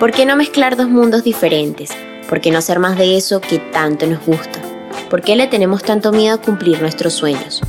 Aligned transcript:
¿Por 0.00 0.12
qué 0.12 0.24
no 0.24 0.34
mezclar 0.34 0.78
dos 0.78 0.88
mundos 0.88 1.24
diferentes? 1.24 1.90
¿Por 2.26 2.40
qué 2.40 2.50
no 2.50 2.56
hacer 2.56 2.78
más 2.78 2.96
de 2.96 3.18
eso 3.18 3.42
que 3.42 3.58
tanto 3.58 4.06
nos 4.06 4.24
gusta? 4.24 4.58
¿Por 5.10 5.20
qué 5.20 5.36
le 5.36 5.46
tenemos 5.46 5.82
tanto 5.82 6.10
miedo 6.10 6.36
a 6.36 6.40
cumplir 6.40 6.80
nuestros 6.80 7.12
sueños? 7.12 7.60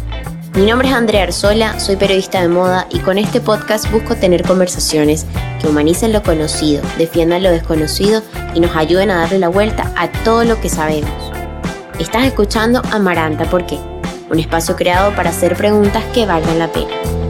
Mi 0.55 0.65
nombre 0.65 0.87
es 0.87 0.93
Andrea 0.93 1.23
Arzola, 1.23 1.77
soy 1.81 1.97
periodista 1.97 2.41
de 2.41 2.47
moda 2.47 2.87
y 2.89 2.99
con 2.99 3.17
este 3.17 3.41
podcast 3.41 3.91
busco 3.91 4.15
tener 4.15 4.43
conversaciones 4.43 5.25
que 5.59 5.67
humanicen 5.67 6.13
lo 6.13 6.23
conocido, 6.23 6.81
defiendan 6.97 7.43
lo 7.43 7.51
desconocido 7.51 8.23
y 8.55 8.61
nos 8.61 8.77
ayuden 8.77 9.11
a 9.11 9.19
darle 9.19 9.39
la 9.39 9.49
vuelta 9.49 9.93
a 9.97 10.09
todo 10.23 10.45
lo 10.45 10.61
que 10.61 10.69
sabemos. 10.69 11.33
Estás 11.99 12.23
escuchando 12.23 12.81
Amaranta, 12.91 13.43
¿por 13.43 13.65
qué? 13.65 13.77
Un 14.29 14.39
espacio 14.39 14.77
creado 14.77 15.13
para 15.17 15.31
hacer 15.31 15.57
preguntas 15.57 16.05
que 16.13 16.25
valgan 16.25 16.59
la 16.59 16.71
pena. 16.71 17.20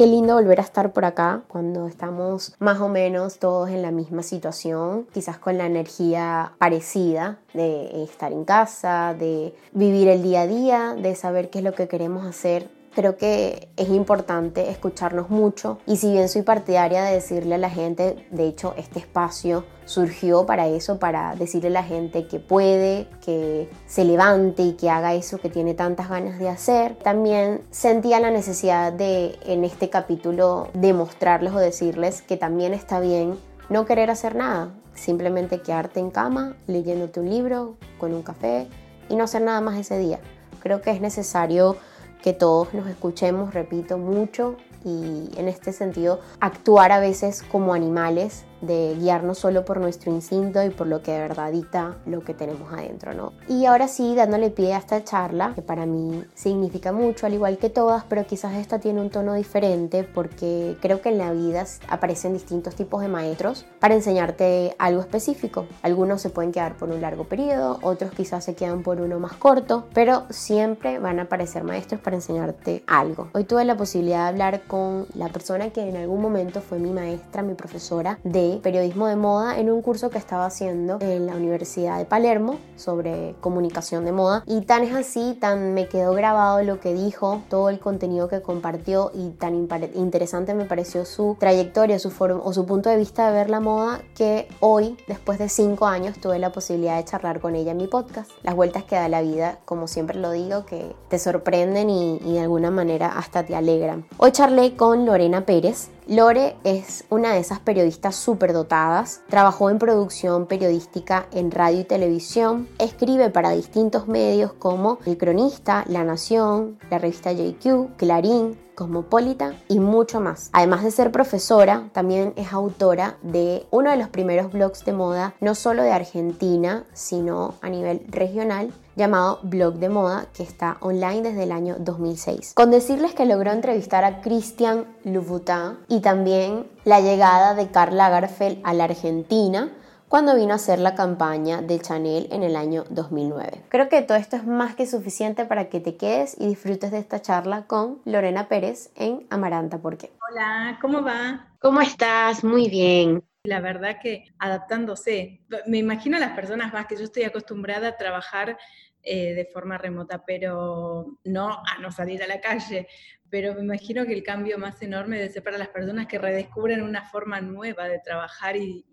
Qué 0.00 0.06
lindo 0.06 0.32
volver 0.36 0.60
a 0.60 0.62
estar 0.62 0.94
por 0.94 1.04
acá 1.04 1.42
cuando 1.46 1.86
estamos 1.86 2.54
más 2.58 2.80
o 2.80 2.88
menos 2.88 3.38
todos 3.38 3.68
en 3.68 3.82
la 3.82 3.90
misma 3.90 4.22
situación, 4.22 5.06
quizás 5.12 5.36
con 5.36 5.58
la 5.58 5.66
energía 5.66 6.52
parecida 6.56 7.36
de 7.52 8.02
estar 8.04 8.32
en 8.32 8.46
casa, 8.46 9.12
de 9.12 9.54
vivir 9.72 10.08
el 10.08 10.22
día 10.22 10.40
a 10.40 10.46
día, 10.46 10.94
de 10.96 11.14
saber 11.14 11.50
qué 11.50 11.58
es 11.58 11.64
lo 11.64 11.74
que 11.74 11.86
queremos 11.86 12.24
hacer 12.24 12.79
Creo 12.92 13.16
que 13.16 13.68
es 13.76 13.88
importante 13.88 14.68
escucharnos 14.68 15.30
mucho 15.30 15.78
y 15.86 15.96
si 15.96 16.10
bien 16.10 16.28
soy 16.28 16.42
partidaria 16.42 17.04
de 17.04 17.14
decirle 17.14 17.54
a 17.54 17.58
la 17.58 17.70
gente, 17.70 18.26
de 18.32 18.48
hecho 18.48 18.74
este 18.76 18.98
espacio 18.98 19.64
surgió 19.84 20.44
para 20.44 20.66
eso, 20.66 20.98
para 20.98 21.36
decirle 21.36 21.68
a 21.68 21.72
la 21.72 21.84
gente 21.84 22.26
que 22.26 22.40
puede, 22.40 23.06
que 23.24 23.70
se 23.86 24.04
levante 24.04 24.62
y 24.62 24.72
que 24.72 24.90
haga 24.90 25.14
eso 25.14 25.38
que 25.38 25.50
tiene 25.50 25.74
tantas 25.74 26.08
ganas 26.08 26.40
de 26.40 26.48
hacer. 26.48 26.96
También 26.96 27.62
sentía 27.70 28.18
la 28.18 28.32
necesidad 28.32 28.92
de 28.92 29.38
en 29.44 29.64
este 29.64 29.88
capítulo 29.88 30.68
demostrarles 30.74 31.52
o 31.52 31.58
decirles 31.58 32.22
que 32.22 32.36
también 32.36 32.74
está 32.74 32.98
bien 32.98 33.38
no 33.68 33.86
querer 33.86 34.10
hacer 34.10 34.34
nada, 34.34 34.74
simplemente 34.94 35.62
quedarte 35.62 36.00
en 36.00 36.10
cama 36.10 36.56
leyéndote 36.66 37.20
un 37.20 37.30
libro 37.30 37.76
con 37.98 38.12
un 38.14 38.22
café 38.22 38.66
y 39.08 39.14
no 39.14 39.22
hacer 39.22 39.42
nada 39.42 39.60
más 39.60 39.78
ese 39.78 39.96
día. 39.96 40.18
Creo 40.60 40.82
que 40.82 40.90
es 40.90 41.00
necesario 41.00 41.76
que 42.22 42.32
todos 42.32 42.74
nos 42.74 42.86
escuchemos, 42.88 43.54
repito, 43.54 43.98
mucho 43.98 44.56
y 44.84 45.30
en 45.36 45.48
este 45.48 45.72
sentido 45.72 46.20
actuar 46.40 46.92
a 46.92 47.00
veces 47.00 47.42
como 47.42 47.74
animales 47.74 48.44
de 48.60 48.96
guiarnos 48.98 49.38
solo 49.38 49.64
por 49.64 49.80
nuestro 49.80 50.12
instinto 50.12 50.62
y 50.62 50.70
por 50.70 50.86
lo 50.86 51.02
que 51.02 51.12
de 51.12 51.20
verdad 51.20 51.52
dicta 51.52 51.96
lo 52.06 52.20
que 52.20 52.34
tenemos 52.34 52.72
adentro, 52.72 53.14
¿no? 53.14 53.32
Y 53.48 53.66
ahora 53.66 53.88
sí, 53.88 54.14
dándole 54.14 54.50
pie 54.50 54.74
a 54.74 54.78
esta 54.78 55.04
charla, 55.04 55.52
que 55.54 55.62
para 55.62 55.86
mí 55.86 56.24
significa 56.34 56.92
mucho, 56.92 57.26
al 57.26 57.34
igual 57.34 57.58
que 57.58 57.70
todas, 57.70 58.04
pero 58.04 58.26
quizás 58.26 58.54
esta 58.54 58.78
tiene 58.78 59.00
un 59.00 59.10
tono 59.10 59.34
diferente 59.34 60.04
porque 60.04 60.76
creo 60.80 61.00
que 61.00 61.10
en 61.10 61.18
la 61.18 61.32
vida 61.32 61.64
aparecen 61.88 62.32
distintos 62.32 62.74
tipos 62.74 63.02
de 63.02 63.08
maestros 63.08 63.66
para 63.80 63.94
enseñarte 63.94 64.74
algo 64.78 65.00
específico. 65.00 65.66
Algunos 65.82 66.22
se 66.22 66.30
pueden 66.30 66.52
quedar 66.52 66.76
por 66.76 66.90
un 66.90 67.00
largo 67.00 67.24
periodo, 67.24 67.78
otros 67.82 68.12
quizás 68.12 68.44
se 68.44 68.54
quedan 68.54 68.82
por 68.82 69.00
uno 69.00 69.18
más 69.18 69.32
corto, 69.34 69.86
pero 69.92 70.24
siempre 70.30 70.98
van 70.98 71.18
a 71.18 71.22
aparecer 71.22 71.64
maestros 71.64 72.00
para 72.00 72.16
enseñarte 72.16 72.82
algo. 72.86 73.28
Hoy 73.34 73.44
tuve 73.44 73.64
la 73.64 73.76
posibilidad 73.76 74.24
de 74.24 74.28
hablar 74.28 74.62
con 74.66 75.06
la 75.14 75.28
persona 75.28 75.70
que 75.70 75.88
en 75.88 75.96
algún 75.96 76.20
momento 76.20 76.60
fue 76.60 76.78
mi 76.78 76.90
maestra, 76.90 77.42
mi 77.42 77.54
profesora 77.54 78.18
de 78.24 78.49
periodismo 78.58 79.06
de 79.06 79.16
moda 79.16 79.58
en 79.58 79.70
un 79.70 79.82
curso 79.82 80.10
que 80.10 80.18
estaba 80.18 80.46
haciendo 80.46 80.98
en 81.00 81.26
la 81.26 81.34
Universidad 81.34 81.98
de 81.98 82.04
Palermo 82.04 82.58
sobre 82.76 83.34
comunicación 83.40 84.04
de 84.04 84.12
moda. 84.12 84.42
Y 84.46 84.62
tan 84.62 84.84
es 84.84 84.94
así, 84.94 85.36
tan 85.40 85.74
me 85.74 85.88
quedó 85.88 86.12
grabado 86.14 86.62
lo 86.62 86.80
que 86.80 86.94
dijo, 86.94 87.42
todo 87.48 87.68
el 87.68 87.78
contenido 87.78 88.28
que 88.28 88.42
compartió 88.42 89.10
y 89.14 89.30
tan 89.30 89.54
interesante 89.54 90.54
me 90.54 90.64
pareció 90.64 91.04
su 91.04 91.36
trayectoria 91.38 91.98
su 91.98 92.10
o 92.20 92.52
su 92.52 92.66
punto 92.66 92.90
de 92.90 92.96
vista 92.96 93.26
de 93.28 93.32
ver 93.32 93.48
la 93.48 93.60
moda 93.60 94.02
que 94.14 94.46
hoy, 94.60 94.96
después 95.08 95.38
de 95.38 95.48
cinco 95.48 95.86
años, 95.86 96.18
tuve 96.20 96.38
la 96.38 96.52
posibilidad 96.52 96.96
de 96.96 97.04
charlar 97.04 97.40
con 97.40 97.54
ella 97.54 97.70
en 97.70 97.78
mi 97.78 97.86
podcast. 97.86 98.30
Las 98.42 98.54
vueltas 98.54 98.84
que 98.84 98.96
da 98.96 99.08
la 99.08 99.22
vida, 99.22 99.58
como 99.64 99.88
siempre 99.88 100.18
lo 100.18 100.30
digo, 100.32 100.66
que 100.66 100.94
te 101.08 101.18
sorprenden 101.18 101.88
y, 101.88 102.18
y 102.24 102.34
de 102.34 102.40
alguna 102.40 102.70
manera 102.70 103.18
hasta 103.18 103.44
te 103.44 103.56
alegran. 103.56 104.06
Hoy 104.18 104.32
charlé 104.32 104.76
con 104.76 105.06
Lorena 105.06 105.46
Pérez, 105.46 105.88
Lore 106.06 106.56
es 106.64 107.04
una 107.10 107.32
de 107.32 107.40
esas 107.40 107.60
periodistas 107.60 108.16
superdotadas, 108.16 109.22
trabajó 109.28 109.70
en 109.70 109.78
producción 109.78 110.46
periodística 110.46 111.26
en 111.32 111.50
radio 111.50 111.80
y 111.80 111.84
televisión, 111.84 112.68
escribe 112.78 113.30
para 113.30 113.50
distintos 113.50 114.08
medios 114.08 114.52
como 114.52 114.98
El 115.06 115.18
Cronista, 115.18 115.84
La 115.88 116.02
Nación, 116.04 116.78
la 116.90 116.98
revista 116.98 117.32
JQ, 117.32 117.96
Clarín, 117.96 118.58
Cosmopolita 118.74 119.52
y 119.68 119.78
mucho 119.78 120.20
más. 120.20 120.48
Además 120.52 120.82
de 120.82 120.90
ser 120.90 121.12
profesora, 121.12 121.90
también 121.92 122.32
es 122.36 122.52
autora 122.52 123.18
de 123.22 123.66
uno 123.70 123.90
de 123.90 123.98
los 123.98 124.08
primeros 124.08 124.52
blogs 124.52 124.86
de 124.86 124.94
moda, 124.94 125.34
no 125.40 125.54
solo 125.54 125.82
de 125.82 125.92
Argentina, 125.92 126.84
sino 126.94 127.56
a 127.60 127.68
nivel 127.68 128.02
regional, 128.08 128.72
llamado 129.00 129.40
Blog 129.42 129.76
de 129.76 129.88
Moda, 129.88 130.26
que 130.34 130.42
está 130.42 130.76
online 130.80 131.22
desde 131.22 131.44
el 131.44 131.52
año 131.52 131.76
2006. 131.78 132.52
Con 132.54 132.70
decirles 132.70 133.14
que 133.14 133.24
logró 133.24 133.50
entrevistar 133.50 134.04
a 134.04 134.20
Christian 134.20 134.84
Louboutin 135.04 135.78
y 135.88 136.00
también 136.00 136.66
la 136.84 137.00
llegada 137.00 137.54
de 137.54 137.70
Karl 137.70 137.96
Lagerfeld 137.96 138.60
a 138.62 138.74
la 138.74 138.84
Argentina, 138.84 139.72
cuando 140.10 140.34
vino 140.34 140.52
a 140.52 140.56
hacer 140.56 140.80
la 140.80 140.94
campaña 140.94 141.62
de 141.62 141.78
Chanel 141.78 142.28
en 142.30 142.42
el 142.42 142.56
año 142.56 142.84
2009. 142.90 143.62
Creo 143.68 143.88
que 143.88 144.02
todo 144.02 144.18
esto 144.18 144.36
es 144.36 144.44
más 144.44 144.74
que 144.74 144.86
suficiente 144.86 145.46
para 145.46 145.70
que 145.70 145.80
te 145.80 145.96
quedes 145.96 146.36
y 146.38 146.48
disfrutes 146.48 146.90
de 146.90 146.98
esta 146.98 147.22
charla 147.22 147.66
con 147.66 148.02
Lorena 148.04 148.48
Pérez 148.48 148.90
en 148.96 149.26
Amaranta. 149.30 149.78
¿Por 149.78 149.96
qué? 149.96 150.10
Hola, 150.30 150.78
¿cómo 150.82 151.02
va? 151.02 151.48
¿Cómo 151.58 151.80
estás? 151.80 152.44
Muy 152.44 152.68
bien. 152.68 153.22
La 153.44 153.60
verdad 153.60 153.96
que 154.02 154.24
adaptándose. 154.38 155.40
Me 155.66 155.78
imagino 155.78 156.18
a 156.18 156.20
las 156.20 156.32
personas 156.32 156.74
más 156.74 156.86
que 156.86 156.96
yo 156.96 157.04
estoy 157.04 157.22
acostumbrada 157.22 157.88
a 157.88 157.96
trabajar 157.96 158.58
eh, 159.02 159.34
de 159.34 159.46
forma 159.46 159.78
remota, 159.78 160.24
pero 160.26 161.18
no 161.24 161.50
a 161.52 161.78
no 161.80 161.90
salir 161.90 162.22
a 162.22 162.26
la 162.26 162.40
calle. 162.40 162.86
Pero 163.30 163.54
me 163.54 163.62
imagino 163.62 164.04
que 164.04 164.12
el 164.12 164.22
cambio 164.22 164.58
más 164.58 164.82
enorme 164.82 165.18
debe 165.18 165.40
para 165.40 165.58
las 165.58 165.68
personas 165.68 166.06
que 166.06 166.18
redescubren 166.18 166.82
una 166.82 167.08
forma 167.08 167.40
nueva 167.40 167.88
de 167.88 168.00
trabajar 168.00 168.56
y, 168.56 168.84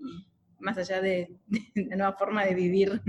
más 0.60 0.78
allá 0.78 1.02
de, 1.02 1.30
la 1.76 1.96
nueva 1.96 2.14
forma 2.14 2.46
de 2.46 2.56
vivir. 2.56 3.02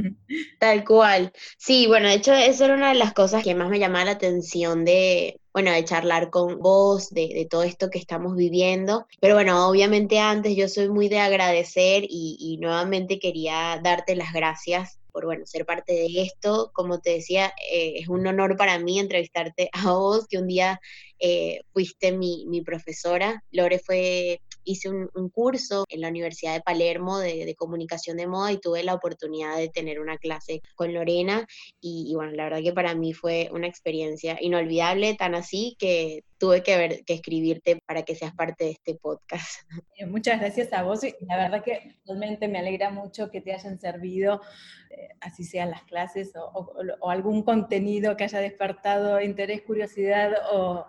Tal 0.58 0.84
cual. 0.84 1.32
Sí, 1.56 1.86
bueno, 1.86 2.08
de 2.08 2.14
hecho, 2.14 2.32
eso 2.32 2.64
era 2.64 2.74
una 2.74 2.88
de 2.88 2.98
las 2.98 3.12
cosas 3.12 3.44
que 3.44 3.54
más 3.54 3.68
me 3.70 3.78
llamaba 3.78 4.06
la 4.06 4.10
atención 4.12 4.84
de, 4.84 5.40
bueno, 5.52 5.70
de 5.72 5.84
charlar 5.84 6.30
con 6.30 6.58
vos, 6.58 7.10
de, 7.10 7.46
todo 7.50 7.62
esto 7.62 7.90
que 7.90 7.98
estamos 7.98 8.36
viviendo. 8.36 9.06
Pero 9.20 9.34
bueno, 9.34 9.68
obviamente 9.68 10.18
antes 10.18 10.56
yo 10.56 10.68
soy 10.68 10.88
muy 10.88 11.08
de 11.08 11.20
agradecer 11.20 12.04
y 12.08 12.58
nuevamente 12.60 13.18
quería 13.18 13.80
darte 13.82 14.16
las 14.16 14.32
gracias 14.32 14.97
por 15.12 15.24
bueno, 15.24 15.46
ser 15.46 15.64
parte 15.64 15.92
de 15.92 16.22
esto. 16.22 16.70
Como 16.72 17.00
te 17.00 17.10
decía, 17.10 17.52
eh, 17.72 17.94
es 17.96 18.08
un 18.08 18.26
honor 18.26 18.56
para 18.56 18.78
mí 18.78 18.98
entrevistarte 18.98 19.68
a 19.72 19.92
vos, 19.92 20.26
que 20.28 20.38
un 20.38 20.46
día 20.46 20.80
eh, 21.18 21.60
fuiste 21.72 22.12
mi, 22.12 22.46
mi, 22.46 22.62
profesora. 22.62 23.44
Lore 23.50 23.78
fue 23.78 24.40
hice 24.68 24.90
un, 24.90 25.28
curso 25.30 25.84
en 25.88 26.02
la 26.02 26.08
Universidad 26.08 26.54
de 26.54 26.60
Palermo 26.60 27.18
de, 27.18 27.54
comunicación 27.56 28.16
de 28.16 28.26
moda 28.26 28.52
y 28.52 28.58
tuve 28.58 28.82
la 28.82 28.94
oportunidad 28.94 29.56
de 29.56 29.68
tener 29.68 30.00
una 30.00 30.18
clase 30.18 30.60
con 30.74 30.92
Lorena 30.92 31.46
y, 31.80 32.12
bueno, 32.14 32.32
la 32.32 32.44
verdad 32.44 32.62
que 32.62 32.72
para 32.72 32.94
mí 32.94 33.12
fue 33.12 33.48
una 33.52 33.66
experiencia 33.66 34.36
inolvidable, 34.40 35.14
tan 35.14 35.34
así 35.34 35.76
que 35.78 36.24
tuve 36.38 36.62
que, 36.62 37.02
escribirte 37.06 37.80
para 37.86 38.02
que 38.02 38.14
seas 38.14 38.34
parte 38.34 38.64
de 38.64 38.70
este 38.72 38.94
podcast. 38.94 39.62
Muchas 40.06 40.38
gracias 40.40 40.72
a 40.72 40.82
vos 40.82 41.02
y 41.02 41.14
la 41.20 41.36
verdad 41.36 41.64
que 41.64 41.96
realmente 42.06 42.46
me 42.48 42.58
alegra 42.58 42.90
mucho 42.90 43.30
que 43.30 43.40
te 43.40 43.54
hayan 43.54 43.78
servido, 43.78 44.42
eh, 44.90 45.08
así 45.20 45.44
sean 45.44 45.70
las 45.70 45.82
clases 45.84 46.32
o, 46.36 47.08
algún 47.08 47.42
contenido 47.42 48.16
que 48.16 48.24
haya 48.24 48.40
despertado 48.40 49.20
interés, 49.20 49.62
curiosidad 49.62 50.32
o 50.52 50.86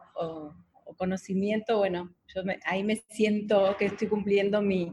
conocimiento, 0.96 1.78
bueno, 1.78 2.14
yo 2.34 2.42
ahí 2.66 2.84
me 2.84 3.02
siento 3.10 3.76
que 3.78 3.86
estoy 3.86 4.08
cumpliendo 4.08 4.62
mi, 4.62 4.92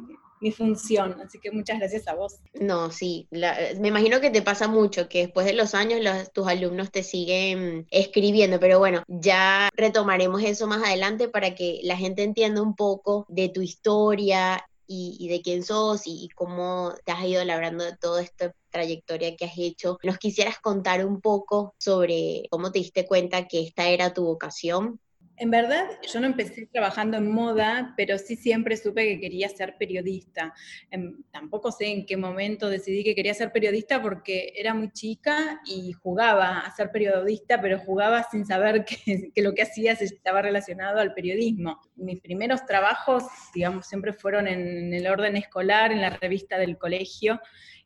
función. 0.56 1.20
Así 1.20 1.40
que 1.40 1.50
muchas 1.50 1.80
gracias 1.80 2.06
a 2.06 2.14
vos. 2.14 2.36
No, 2.54 2.92
sí, 2.92 3.26
me 3.32 3.88
imagino 3.88 4.20
que 4.20 4.30
te 4.30 4.42
pasa 4.42 4.68
mucho, 4.68 5.08
que 5.08 5.22
después 5.22 5.44
de 5.44 5.54
los 5.54 5.74
años 5.74 6.00
tus 6.32 6.46
alumnos 6.46 6.92
te 6.92 7.02
siguen 7.02 7.86
escribiendo, 7.90 8.60
pero 8.60 8.78
bueno, 8.78 9.02
ya 9.08 9.68
retomaremos 9.74 10.44
eso 10.44 10.68
más 10.68 10.84
adelante 10.84 11.28
para 11.28 11.56
que 11.56 11.80
la 11.82 11.96
gente 11.96 12.22
entienda 12.22 12.62
un 12.62 12.76
poco 12.76 13.26
de 13.28 13.48
tu 13.48 13.60
historia 13.60 14.64
y, 14.86 15.28
de 15.28 15.42
quién 15.42 15.62
sos 15.64 16.06
y, 16.06 16.24
y, 16.24 16.28
cómo 16.28 16.94
te 17.04 17.12
has 17.12 17.24
ido 17.24 17.44
labrando 17.44 17.84
toda 17.96 18.22
esta 18.22 18.54
trayectoria 18.70 19.36
que 19.36 19.46
has 19.46 19.58
hecho. 19.58 19.98
¿Nos 20.02 20.18
quisieras 20.18 20.58
contar 20.60 21.04
un 21.04 21.20
poco 21.20 21.74
sobre 21.78 22.44
cómo 22.50 22.70
te 22.72 22.78
diste 22.78 23.06
cuenta 23.06 23.48
que 23.48 23.62
esta 23.62 23.88
era 23.88 24.12
tu 24.12 24.24
vocación? 24.24 25.00
En 25.38 25.50
verdad, 25.50 25.86
yo 26.10 26.18
no 26.20 26.26
empecé 26.26 26.66
trabajando 26.66 27.18
en 27.18 27.30
moda, 27.30 27.92
pero 27.96 28.16
sí 28.16 28.36
siempre 28.36 28.76
supe 28.76 29.06
que 29.06 29.20
quería 29.20 29.48
ser 29.50 29.76
periodista. 29.76 30.54
Em, 30.90 31.22
tampoco 31.30 31.70
sé 31.70 31.88
en 31.88 32.06
qué 32.06 32.16
momento 32.16 32.70
decidí 32.70 33.04
que 33.04 33.14
quería 33.14 33.34
ser 33.34 33.52
periodista 33.52 34.00
porque 34.00 34.54
era 34.56 34.72
muy 34.72 34.90
chica 34.92 35.60
y 35.66 35.92
jugaba 35.92 36.60
a 36.60 36.74
ser 36.74 36.90
periodista, 36.90 37.60
pero 37.60 37.78
jugaba 37.78 38.26
sin 38.30 38.46
saber 38.46 38.84
que, 39.34 39.42
lo 39.42 39.52
que 39.52 39.62
hacía 39.62 39.92
estaba 39.92 40.40
relacionado 40.40 41.00
al 41.00 41.12
periodismo. 41.12 41.80
Mis 41.96 42.20
primeros 42.20 42.64
trabajos, 42.64 43.24
digamos, 43.54 43.86
siempre 43.86 44.14
fueron 44.14 44.48
en 44.48 44.94
el 44.94 45.06
orden 45.06 45.36
escolar, 45.36 45.92
en 45.92 46.00
la 46.00 46.10
revista 46.10 46.56
del 46.56 46.78
colegio. 46.78 47.40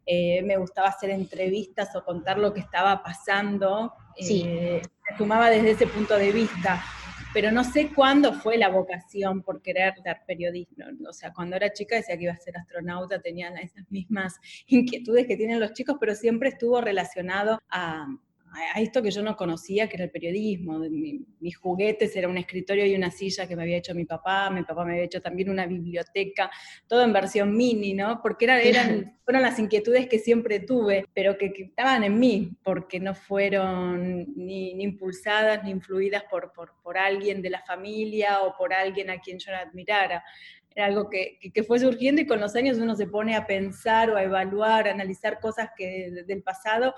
Eh, 0.07 0.43
me 0.43 0.57
gustaba 0.57 0.89
hacer 0.89 1.11
entrevistas 1.11 1.95
o 1.97 2.05
contar 2.05 2.39
lo 2.39 2.55
que 2.55 2.61
estaba 2.61 3.03
pasando. 3.03 3.93
Sí. 4.17 4.45
Eh, 4.47 4.83
me 5.11 5.17
sumaba 5.19 5.51
desde 5.51 5.73
ese 5.73 5.87
punto 5.89 6.17
de 6.17 6.31
vista 6.31 6.81
pero 7.33 7.53
no 7.53 7.63
sé 7.65 7.93
cuándo 7.95 8.33
fue 8.33 8.57
la 8.59 8.69
vocación 8.69 9.43
por 9.43 9.63
querer 9.63 9.95
dar 10.05 10.25
periodismo. 10.27 10.85
O 11.09 11.13
sea, 11.13 11.33
cuando 11.33 11.57
era 11.57 11.73
chica 11.73 11.97
decía 11.97 12.17
que 12.17 12.25
iba 12.25 12.33
a 12.33 12.37
ser 12.37 12.57
astronauta, 12.57 13.21
tenía 13.21 13.49
esas 13.49 13.91
mismas 13.91 14.41
inquietudes 14.67 15.27
que 15.27 15.37
tienen 15.37 15.61
los 15.61 15.73
chicos, 15.73 15.97
pero 16.01 16.15
siempre 16.15 16.49
estuvo 16.51 16.81
relacionado 16.81 17.61
a, 17.71 18.07
a 18.53 18.81
esto 18.81 19.03
que 19.03 19.11
yo 19.11 19.23
no 19.23 19.37
conocía, 19.37 19.89
que 19.89 19.97
era 19.97 20.05
el 20.05 20.11
periodismo. 20.11 20.79
mis 20.79 21.57
juguetes 21.57 22.15
era 22.17 22.29
un 22.29 22.39
escritorio 22.39 22.85
y 22.87 22.95
una 22.95 23.11
silla 23.11 23.47
que 23.47 23.55
me 23.57 23.63
había 23.63 23.77
hecho 23.77 23.95
mi 23.95 24.05
papá, 24.05 24.51
mi 24.51 24.63
papá 24.65 24.85
me 24.85 24.93
había 24.93 25.05
hecho 25.05 25.21
también 25.21 25.51
una 25.51 25.67
biblioteca, 25.67 26.51
todo 26.87 27.03
en 27.03 27.13
versión 27.13 27.57
mini, 27.57 27.95
¿no? 27.95 28.21
Porque 28.23 28.47
eran, 28.47 29.19
fueron 29.25 29.43
las 29.43 29.59
inquietudes 29.59 30.09
que 30.09 30.19
siempre 30.19 30.61
tuve, 30.61 31.07
pero 31.15 31.39
que, 31.39 31.53
estaban 31.57 32.05
en 32.05 32.19
mí, 32.19 32.51
porque 32.63 32.99
no 32.99 33.15
fueron 33.15 34.27
ni, 34.37 34.71
impulsadas 34.83 35.63
ni 35.63 35.71
influidas 35.71 36.25
por, 36.31 36.53
por, 36.53 36.75
por, 36.83 36.99
alguien 36.99 37.43
de 37.43 37.51
la 37.51 37.63
familia 37.63 38.43
o 38.43 38.57
por 38.57 38.73
alguien 38.73 39.11
a 39.11 39.21
quien 39.21 39.39
yo 39.39 39.55
admirara. 39.55 40.25
Era 40.75 40.87
algo 40.87 41.11
que, 41.11 41.39
que, 41.53 41.63
fue 41.65 41.81
surgiendo 41.81 42.21
y 42.21 42.27
con 42.27 42.41
los 42.41 42.55
años 42.55 42.79
uno 42.79 42.95
se 42.95 43.09
pone 43.09 43.35
a 43.35 43.45
pensar 43.47 44.11
o 44.11 44.17
a 44.17 44.23
evaluar, 44.23 44.87
a 44.87 44.93
analizar 44.93 45.41
cosas 45.41 45.71
que, 45.77 46.11
del 46.27 46.43
pasado 46.43 46.95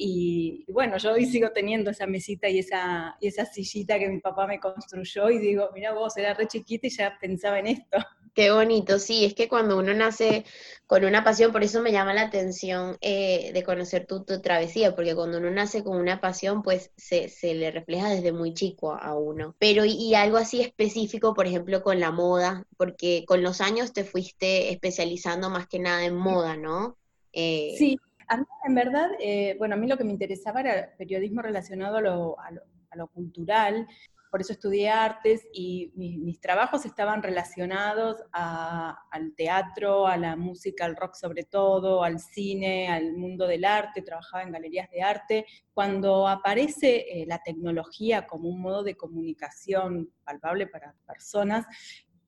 y, 0.00 0.64
bueno, 0.68 0.96
yo 0.96 1.12
hoy 1.12 1.26
sigo 1.26 1.50
teniendo 1.50 1.90
esa 1.90 2.06
mesita 2.06 2.48
y 2.48 2.60
esa, 2.60 3.16
y 3.20 3.26
esa 3.26 3.44
sillita 3.44 3.98
que 3.98 4.08
mi 4.08 4.20
papá 4.20 4.46
me 4.46 4.60
construyó 4.60 5.28
y 5.28 5.38
digo, 5.38 5.70
mira 5.74 5.92
vos, 5.92 6.16
era 6.16 6.34
re 6.34 6.46
chiquita 6.46 6.86
y 6.86 6.90
ya 6.90 7.18
pensaba 7.20 7.58
en 7.58 7.66
esto. 7.66 7.98
Qué 8.32 8.52
bonito, 8.52 9.00
sí, 9.00 9.24
es 9.24 9.34
que 9.34 9.48
cuando 9.48 9.76
uno 9.76 9.92
nace 9.94 10.44
con 10.86 11.04
una 11.04 11.24
pasión, 11.24 11.50
por 11.50 11.64
eso 11.64 11.82
me 11.82 11.90
llama 11.90 12.14
la 12.14 12.22
atención 12.22 12.96
eh, 13.00 13.50
de 13.52 13.64
conocer 13.64 14.06
tu, 14.06 14.22
tu, 14.22 14.40
travesía, 14.40 14.94
porque 14.94 15.16
cuando 15.16 15.38
uno 15.38 15.50
nace 15.50 15.82
con 15.82 15.96
una 15.96 16.20
pasión, 16.20 16.62
pues 16.62 16.92
se, 16.96 17.28
se 17.28 17.54
le 17.54 17.72
refleja 17.72 18.08
desde 18.08 18.30
muy 18.30 18.54
chico 18.54 18.92
a 18.92 19.18
uno. 19.18 19.56
Pero 19.58 19.84
y, 19.84 20.14
algo 20.14 20.36
así 20.36 20.60
específico, 20.60 21.34
por 21.34 21.48
ejemplo, 21.48 21.82
con 21.82 21.98
la 21.98 22.12
moda, 22.12 22.64
porque 22.76 23.24
con 23.26 23.42
los 23.42 23.60
años 23.60 23.92
te 23.92 24.04
fuiste 24.04 24.70
especializando 24.70 25.50
más 25.50 25.66
que 25.66 25.80
nada 25.80 26.04
en 26.04 26.14
moda, 26.14 26.56
¿no? 26.56 26.96
Eh, 27.32 27.74
sí, 27.76 27.98
a 28.28 28.36
mí, 28.36 28.44
en 28.64 28.74
verdad, 28.74 29.10
eh, 29.18 29.56
bueno, 29.58 29.74
a 29.74 29.78
mí 29.78 29.86
lo 29.86 29.96
que 29.96 30.04
me 30.04 30.12
interesaba 30.12 30.60
era 30.60 30.94
periodismo 30.96 31.42
relacionado 31.42 31.96
a 31.96 32.50
lo, 32.96 33.06
cultural, 33.08 33.86
por 34.30 34.42
eso 34.42 34.52
estudié 34.52 34.90
artes 34.90 35.46
y 35.52 35.92
mis, 35.94 36.40
trabajos 36.40 36.84
estaban 36.84 37.22
relacionados 37.22 38.16
al 38.32 39.34
teatro, 39.36 40.06
a 40.06 40.18
la 40.18 40.36
música, 40.36 40.84
al 40.84 40.96
rock 40.96 41.14
sobre 41.14 41.44
todo, 41.44 42.04
al 42.04 42.20
cine, 42.20 42.88
al 42.88 43.14
mundo 43.14 43.46
del 43.46 43.64
arte, 43.64 44.02
trabajaba 44.02 44.42
en 44.42 44.52
galerías 44.52 44.90
de 44.90 45.02
arte. 45.02 45.46
Cuando 45.72 46.28
aparece 46.28 47.06
eh, 47.08 47.24
la 47.26 47.38
tecnología 47.42 48.26
como 48.26 48.50
un 48.50 48.60
modo 48.60 48.82
de 48.82 48.96
comunicación 48.96 50.12
palpable 50.24 50.66
para 50.66 50.94
personas, 51.06 51.64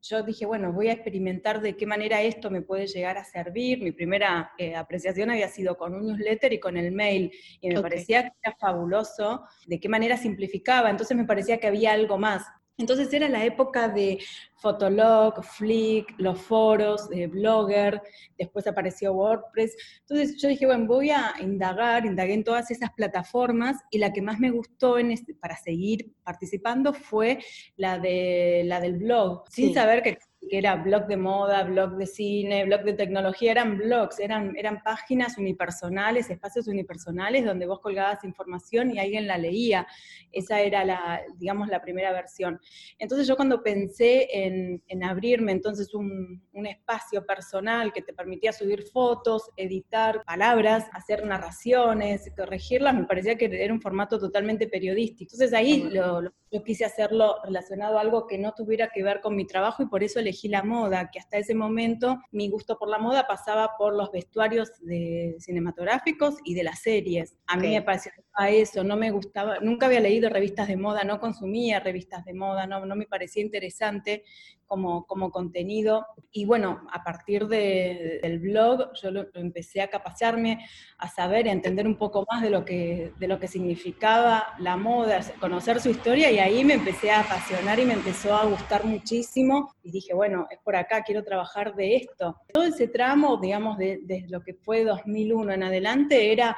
yo 0.02 0.22
dije, 0.22 0.46
bueno, 0.46 0.72
voy 0.72 0.88
a 0.88 0.92
experimentar 0.92 1.60
de 1.60 1.76
qué 1.76 1.86
manera 1.86 2.22
esto 2.22 2.50
me 2.50 2.62
puede 2.62 2.86
llegar 2.86 3.18
a 3.18 3.24
servir. 3.24 3.82
Mi 3.82 3.92
primera 3.92 4.52
eh, 4.58 4.74
apreciación 4.74 5.30
había 5.30 5.48
sido 5.48 5.76
con 5.76 5.94
un 5.94 6.06
newsletter 6.06 6.52
y 6.52 6.60
con 6.60 6.76
el 6.76 6.92
mail, 6.92 7.30
y 7.60 7.68
me 7.68 7.80
parecía 7.80 8.22
que 8.22 8.32
era 8.42 8.56
fabuloso 8.58 9.44
de 9.66 9.78
qué 9.78 9.88
manera 9.88 10.16
simplificaba, 10.16 10.90
entonces 10.90 11.16
me 11.16 11.24
parecía 11.24 11.58
que 11.58 11.66
había 11.66 11.92
algo 11.92 12.18
más. 12.18 12.44
Entonces 12.80 13.12
era 13.12 13.28
la 13.28 13.44
época 13.44 13.88
de 13.88 14.18
Fotolog, 14.56 15.44
Flick, 15.44 16.14
los 16.18 16.40
foros, 16.40 17.08
de 17.10 17.26
Blogger, 17.26 18.00
después 18.38 18.66
apareció 18.66 19.12
WordPress. 19.12 19.76
Entonces 20.00 20.40
yo 20.40 20.48
dije, 20.48 20.66
bueno, 20.66 20.86
voy 20.86 21.10
a 21.10 21.34
indagar, 21.40 22.06
indagué 22.06 22.34
en 22.34 22.44
todas 22.44 22.70
esas 22.70 22.90
plataformas 22.92 23.76
y 23.90 23.98
la 23.98 24.12
que 24.12 24.22
más 24.22 24.38
me 24.38 24.50
gustó 24.50 24.98
en 24.98 25.10
este, 25.10 25.34
para 25.34 25.56
seguir 25.56 26.12
participando 26.22 26.94
fue 26.94 27.38
la, 27.76 27.98
de, 27.98 28.62
la 28.64 28.80
del 28.80 28.96
blog, 28.96 29.44
sin 29.50 29.74
saber 29.74 30.02
que 30.02 30.18
que 30.48 30.58
era 30.58 30.76
blog 30.76 31.06
de 31.06 31.16
moda, 31.16 31.62
blog 31.64 31.96
de 31.96 32.06
cine, 32.06 32.64
blog 32.64 32.82
de 32.82 32.94
tecnología, 32.94 33.52
eran 33.52 33.76
blogs, 33.76 34.18
eran, 34.18 34.56
eran 34.56 34.82
páginas 34.82 35.36
unipersonales, 35.36 36.30
espacios 36.30 36.66
unipersonales 36.66 37.44
donde 37.44 37.66
vos 37.66 37.80
colgabas 37.80 38.24
información 38.24 38.90
y 38.90 38.98
alguien 38.98 39.26
la 39.26 39.36
leía. 39.36 39.86
Esa 40.32 40.60
era 40.60 40.84
la, 40.84 41.20
digamos, 41.36 41.68
la 41.68 41.82
primera 41.82 42.12
versión. 42.12 42.58
Entonces 42.98 43.26
yo 43.26 43.36
cuando 43.36 43.62
pensé 43.62 44.28
en, 44.32 44.82
en 44.86 45.04
abrirme 45.04 45.52
entonces 45.52 45.94
un, 45.94 46.42
un, 46.52 46.66
espacio 46.66 47.26
personal 47.26 47.92
que 47.92 48.02
te 48.02 48.12
permitía 48.12 48.52
subir 48.52 48.84
fotos, 48.84 49.50
editar 49.56 50.22
palabras, 50.24 50.86
hacer 50.92 51.26
narraciones, 51.26 52.30
corregirlas, 52.36 52.94
me 52.94 53.04
parecía 53.04 53.36
que 53.36 53.46
era 53.46 53.72
un 53.72 53.80
formato 53.80 54.18
totalmente 54.18 54.68
periodístico. 54.68 55.32
Entonces 55.34 55.52
ahí 55.52 55.82
lo, 55.90 56.22
lo, 56.22 56.32
yo 56.50 56.62
quise 56.62 56.84
hacerlo 56.84 57.36
relacionado 57.44 57.98
a 57.98 58.00
algo 58.00 58.26
que 58.26 58.38
no 58.38 58.52
tuviera 58.52 58.90
que 58.92 59.02
ver 59.02 59.20
con 59.20 59.36
mi 59.36 59.46
trabajo 59.46 59.82
y 59.82 59.86
por 59.86 60.02
eso 60.02 60.20
elegí 60.30 60.48
la 60.48 60.62
moda, 60.62 61.10
que 61.10 61.18
hasta 61.18 61.38
ese 61.38 61.54
momento 61.54 62.18
mi 62.30 62.48
gusto 62.48 62.78
por 62.78 62.88
la 62.88 62.98
moda 62.98 63.26
pasaba 63.26 63.72
por 63.76 63.94
los 63.94 64.10
vestuarios 64.10 64.70
de 64.80 65.36
cinematográficos 65.38 66.36
y 66.44 66.54
de 66.54 66.64
las 66.64 66.80
series. 66.80 67.36
A 67.46 67.56
mí 67.56 67.68
me 67.68 67.82
parecía 67.82 68.12
eso, 68.48 68.84
no 68.84 68.96
me 68.96 69.10
gustaba, 69.10 69.58
nunca 69.60 69.86
había 69.86 70.00
leído 70.00 70.30
revistas 70.30 70.68
de 70.68 70.76
moda, 70.76 71.04
no 71.04 71.20
consumía 71.20 71.80
revistas 71.80 72.24
de 72.24 72.34
moda, 72.34 72.66
no, 72.66 72.86
no 72.86 72.96
me 72.96 73.06
parecía 73.06 73.42
interesante 73.42 74.24
como, 74.70 75.30
contenido. 75.32 76.06
Y 76.30 76.44
bueno, 76.44 76.86
a 76.92 77.02
partir 77.02 77.48
del 77.48 78.38
blog 78.38 78.92
yo 79.02 79.10
lo, 79.10 79.26
empecé 79.34 79.82
a 79.82 79.90
capacitarme, 79.90 80.64
a 80.98 81.08
saber, 81.08 81.48
a 81.48 81.52
entender 81.52 81.88
un 81.88 81.96
poco 81.96 82.24
más 82.30 82.40
de 82.40 82.50
lo, 82.50 82.64
que, 82.64 83.12
de 83.18 83.28
lo 83.28 83.40
que 83.40 83.48
significaba 83.48 84.54
la 84.60 84.76
moda, 84.76 85.20
conocer 85.40 85.80
su 85.80 85.90
historia 85.90 86.30
y 86.30 86.38
ahí 86.38 86.64
me 86.64 86.74
empecé 86.74 87.10
a 87.10 87.20
apasionar 87.20 87.80
y 87.80 87.84
me 87.84 87.94
empezó 87.94 88.36
a 88.36 88.46
gustar 88.46 88.84
muchísimo 88.84 89.74
y 89.82 89.90
dije, 89.90 90.14
bueno, 90.14 90.46
es 90.50 90.58
por 90.60 90.76
acá, 90.76 91.02
quiero 91.02 91.24
trabajar 91.24 91.74
de 91.74 91.96
esto. 91.96 92.36
Todo 92.52 92.62
ese 92.62 92.86
tramo, 92.86 93.38
digamos, 93.38 93.76
desde 93.76 94.06
de 94.06 94.26
lo 94.28 94.42
que 94.42 94.54
fue 94.54 94.84
2001 94.84 95.52
en 95.52 95.62
adelante, 95.64 96.32
era 96.32 96.56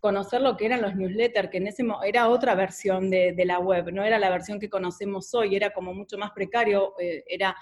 conocer 0.00 0.40
lo 0.40 0.56
que 0.56 0.66
eran 0.66 0.82
los 0.82 0.94
newsletters, 0.94 1.50
que 1.50 1.58
en 1.58 1.66
ese 1.66 1.84
era 2.04 2.28
otra 2.28 2.54
versión 2.54 3.10
de, 3.10 3.34
la 3.44 3.58
web, 3.58 3.92
no 3.92 4.04
era 4.04 4.18
la 4.18 4.30
versión 4.30 4.60
que 4.60 4.70
conocemos 4.70 5.34
hoy, 5.34 5.56
era 5.56 5.70
como 5.70 5.92
mucho 5.94 6.18
más 6.18 6.30
precario, 6.32 6.94
eh, 7.00 7.24
era 7.28 7.56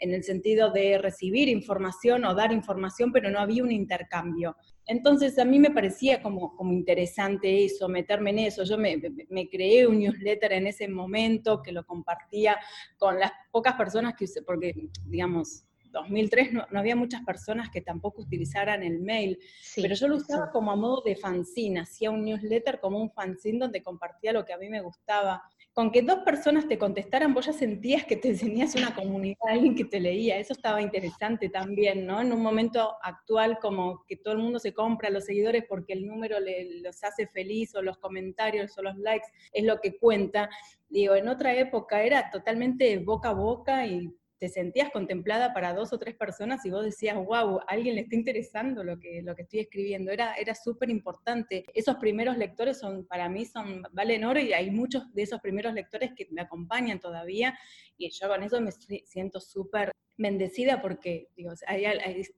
en 0.00 0.14
el 0.14 0.24
sentido 0.24 0.70
de 0.70 0.98
recibir 0.98 1.48
información 1.48 2.24
o 2.24 2.34
dar 2.34 2.52
información, 2.52 3.12
pero 3.12 3.30
no 3.30 3.38
había 3.38 3.62
un 3.62 3.70
intercambio. 3.70 4.56
Entonces 4.86 5.38
a 5.38 5.44
mí 5.44 5.58
me 5.58 5.70
parecía 5.70 6.22
como, 6.22 6.56
como 6.56 6.72
interesante 6.72 7.64
eso, 7.64 7.88
meterme 7.88 8.30
en 8.30 8.38
eso. 8.40 8.64
Yo 8.64 8.78
me, 8.78 9.00
me, 9.28 9.48
creé 9.48 9.86
un 9.86 9.98
newsletter 9.98 10.52
en 10.52 10.66
ese 10.66 10.88
momento 10.88 11.62
que 11.62 11.70
lo 11.70 11.84
compartía 11.84 12.56
con 12.98 13.20
las 13.20 13.30
pocas 13.52 13.74
personas 13.74 14.14
que, 14.18 14.26
porque 14.44 14.74
digamos, 15.04 15.64
2003 15.90 16.52
no, 16.52 16.66
había 16.74 16.96
muchas 16.96 17.22
personas 17.24 17.70
que 17.70 17.80
tampoco 17.80 18.22
utilizaran 18.22 18.82
el 18.82 19.00
mail, 19.00 19.38
pero 19.76 19.94
yo 19.94 20.08
lo 20.08 20.16
usaba 20.16 20.50
como 20.50 20.70
a 20.70 20.76
modo 20.76 21.02
de 21.04 21.16
fanzine, 21.16 21.80
hacía 21.80 22.10
un 22.10 22.24
newsletter 22.24 22.80
como 22.80 22.98
un 22.98 23.10
fanzine 23.10 23.58
donde 23.58 23.82
compartía 23.82 24.32
lo 24.32 24.44
que 24.44 24.52
a 24.52 24.58
mí 24.58 24.68
me 24.68 24.80
gustaba. 24.80 25.42
Con 25.72 25.92
que 25.92 26.02
dos 26.02 26.18
personas 26.24 26.66
te 26.66 26.78
contestaran, 26.78 27.32
vos 27.32 27.46
ya 27.46 27.52
sentías 27.52 28.04
que 28.04 28.16
te 28.16 28.34
tenías 28.34 28.74
una 28.74 28.94
comunidad, 28.94 29.38
alguien 29.48 29.74
que 29.74 29.84
te 29.84 30.00
leía, 30.00 30.38
eso 30.38 30.52
estaba 30.52 30.82
interesante 30.82 31.48
también, 31.48 32.06
¿no? 32.06 32.20
En 32.20 32.32
un 32.32 32.42
momento 32.42 32.96
actual 33.02 33.58
como 33.60 34.04
que 34.06 34.16
todo 34.16 34.34
el 34.34 34.40
mundo 34.40 34.58
se 34.58 34.74
compra 34.74 35.08
a 35.08 35.12
los 35.12 35.24
seguidores 35.24 35.64
porque 35.68 35.92
el 35.92 36.06
número 36.06 36.40
le, 36.40 36.80
los 36.80 37.02
hace 37.04 37.26
feliz 37.28 37.74
o 37.74 37.82
los 37.82 37.98
comentarios 37.98 38.76
o 38.78 38.82
los 38.82 38.96
likes 38.96 39.28
es 39.52 39.64
lo 39.64 39.80
que 39.80 39.96
cuenta. 39.96 40.50
Digo, 40.88 41.14
en 41.14 41.28
otra 41.28 41.54
época 41.54 42.02
era 42.02 42.30
totalmente 42.30 42.98
boca 42.98 43.30
a 43.30 43.34
boca 43.34 43.86
y 43.86 44.12
te 44.40 44.48
sentías 44.48 44.90
contemplada 44.90 45.52
para 45.52 45.74
dos 45.74 45.92
o 45.92 45.98
tres 45.98 46.16
personas 46.16 46.64
y 46.64 46.70
vos 46.70 46.82
decías, 46.82 47.14
wow, 47.14 47.60
alguien 47.68 47.94
le 47.94 48.00
está 48.00 48.16
interesando 48.16 48.82
lo 48.82 48.98
que, 48.98 49.20
lo 49.22 49.36
que 49.36 49.42
estoy 49.42 49.60
escribiendo. 49.60 50.10
Era, 50.10 50.34
era 50.34 50.54
súper 50.54 50.88
importante. 50.88 51.66
Esos 51.74 51.96
primeros 51.96 52.38
lectores 52.38 52.78
son, 52.78 53.06
para 53.06 53.28
mí 53.28 53.44
son, 53.44 53.82
valen 53.92 54.24
oro 54.24 54.40
y 54.40 54.54
hay 54.54 54.70
muchos 54.70 55.12
de 55.12 55.22
esos 55.22 55.40
primeros 55.40 55.74
lectores 55.74 56.12
que 56.16 56.26
me 56.30 56.40
acompañan 56.40 57.00
todavía 57.00 57.56
y 57.98 58.08
yo 58.10 58.28
con 58.28 58.42
eso 58.42 58.58
me 58.62 58.72
siento 58.72 59.40
súper 59.40 59.92
bendecida 60.20 60.82
porque 60.82 61.28
digo, 61.34 61.52
hay, 61.66 61.84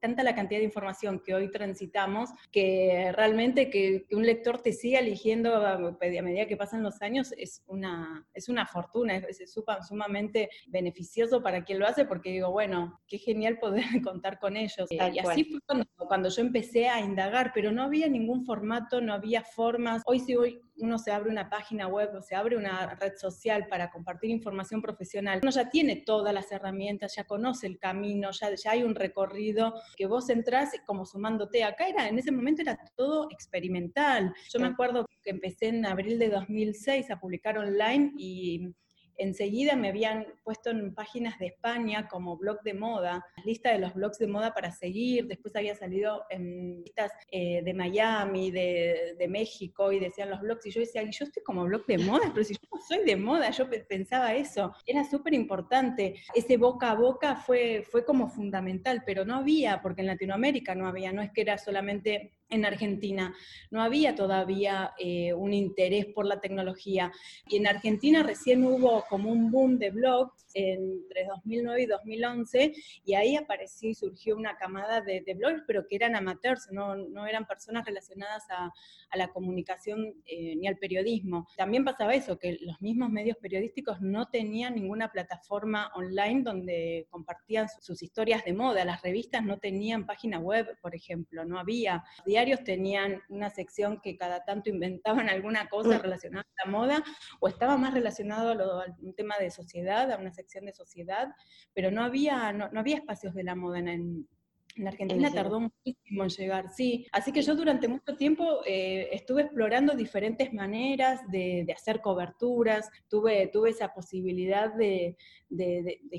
tanta 0.01 0.23
la 0.23 0.37
cantidad 0.37 0.61
de 0.61 0.65
información 0.65 1.21
que 1.25 1.35
hoy 1.35 1.51
transitamos 1.51 2.31
que 2.53 3.11
realmente 3.13 3.71
que, 3.71 4.07
un 4.13 4.25
lector 4.25 4.63
te 4.63 4.73
siga 4.73 5.01
eligiendo 5.01 5.57
a, 5.57 5.79
medida 6.01 6.47
que 6.47 6.57
pasan 6.57 6.83
los 6.83 7.03
años 7.03 7.35
es 7.37 7.65
una, 7.67 8.27
es 8.35 8.49
una 8.49 8.67
fortuna, 8.67 9.17
es, 9.17 9.41
es 9.41 9.55
sumamente 9.89 10.49
beneficioso 10.69 11.43
para 11.43 11.65
quien 11.65 11.81
lo 11.81 11.87
hace 11.87 12.05
porque 12.05 12.31
digo, 12.31 12.53
bueno, 12.53 13.01
qué 13.09 13.19
genial 13.19 13.59
poder 13.59 13.85
contar 14.05 14.39
con 14.39 14.57
ellos. 14.57 14.89
y 14.91 14.99
así 15.19 15.45
fue 15.45 15.61
cuando, 15.67 15.87
cuando 15.97 16.29
yo 16.29 16.41
empecé 16.41 16.89
a 16.89 17.01
indagar, 17.01 17.51
pero 17.53 17.73
no 17.73 17.83
había 17.83 18.09
ningún 18.09 18.45
formato, 18.45 19.01
no 19.01 19.13
había 19.13 19.43
formas. 19.43 20.03
Hoy 20.07 20.21
si 20.21 20.37
hoy 20.37 20.61
uno 20.77 20.99
se 20.99 21.13
abre 21.13 21.31
una 21.31 21.49
página 21.51 21.87
web 21.87 22.11
o 22.15 22.23
se 22.23 22.35
abre 22.35 22.57
una 22.57 22.95
red 22.95 23.15
social 23.17 23.67
para 23.69 23.91
compartir 23.91 24.31
información 24.31 24.81
profesional, 24.83 25.41
uno 25.43 25.51
ya 25.51 25.69
tiene 25.69 25.97
todas 25.97 26.33
las 26.35 26.51
herramientas, 26.53 27.15
ya 27.17 27.25
conoce 27.25 27.67
el 27.67 27.79
camino, 27.79 28.31
ya, 28.31 28.55
ya 28.55 28.73
hay 28.73 28.83
un 28.83 28.95
recorrido 28.95 29.75
que 29.97 30.07
vos 30.07 30.29
entrás 30.31 30.71
como 30.87 31.05
sumándote. 31.05 31.65
Acá 31.65 31.89
era, 31.89 32.09
en 32.09 32.19
ese 32.19 32.33
momento 32.33 32.63
era 32.63 32.79
todo 32.97 33.29
experimental. 33.31 34.35
Yo 34.53 34.61
me 34.61 34.69
acuerdo 34.69 35.07
que 35.23 35.31
empecé 35.31 35.69
en 35.69 35.87
abril 35.87 36.19
de 36.19 36.29
2006 36.29 37.11
a 37.11 37.21
publicar 37.21 37.59
online 37.59 38.13
y 38.17 38.75
enseguida 39.17 39.77
me 39.77 39.89
habían 39.89 40.27
puesto 40.43 40.71
en 40.71 40.95
páginas 40.95 41.39
de 41.39 41.47
España 41.47 42.09
como 42.09 42.37
blog 42.37 42.63
de 42.63 42.75
moda, 42.75 43.25
lista 43.45 43.71
de 43.73 43.79
los 43.79 43.95
blogs 43.95 44.19
de 44.19 44.27
moda 44.27 44.55
para 44.55 44.73
seguir, 44.73 45.27
después 45.27 45.55
había 45.57 45.75
salido 45.75 46.25
en 46.31 46.83
listas 46.83 47.13
eh, 47.31 47.63
de 47.63 47.75
Miami, 47.75 48.51
de, 48.51 49.15
de, 49.19 49.29
México, 49.29 49.93
y 49.93 50.01
decían 50.01 50.31
los 50.31 50.41
blogs, 50.41 50.67
y 50.67 50.71
yo 50.71 50.81
decía, 50.81 51.03
yo 51.03 51.25
estoy 51.25 51.43
como 51.43 51.65
blog 51.65 51.87
de 51.87 51.99
moda, 51.99 52.31
pero 52.33 52.45
si 52.45 52.55
yo 52.55 52.69
no 52.73 52.81
soy 52.81 53.05
de 53.05 53.17
moda, 53.17 53.51
yo 53.51 53.69
pensaba 53.89 54.35
eso, 54.35 54.75
era 54.87 55.05
súper 55.05 55.35
importante, 55.35 56.15
ese 56.35 56.57
boca 56.57 56.91
a 56.91 56.95
boca 56.95 57.37
fue, 57.37 57.85
fue 57.91 58.05
como 58.05 58.29
fundamental, 58.29 59.03
pero 59.07 59.25
no 59.25 59.37
había, 59.37 59.81
porque 59.83 60.03
en 60.03 60.09
Latinoamérica 60.09 60.75
no 60.75 60.87
había, 60.87 61.13
no 61.13 61.23
es 61.23 61.31
que 61.33 61.43
era 61.43 61.59
solamente 61.59 62.33
en 62.53 62.65
Argentina. 62.65 63.35
No 63.71 63.83
había 63.83 64.15
todavía 64.15 64.93
eh, 64.99 65.33
un 65.33 65.53
interés 65.55 66.07
por 66.07 66.27
la 66.27 66.41
tecnología. 66.41 67.11
Y 67.49 67.57
en 67.57 67.67
Argentina 67.67 68.23
recién 68.23 68.65
hubo 68.65 69.05
como 69.09 69.31
un 69.31 69.51
boom 69.51 69.79
de 69.79 69.91
blogs 69.91 70.47
entre 70.55 71.25
2009 71.25 71.83
y 71.83 71.87
2011, 71.87 72.73
y 73.05 73.15
ahí 73.15 73.37
apareció 73.37 73.89
y 73.89 73.95
surgió 73.95 74.37
una 74.37 74.57
camada 74.57 75.01
de, 75.01 75.23
blogs, 75.35 75.63
pero 75.67 75.87
que 75.89 75.97
eran 75.97 76.15
amateurs, 76.15 76.69
no, 76.71 76.95
no 76.95 77.27
eran 77.27 77.47
personas 77.47 77.87
relacionadas 77.87 78.45
a, 78.51 78.71
a 79.13 79.17
la 79.17 79.29
comunicación 79.29 80.15
eh, 80.27 80.57
ni 80.57 80.67
al 80.67 80.79
periodismo. 80.79 81.47
También 81.57 81.85
pasaba 81.85 82.15
eso, 82.15 82.39
que 82.39 82.59
los 82.61 82.81
mismos 82.81 83.11
medios 83.11 83.37
periodísticos 83.37 84.01
no 84.01 84.29
tenían 84.29 84.75
ninguna 84.75 85.11
plataforma 85.11 85.91
online 85.95 86.43
donde 86.43 87.07
compartían 87.11 87.69
sus 87.81 88.03
historias 88.03 88.45
de 88.45 88.53
moda. 88.53 88.85
Las 88.85 89.03
revistas 89.03 89.45
no 89.45 89.59
tenían 89.59 90.07
página 90.07 90.39
web, 90.39 90.79
por 90.81 90.95
ejemplo, 90.95 91.45
no 91.45 91.59
había. 91.59 92.05
Los 92.19 92.27
diarios 92.45 92.65
tenían 92.65 93.23
una 93.29 93.51
sección 93.51 94.01
que 94.01 94.17
cada 94.17 94.45
tanto 94.45 94.69
inventaban 94.69 95.29
alguna 95.29 95.69
cosa 95.69 95.99
relacionada 95.99 96.45
a 96.45 96.67
la 96.67 96.73
moda 96.73 97.05
o 97.41 97.47
estaba 97.47 97.77
más 97.77 97.95
relacionado 97.95 98.81
a, 98.81 98.87
un 99.01 99.15
tema 99.15 99.37
de 99.39 99.51
sociedad, 99.51 100.11
a 100.11 100.19
una 100.19 100.33
sección 100.33 100.65
de 100.65 100.73
sociedad, 100.73 101.29
pero 101.73 101.93
no 101.93 102.03
había, 102.03 102.53
no, 102.53 102.69
había 102.75 102.97
espacios 102.97 103.35
de 103.35 103.45
la 103.45 103.55
moda 103.55 103.79
en 103.79 104.27
en 104.77 104.89
Argentina 104.89 105.31
tardó 105.31 105.61
muchísimo 105.61 106.23
en 106.23 106.31
llegar, 106.31 106.71
sí. 106.71 107.07
Así 107.13 107.33
que 107.33 107.43
yo 107.43 107.55
durante 107.55 107.89
mucho 107.89 108.17
tiempo 108.17 108.61
eh, 108.67 109.09
estuve 109.13 109.43
explorando 109.43 109.95
diferentes 109.95 110.53
maneras 110.53 111.21
de, 111.31 111.67
hacer 111.75 112.01
coberturas, 112.01 112.91
tuve, 113.09 113.49
tuve 113.49 113.71
esa 113.71 113.93
posibilidad 113.93 114.73
de, 114.73 115.17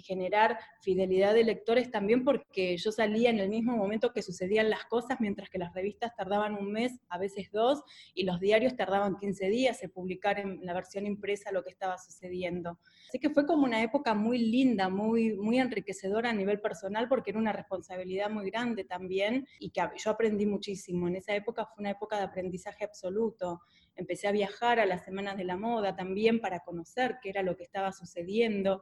generar 0.03 0.59
fidelidad 0.81 1.33
de 1.33 1.43
lectores 1.43 1.89
también 1.89 2.23
porque 2.23 2.77
yo 2.77 2.91
salía 2.91 3.31
en 3.31 3.39
el 3.39 3.49
mismo 3.49 3.75
momento 3.75 4.13
que 4.13 4.21
sucedían 4.21 4.69
las 4.69 4.85
cosas, 4.85 5.19
mientras 5.19 5.49
que 5.49 5.57
las 5.57 5.73
revistas 5.73 6.15
tardaban 6.15 6.55
un 6.55 6.71
mes, 6.71 6.99
a 7.09 7.17
veces 7.17 7.49
dos, 7.51 7.81
y 8.13 8.23
los 8.23 8.39
diarios 8.39 8.75
tardaban 8.75 9.17
15 9.17 9.49
días 9.49 9.81
en 9.81 9.89
publicar 9.89 10.39
en 10.39 10.59
la 10.63 10.73
versión 10.73 11.07
impresa 11.07 11.51
lo 11.51 11.63
que 11.63 11.71
estaba 11.71 11.97
sucediendo. 11.97 12.77
Así 13.07 13.17
que 13.17 13.31
fue 13.31 13.45
como 13.47 13.63
una 13.63 13.81
época 13.81 14.13
muy 14.13 14.37
linda, 14.37 14.89
muy, 14.89 15.35
muy 15.35 15.57
enriquecedora 15.57 16.29
a 16.29 16.33
nivel 16.33 16.59
personal 16.59 17.07
porque 17.07 17.31
era 17.31 17.39
una 17.39 17.53
responsabilidad 17.53 18.29
muy 18.29 18.42
grande 18.45 18.83
también 18.83 19.47
y 19.59 19.69
que 19.71 19.81
yo 19.97 20.11
aprendí 20.11 20.45
muchísimo. 20.45 21.07
En 21.07 21.15
esa 21.15 21.35
época 21.35 21.65
fue 21.65 21.81
una 21.81 21.91
época 21.91 22.17
de 22.17 22.23
aprendizaje 22.23 22.83
absoluto. 22.83 23.61
Empecé 23.95 24.27
a 24.27 24.31
viajar 24.31 24.79
a 24.79 24.85
las 24.85 25.03
semanas 25.03 25.37
de 25.37 25.43
la 25.43 25.57
moda 25.57 25.95
también 25.95 26.39
para 26.39 26.59
conocer 26.59 27.17
qué 27.21 27.29
era 27.29 27.43
lo 27.43 27.55
que 27.55 27.63
estaba 27.63 27.91
sucediendo. 27.91 28.81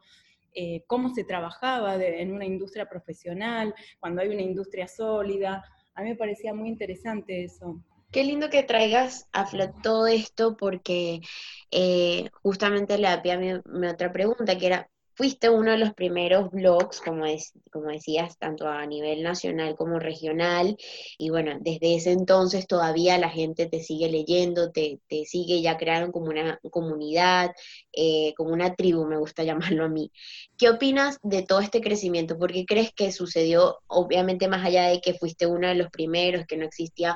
Eh, 0.54 0.84
cómo 0.86 1.14
se 1.14 1.24
trabajaba 1.24 1.96
en 1.96 2.34
una 2.34 2.46
industria 2.46 2.86
profesional, 2.90 3.74
cuando 4.00 4.22
hay 4.22 4.30
una 4.30 4.42
industria 4.42 4.88
sólida. 4.88 5.64
A 5.96 6.02
mí 6.04 6.10
me 6.10 6.16
parecía 6.16 6.54
muy 6.54 6.68
interesante 6.68 7.44
eso. 7.44 7.82
Qué 8.12 8.26
lindo 8.26 8.50
que 8.50 8.64
traigas 8.64 9.30
a 9.32 9.46
flot 9.46 9.82
todo 9.82 10.06
esto 10.08 10.58
porque 10.58 11.22
eh, 11.72 12.30
justamente 12.44 12.98
le 12.98 13.08
da 13.08 13.38
mi, 13.38 13.88
otra 13.88 14.12
pregunta, 14.12 14.58
que 14.58 14.68
era, 14.68 14.91
fuiste 15.22 15.52
uno 15.52 15.70
de 15.70 15.78
los 15.78 15.94
primeros 15.94 16.50
blogs, 16.50 17.00
como, 17.00 17.26
decías, 17.92 18.40
tanto 18.40 18.68
a 18.68 18.84
nivel 18.88 19.22
nacional 19.22 19.76
como 19.76 20.00
regional, 20.00 20.76
y 21.20 21.30
bueno, 21.30 21.60
desde 21.62 21.96
ese 21.96 22.12
entonces 22.12 22.66
todavía 22.66 23.20
la 23.20 23.30
gente 23.30 23.68
te 23.68 23.84
sigue 23.84 24.10
leyendo, 24.10 24.72
te, 24.72 25.00
te 25.08 25.26
sigue, 25.26 25.62
ya 25.62 25.78
crearon 25.78 26.12
como 26.12 26.32
una 26.32 26.60
comunidad, 26.72 27.52
eh, 27.94 28.34
como 28.36 28.50
una 28.52 28.74
tribu, 28.74 29.06
me 29.06 29.20
gusta 29.20 29.44
llamarlo 29.76 29.86
a 29.86 29.90
mí. 29.90 30.12
¿Qué 30.58 30.70
opinas 30.70 31.20
de 31.22 31.44
todo 31.44 31.60
este 31.60 31.82
crecimiento? 31.82 32.40
¿Por 32.40 32.52
qué 32.52 32.66
crees 32.66 32.92
que 32.92 33.12
sucedió, 33.12 33.78
obviamente 33.86 34.48
más 34.48 34.66
allá 34.66 34.88
de 34.88 35.02
que 35.02 35.14
fuiste 35.14 35.46
uno 35.46 35.68
de 35.68 35.76
los 35.76 35.92
primeros, 35.92 36.48
que 36.48 36.58
no 36.58 36.66
existía 36.66 37.16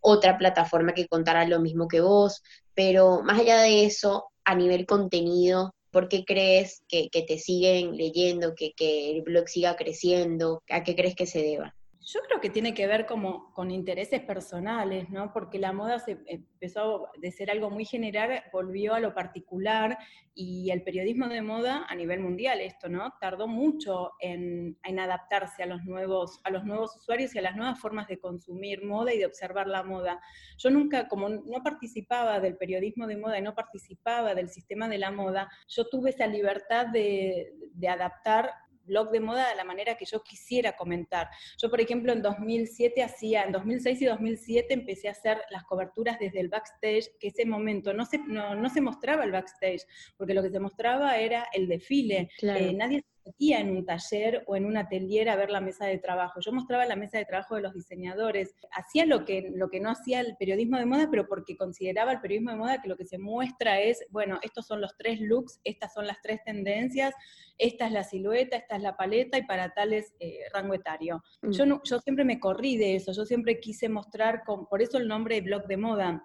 otra 0.00 0.38
plataforma 0.38 0.92
que 0.92 1.06
contara 1.06 1.46
lo 1.46 1.60
mismo 1.60 1.86
que 1.86 2.00
vos, 2.00 2.42
pero 2.74 3.22
más 3.22 3.38
allá 3.38 3.60
de 3.60 3.84
eso, 3.84 4.32
a 4.44 4.56
nivel 4.56 4.86
contenido, 4.86 5.72
¿por 5.94 6.08
qué 6.08 6.24
crees 6.24 6.82
que, 6.88 7.08
te 7.08 7.38
siguen 7.38 7.96
leyendo, 7.96 8.56
que, 8.56 8.72
que 8.72 9.12
el 9.12 9.22
blog 9.22 9.48
siga 9.48 9.76
creciendo? 9.76 10.60
¿A 10.68 10.82
qué 10.82 10.96
crees 10.96 11.14
que 11.14 11.24
se 11.24 11.40
deba? 11.40 11.76
Yo 12.06 12.20
creo 12.20 12.38
que 12.38 12.50
tiene 12.50 12.74
que 12.74 12.86
ver 12.86 13.06
como 13.06 13.50
con 13.54 13.70
intereses 13.70 14.20
personales, 14.20 15.08
¿no? 15.08 15.32
Porque 15.32 15.58
la 15.58 15.72
moda 15.72 15.98
se 15.98 16.18
empezó 16.26 17.08
de 17.16 17.32
ser 17.32 17.50
algo 17.50 17.70
muy 17.70 17.86
general, 17.86 18.42
volvió 18.52 18.92
a 18.92 19.00
lo 19.00 19.14
particular 19.14 19.96
y 20.34 20.70
el 20.70 20.82
periodismo 20.82 21.28
de 21.28 21.40
moda 21.40 21.86
a 21.88 21.94
nivel 21.94 22.20
mundial, 22.20 22.60
esto, 22.60 22.90
¿no? 22.90 23.14
Tardó 23.22 23.48
mucho 23.48 24.12
en, 24.20 24.76
adaptarse 24.98 25.62
a 25.62 25.66
los, 25.66 25.82
nuevos, 25.84 26.40
a 26.44 26.50
los 26.50 26.64
nuevos 26.64 26.94
usuarios 26.94 27.34
y 27.34 27.38
a 27.38 27.42
las 27.42 27.56
nuevas 27.56 27.80
formas 27.80 28.06
de 28.06 28.18
consumir 28.18 28.84
moda 28.84 29.14
y 29.14 29.18
de 29.18 29.26
observar 29.26 29.66
la 29.66 29.82
moda. 29.82 30.20
Yo 30.58 30.68
nunca, 30.68 31.08
como 31.08 31.30
no 31.30 31.62
participaba 31.62 32.38
del 32.38 32.58
periodismo 32.58 33.06
de 33.06 33.16
moda 33.16 33.38
y 33.38 33.42
no 33.42 33.54
participaba 33.54 34.34
del 34.34 34.50
sistema 34.50 34.90
de 34.90 34.98
la 34.98 35.10
moda, 35.10 35.48
yo 35.68 35.88
tuve 35.88 36.10
esa 36.10 36.26
libertad 36.26 36.88
de, 36.88 37.54
de 37.72 37.88
adaptar 37.88 38.50
blog 38.84 39.10
de 39.10 39.20
moda 39.20 39.48
de 39.48 39.56
la 39.56 39.64
manera 39.64 39.96
que 39.96 40.04
yo 40.04 40.22
quisiera 40.22 40.76
comentar. 40.76 41.28
Yo, 41.58 41.70
por 41.70 41.80
ejemplo, 41.80 42.12
en 42.12 42.22
2007 42.22 43.02
hacía, 43.02 43.42
en 43.42 43.52
2006 43.52 44.02
y 44.02 44.04
2007 44.06 44.74
empecé 44.74 45.08
a 45.08 45.12
hacer 45.12 45.38
las 45.50 45.64
coberturas 45.64 46.18
desde 46.18 46.40
el 46.40 46.48
backstage, 46.48 47.16
que 47.18 47.28
ese 47.28 47.46
momento 47.46 47.92
no 47.92 48.04
se, 48.04 48.18
no, 48.18 48.68
se 48.70 48.80
mostraba 48.80 49.24
el 49.24 49.32
backstage, 49.32 49.82
porque 50.16 50.34
lo 50.34 50.42
que 50.42 50.50
se 50.50 50.60
mostraba 50.60 51.18
era 51.18 51.46
el 51.52 51.68
desfile. 51.68 52.30
Eh, 52.42 52.72
nadie 52.72 53.04
metía 53.24 53.60
en 53.60 53.70
un 53.70 53.84
taller 53.84 54.44
o 54.46 54.56
en 54.56 54.66
un 54.66 54.76
atelier 54.76 55.28
a 55.28 55.36
ver 55.36 55.50
la 55.50 55.60
mesa 55.60 55.86
de 55.86 55.98
trabajo. 55.98 56.40
Yo 56.40 56.52
mostraba 56.52 56.84
la 56.86 56.96
mesa 56.96 57.18
de 57.18 57.24
trabajo 57.24 57.56
de 57.56 57.62
los 57.62 57.74
diseñadores. 57.74 58.54
Hacía 58.72 59.06
lo 59.06 59.24
que, 59.24 59.50
lo 59.54 59.70
que 59.70 59.80
no 59.80 59.90
hacía 59.90 60.20
el 60.20 60.36
periodismo 60.36 60.78
de 60.78 60.86
moda, 60.86 61.08
pero 61.10 61.26
porque 61.26 61.56
consideraba 61.56 62.12
el 62.12 62.20
periodismo 62.20 62.50
de 62.50 62.56
moda 62.56 62.82
que 62.82 62.88
lo 62.88 62.96
que 62.96 63.06
se 63.06 63.18
muestra 63.18 63.80
es, 63.80 64.04
bueno, 64.10 64.38
estos 64.42 64.66
son 64.66 64.80
los 64.80 64.96
tres 64.96 65.20
looks, 65.20 65.60
estas 65.64 65.92
son 65.92 66.06
las 66.06 66.20
tres 66.22 66.42
tendencias, 66.44 67.14
esta 67.58 67.86
es 67.86 67.92
la 67.92 68.04
silueta, 68.04 68.56
esta 68.56 68.76
es 68.76 68.82
la 68.82 68.96
paleta 68.96 69.38
y 69.38 69.46
para 69.46 69.72
tales 69.72 70.14
eh, 70.20 70.40
rango 70.52 70.74
etario. 70.74 71.22
Mm. 71.42 71.50
Yo, 71.52 71.66
no, 71.66 71.80
yo 71.84 71.98
siempre 72.00 72.24
me 72.24 72.40
corrí 72.40 72.76
de 72.76 72.96
eso, 72.96 73.12
yo 73.12 73.24
siempre 73.24 73.60
quise 73.60 73.88
mostrar, 73.88 74.44
con, 74.44 74.66
por 74.66 74.82
eso 74.82 74.98
el 74.98 75.08
nombre 75.08 75.36
de 75.36 75.42
blog 75.42 75.66
de 75.66 75.76
moda 75.76 76.24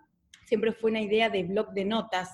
siempre 0.50 0.74
fue 0.74 0.90
una 0.90 1.02
idea 1.02 1.30
de 1.30 1.44
blog 1.44 1.72
de 1.74 1.86
notas, 1.86 2.30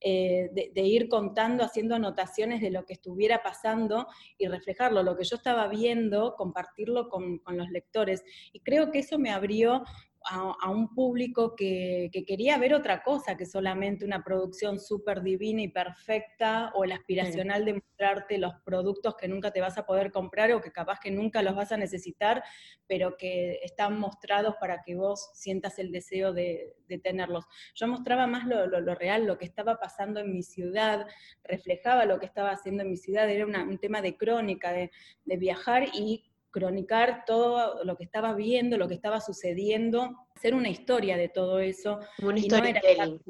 eh, 0.00 0.48
de, 0.52 0.82
ir 0.82 1.08
contando, 1.08 1.62
haciendo 1.62 1.94
anotaciones 1.94 2.62
de 2.62 2.70
lo 2.70 2.86
que 2.86 2.94
estuviera 2.94 3.42
pasando 3.42 4.08
y 4.38 4.48
reflejarlo, 4.48 5.02
lo 5.02 5.16
que 5.16 5.24
yo 5.24 5.36
estaba 5.36 5.68
viendo, 5.68 6.34
compartirlo 6.34 7.10
con, 7.10 7.40
los 7.46 7.70
lectores. 7.70 8.24
Y 8.52 8.60
creo 8.60 8.90
que 8.90 9.00
eso 9.00 9.18
me 9.18 9.30
abrió 9.30 9.84
a, 10.24 10.70
un 10.70 10.94
público 10.94 11.54
que, 11.56 12.10
quería 12.26 12.58
ver 12.58 12.74
otra 12.74 13.02
cosa 13.02 13.36
que 13.36 13.46
solamente 13.46 14.04
una 14.04 14.22
producción 14.22 14.78
súper 14.78 15.22
divina 15.22 15.62
y 15.62 15.68
perfecta 15.68 16.70
o 16.74 16.84
el 16.84 16.92
aspiracional 16.92 17.64
de 17.64 17.74
mostrarte 17.74 18.38
los 18.38 18.54
productos 18.64 19.16
que 19.16 19.28
nunca 19.28 19.50
te 19.50 19.60
vas 19.60 19.78
a 19.78 19.86
poder 19.86 20.10
comprar 20.10 20.52
o 20.52 20.60
que 20.60 20.72
capaz 20.72 21.00
que 21.00 21.10
nunca 21.10 21.42
los 21.42 21.54
vas 21.54 21.72
a 21.72 21.76
necesitar, 21.76 22.42
pero 22.86 23.16
que 23.16 23.60
están 23.62 23.98
mostrados 23.98 24.56
para 24.60 24.82
que 24.82 24.94
vos 24.94 25.30
sientas 25.34 25.78
el 25.78 25.92
deseo 25.92 26.32
de, 26.32 26.74
tenerlos. 27.02 27.44
Yo 27.74 27.86
mostraba 27.86 28.26
más 28.26 28.46
lo, 28.46 28.94
real, 28.94 29.26
lo 29.26 29.36
que 29.36 29.44
estaba 29.44 29.78
pasando 29.78 30.20
en 30.20 30.32
mi 30.32 30.42
ciudad, 30.42 31.06
reflejaba 31.44 32.06
lo 32.06 32.18
que 32.18 32.26
estaba 32.26 32.50
haciendo 32.50 32.82
en 32.82 32.90
mi 32.90 32.96
ciudad, 32.96 33.28
era 33.28 33.44
un 33.44 33.78
tema 33.78 34.00
de 34.00 34.16
crónica, 34.16 34.72
de, 34.72 34.90
de 35.24 35.36
viajar 35.36 35.88
y 35.92 36.24
cronicar 36.50 37.24
todo 37.26 37.84
lo 37.84 37.96
que 37.96 38.04
estaba 38.04 38.34
viendo, 38.34 38.76
lo 38.76 38.88
que 38.88 38.94
estaba 38.94 39.20
sucediendo, 39.20 40.26
hacer 40.34 40.54
una 40.54 40.68
historia 40.68 41.16
de 41.16 41.28
todo 41.28 41.60
eso. 41.60 42.00
Como 42.16 42.30
un 42.30 42.38
storytelling. 42.38 43.20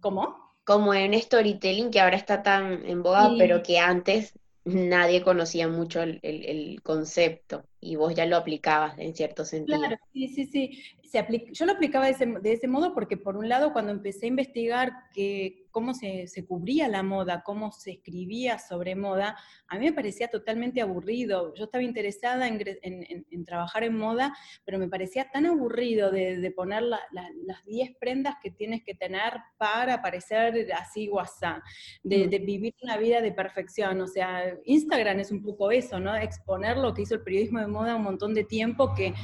¿Cómo? 0.00 0.54
Como 0.64 0.90
un 0.90 1.14
storytelling 1.14 1.90
que 1.90 2.00
ahora 2.00 2.16
está 2.16 2.42
tan 2.42 2.84
en 2.84 3.02
boga, 3.02 3.30
pero 3.38 3.62
que 3.62 3.78
antes 3.78 4.34
nadie 4.64 5.22
conocía 5.22 5.68
mucho 5.68 6.02
el, 6.02 6.80
concepto 6.82 7.64
y 7.80 7.96
vos 7.96 8.14
ya 8.14 8.26
lo 8.26 8.36
aplicabas 8.36 8.98
en 8.98 9.14
cierto 9.14 9.44
sentido. 9.44 9.78
Claro, 9.78 9.96
sí, 10.12 10.28
sí, 10.28 10.46
sí. 10.46 10.82
Se 11.04 11.26
yo 11.52 11.64
lo 11.64 11.72
aplicaba 11.72 12.04
de 12.04 12.12
ese, 12.12 12.26
de 12.26 12.52
ese, 12.52 12.68
modo 12.68 12.92
porque 12.92 13.16
por 13.16 13.36
un 13.36 13.48
lado 13.48 13.72
cuando 13.72 13.92
empecé 13.92 14.26
a 14.26 14.28
investigar 14.28 14.92
que, 15.14 15.66
cómo 15.78 15.94
se, 15.94 16.26
se, 16.26 16.44
cubría 16.44 16.88
la 16.88 17.04
moda, 17.04 17.44
cómo 17.44 17.70
se 17.70 17.92
escribía 17.92 18.58
sobre 18.58 18.96
moda, 18.96 19.36
a 19.68 19.78
mí 19.78 19.84
me 19.84 19.92
parecía 19.92 20.26
totalmente 20.26 20.80
aburrido. 20.80 21.54
Yo 21.54 21.66
estaba 21.66 21.84
interesada 21.84 22.48
en, 22.48 22.60
en, 22.82 23.44
trabajar 23.44 23.84
en 23.84 23.96
moda, 23.96 24.36
pero 24.64 24.80
me 24.80 24.88
parecía 24.88 25.30
tan 25.30 25.46
aburrido 25.46 26.10
de, 26.10 26.38
de 26.38 26.50
poner 26.50 26.82
las 26.82 27.64
10 27.66 27.94
prendas 28.00 28.34
que 28.42 28.50
tienes 28.50 28.82
que 28.82 28.94
tener 28.94 29.34
para 29.56 30.02
parecer 30.02 30.68
así 30.72 31.08
o 31.12 31.22
de, 32.02 32.26
mm. 32.26 32.30
de 32.30 32.38
vivir 32.40 32.74
una 32.82 32.96
vida 32.96 33.20
de 33.20 33.30
perfección. 33.30 34.00
O 34.00 34.08
sea, 34.08 34.52
Instagram 34.64 35.20
es 35.20 35.30
un 35.30 35.44
poco 35.44 35.70
eso, 35.70 36.00
¿no? 36.00 36.16
Exponer 36.16 36.76
lo 36.76 36.92
que 36.92 37.02
hizo 37.02 37.14
el 37.14 37.22
periodismo 37.22 37.60
de 37.60 37.68
moda 37.68 37.94
un 37.94 38.02
montón 38.02 38.34
de 38.34 38.42
tiempo 38.42 38.92
que 38.96 39.14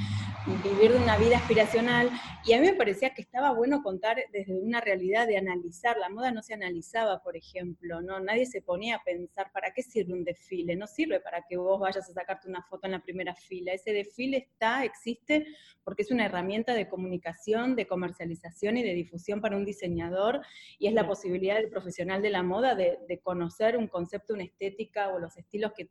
vivir 0.62 0.92
de 0.92 0.98
una 0.98 1.16
vida 1.16 1.38
aspiracional. 1.38 2.10
Y 2.44 2.52
a 2.52 2.60
mí 2.60 2.66
me 2.66 2.74
parecía 2.74 3.14
que 3.14 3.22
estaba 3.22 3.52
bueno 3.52 3.82
contar 3.82 4.18
desde 4.32 4.54
una 4.54 4.80
realidad 4.80 5.26
de 5.26 5.38
analizar. 5.38 5.96
La 5.98 6.10
moda 6.10 6.30
no 6.30 6.42
se 6.44 6.54
analizaba, 6.54 7.22
por 7.22 7.36
ejemplo, 7.36 8.00
¿no? 8.00 8.20
Nadie 8.20 8.46
se 8.46 8.62
ponía 8.62 8.96
a 8.96 9.02
pensar, 9.02 9.50
¿para 9.52 9.72
qué 9.72 9.82
sirve 9.82 10.12
un 10.12 10.24
desfile? 10.24 10.76
No 10.76 10.86
sirve 10.86 11.20
para 11.20 11.44
que 11.48 11.56
vos 11.56 11.80
vayas 11.80 12.08
a 12.08 12.12
sacarte 12.12 12.48
una 12.48 12.62
foto 12.62 12.86
en 12.86 12.92
la 12.92 13.02
primera 13.02 13.34
fila. 13.34 13.72
Ese 13.72 13.92
desfile 13.92 14.36
está, 14.36 14.84
existe, 14.84 15.46
porque 15.82 16.02
es 16.02 16.10
una 16.10 16.26
herramienta 16.26 16.74
de 16.74 16.88
comunicación, 16.88 17.76
de 17.76 17.86
comercialización 17.86 18.76
y 18.76 18.82
de 18.82 18.94
difusión 18.94 19.40
para 19.40 19.56
un 19.56 19.64
diseñador, 19.64 20.42
y 20.78 20.86
es 20.88 20.94
la 20.94 21.06
posibilidad 21.06 21.56
del 21.56 21.70
profesional 21.70 22.22
de 22.22 22.30
la 22.30 22.42
moda 22.42 22.74
de, 22.74 22.98
de 23.08 23.18
conocer 23.20 23.76
un 23.76 23.88
concepto, 23.88 24.34
una 24.34 24.44
estética 24.44 25.08
o 25.08 25.18
los 25.18 25.36
estilos 25.36 25.72
que 25.72 25.88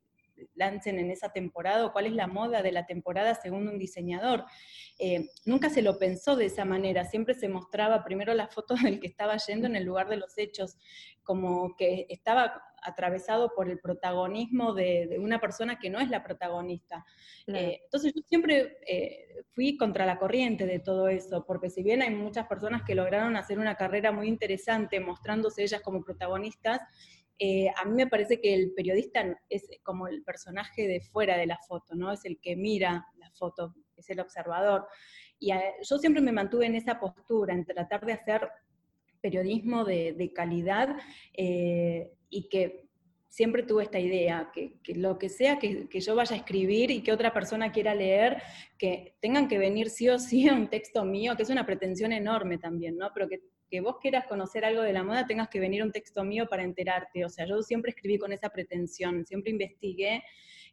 lancen 0.55 0.99
en 0.99 1.11
esa 1.11 1.31
temporada 1.31 1.85
o 1.85 1.93
cuál 1.93 2.05
es 2.05 2.13
la 2.13 2.27
moda 2.27 2.61
de 2.61 2.71
la 2.71 2.85
temporada 2.85 3.35
según 3.35 3.67
un 3.67 3.77
diseñador. 3.77 4.45
Eh, 4.99 5.29
nunca 5.45 5.69
se 5.69 5.81
lo 5.81 5.97
pensó 5.97 6.35
de 6.35 6.45
esa 6.45 6.65
manera, 6.65 7.05
siempre 7.05 7.33
se 7.33 7.49
mostraba 7.49 8.03
primero 8.03 8.33
la 8.33 8.47
foto 8.47 8.75
del 8.75 8.99
que 8.99 9.07
estaba 9.07 9.37
yendo 9.37 9.67
en 9.67 9.75
el 9.75 9.83
lugar 9.83 10.09
de 10.09 10.17
los 10.17 10.37
hechos, 10.37 10.77
como 11.23 11.75
que 11.75 12.05
estaba 12.09 12.61
atravesado 12.85 13.53
por 13.55 13.69
el 13.69 13.79
protagonismo 13.79 14.73
de, 14.73 15.17
una 15.19 15.39
persona 15.39 15.79
que 15.79 15.89
no 15.89 15.99
es 15.99 16.09
la 16.09 16.23
protagonista. 16.23 17.05
Eh, 17.47 17.81
entonces 17.85 18.13
yo 18.13 18.21
siempre 18.23 18.77
eh, 18.85 19.43
fui 19.53 19.77
contra 19.77 20.05
la 20.05 20.19
corriente 20.19 20.65
de 20.65 20.79
todo 20.79 21.07
eso, 21.07 21.45
porque 21.45 21.69
si 21.69 21.81
bien 21.81 22.01
hay 22.01 22.11
muchas 22.11 22.47
personas 22.47 22.83
que 22.83 22.95
lograron 22.95 23.35
hacer 23.37 23.57
una 23.59 23.75
carrera 23.75 24.11
muy 24.11 24.27
interesante 24.27 24.99
mostrándose 24.99 25.63
ellas 25.63 25.81
como 25.81 26.03
protagonistas, 26.03 26.81
eh, 27.39 27.69
a 27.75 27.85
mí 27.85 27.95
me 27.95 28.07
parece 28.07 28.39
que 28.39 28.53
el 28.53 28.73
periodista 28.73 29.37
es 29.49 29.67
como 29.83 30.07
el 30.07 30.23
personaje 30.23 30.87
de 30.87 31.01
fuera 31.01 31.37
de 31.37 31.47
la 31.47 31.57
foto, 31.67 31.95
¿no? 31.95 32.11
Es 32.11 32.25
el 32.25 32.39
que 32.39 32.55
mira 32.55 33.07
la 33.17 33.31
foto, 33.31 33.75
es 33.97 34.09
el 34.09 34.19
observador. 34.19 34.87
Y 35.39 35.51
yo 35.81 35.97
siempre 35.97 36.21
me 36.21 36.31
mantuve 36.31 36.67
en 36.67 36.75
esa 36.75 36.99
postura, 36.99 37.53
en 37.53 37.65
tratar 37.65 38.05
de 38.05 38.13
hacer 38.13 38.49
periodismo 39.21 39.83
de, 39.85 40.31
calidad 40.35 40.97
eh, 41.33 42.11
y 42.29 42.49
que 42.49 42.83
siempre 43.29 43.63
tuve 43.63 43.83
esta 43.83 43.99
idea, 43.99 44.51
que, 44.53 44.79
lo 44.93 45.17
que 45.17 45.27
sea 45.27 45.57
que, 45.57 45.89
que, 45.89 46.01
yo 46.01 46.13
vaya 46.13 46.35
a 46.35 46.39
escribir 46.39 46.91
y 46.91 47.01
que 47.01 47.11
otra 47.11 47.33
persona 47.33 47.71
quiera 47.71 47.95
leer, 47.95 48.41
que 48.77 49.15
tengan 49.21 49.47
que 49.47 49.57
venir 49.57 49.89
sí 49.89 50.07
o 50.07 50.19
sí 50.19 50.47
a 50.47 50.53
un 50.53 50.69
texto 50.69 51.03
mío, 51.03 51.35
que 51.35 51.43
es 51.43 51.49
una 51.49 51.65
pretensión 51.65 52.11
enorme 52.11 52.57
también, 52.57 52.97
¿no? 52.97 53.11
Pero 53.13 53.27
que 53.27 53.41
que 53.73 53.81
vos 53.81 53.97
quieras 53.99 54.27
conocer 54.27 54.63
algo 54.65 54.83
de 54.83 54.93
la 54.93 55.01
moda 55.01 55.25
tengas 55.25 55.49
que 55.49 55.59
venir 55.59 55.81
un 55.81 55.91
texto 55.91 56.23
mío 56.23 56.45
para 56.47 56.61
enterarte. 56.61 57.25
O 57.25 57.29
sea, 57.29 57.47
yo 57.47 57.59
siempre 57.63 57.89
escribí 57.89 58.19
con 58.19 58.31
esa 58.31 58.49
pretensión, 58.49 59.25
siempre 59.25 59.49
investigué 59.49 60.23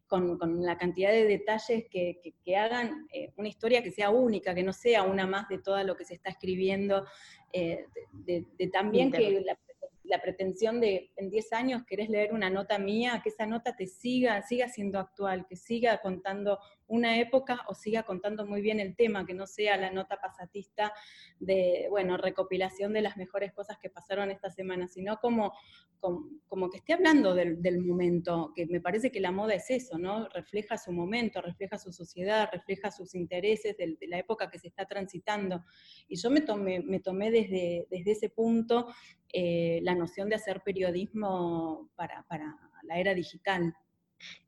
con, 0.06 0.38
la 0.62 0.76
cantidad 0.76 1.10
de 1.10 1.24
detalles 1.24 1.86
que, 1.90 2.34
hagan 2.54 3.06
eh, 3.10 3.32
una 3.38 3.48
historia 3.48 3.82
que 3.82 3.90
sea 3.90 4.10
única, 4.10 4.54
que 4.54 4.62
no 4.62 4.74
sea 4.74 5.04
una 5.04 5.26
más 5.26 5.48
de 5.48 5.60
todo 5.60 5.82
lo 5.82 5.96
que 5.96 6.04
se 6.04 6.12
está 6.12 6.28
escribiendo, 6.28 7.06
eh, 7.54 7.86
de, 8.12 8.44
también 8.70 9.10
que 9.10 9.40
la, 9.46 9.58
la, 10.02 10.20
pretensión 10.20 10.78
de 10.78 11.10
en 11.16 11.30
10 11.30 11.54
años 11.54 11.84
querés 11.86 12.10
leer 12.10 12.34
una 12.34 12.50
nota 12.50 12.78
mía, 12.78 13.22
que 13.22 13.30
esa 13.30 13.46
nota 13.46 13.74
te 13.74 13.86
siga, 13.86 14.42
siga 14.42 14.68
siendo 14.68 14.98
actual, 14.98 15.46
que 15.48 15.56
siga 15.56 16.02
contando 16.02 16.58
una 16.90 17.18
época 17.18 17.64
o 17.68 17.74
siga 17.74 18.02
contando 18.02 18.44
muy 18.44 18.60
bien 18.60 18.80
el 18.80 18.96
tema, 18.96 19.24
que 19.24 19.32
no 19.32 19.46
sea 19.46 19.76
la 19.76 19.90
nota 19.90 20.20
pasatista 20.20 20.92
de, 21.38 21.86
bueno, 21.88 22.16
recopilación 22.16 22.92
de 22.92 23.00
las 23.00 23.16
mejores 23.16 23.52
cosas 23.52 23.78
que 23.78 23.88
pasaron 23.88 24.30
esta 24.30 24.50
semana, 24.50 24.88
sino 24.88 25.18
como, 25.18 25.52
como, 26.00 26.68
que 26.68 26.78
esté 26.78 26.92
hablando 26.92 27.34
del, 27.34 27.80
momento, 27.80 28.52
que 28.56 28.66
me 28.66 28.80
parece 28.80 29.12
que 29.12 29.20
la 29.20 29.30
moda 29.30 29.54
es 29.54 29.70
eso, 29.70 29.98
¿no? 29.98 30.28
Refleja 30.30 30.78
su 30.78 30.90
momento, 30.92 31.40
refleja 31.40 31.78
su 31.78 31.92
sociedad, 31.92 32.48
refleja 32.52 32.90
sus 32.90 33.14
intereses 33.14 33.76
de, 33.76 33.96
la 34.08 34.18
época 34.18 34.50
que 34.50 34.58
se 34.58 34.66
está 34.66 34.86
transitando. 34.86 35.64
Y 36.08 36.16
yo 36.16 36.28
me 36.28 36.40
tomé, 36.40 37.30
desde, 37.30 37.86
desde 37.88 38.10
ese 38.10 38.30
punto 38.30 38.88
eh, 39.32 39.78
la 39.82 39.94
noción 39.94 40.28
de 40.28 40.34
hacer 40.34 40.62
periodismo 40.64 41.88
para, 41.94 42.24
para 42.28 42.56
la 42.82 42.98
era 42.98 43.14
digital. 43.14 43.76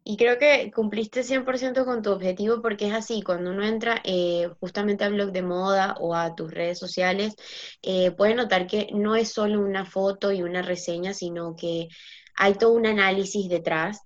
Y 0.04 0.16
creo 0.16 0.38
que 0.38 0.72
cumpliste 0.74 1.22
100% 1.22 1.85
con 1.85 2.02
tu 2.02 2.11
objetivo 2.11 2.61
porque 2.61 2.88
es 2.88 2.94
así, 2.94 3.22
cuando 3.22 3.50
uno 3.50 3.64
entra 3.64 4.00
eh, 4.04 4.48
justamente 4.58 5.04
al 5.04 5.14
blog 5.14 5.30
de 5.30 5.42
moda 5.42 5.94
o 6.00 6.14
a 6.14 6.35
tus 6.35 6.52
redes 6.52 6.78
sociales, 6.78 7.37
eh, 7.82 8.11
puede 8.11 8.35
notar 8.35 8.66
que 8.66 8.88
no 8.92 9.14
es 9.14 9.32
solo 9.32 9.61
una 9.61 9.85
foto 9.87 10.32
y 10.32 10.42
una 10.42 10.62
reseña, 10.62 11.14
sino 11.14 11.54
que 11.54 11.88
hay 12.35 12.54
todo 12.54 12.72
un 12.72 12.87
análisis 12.87 13.48
detrás. 13.48 14.00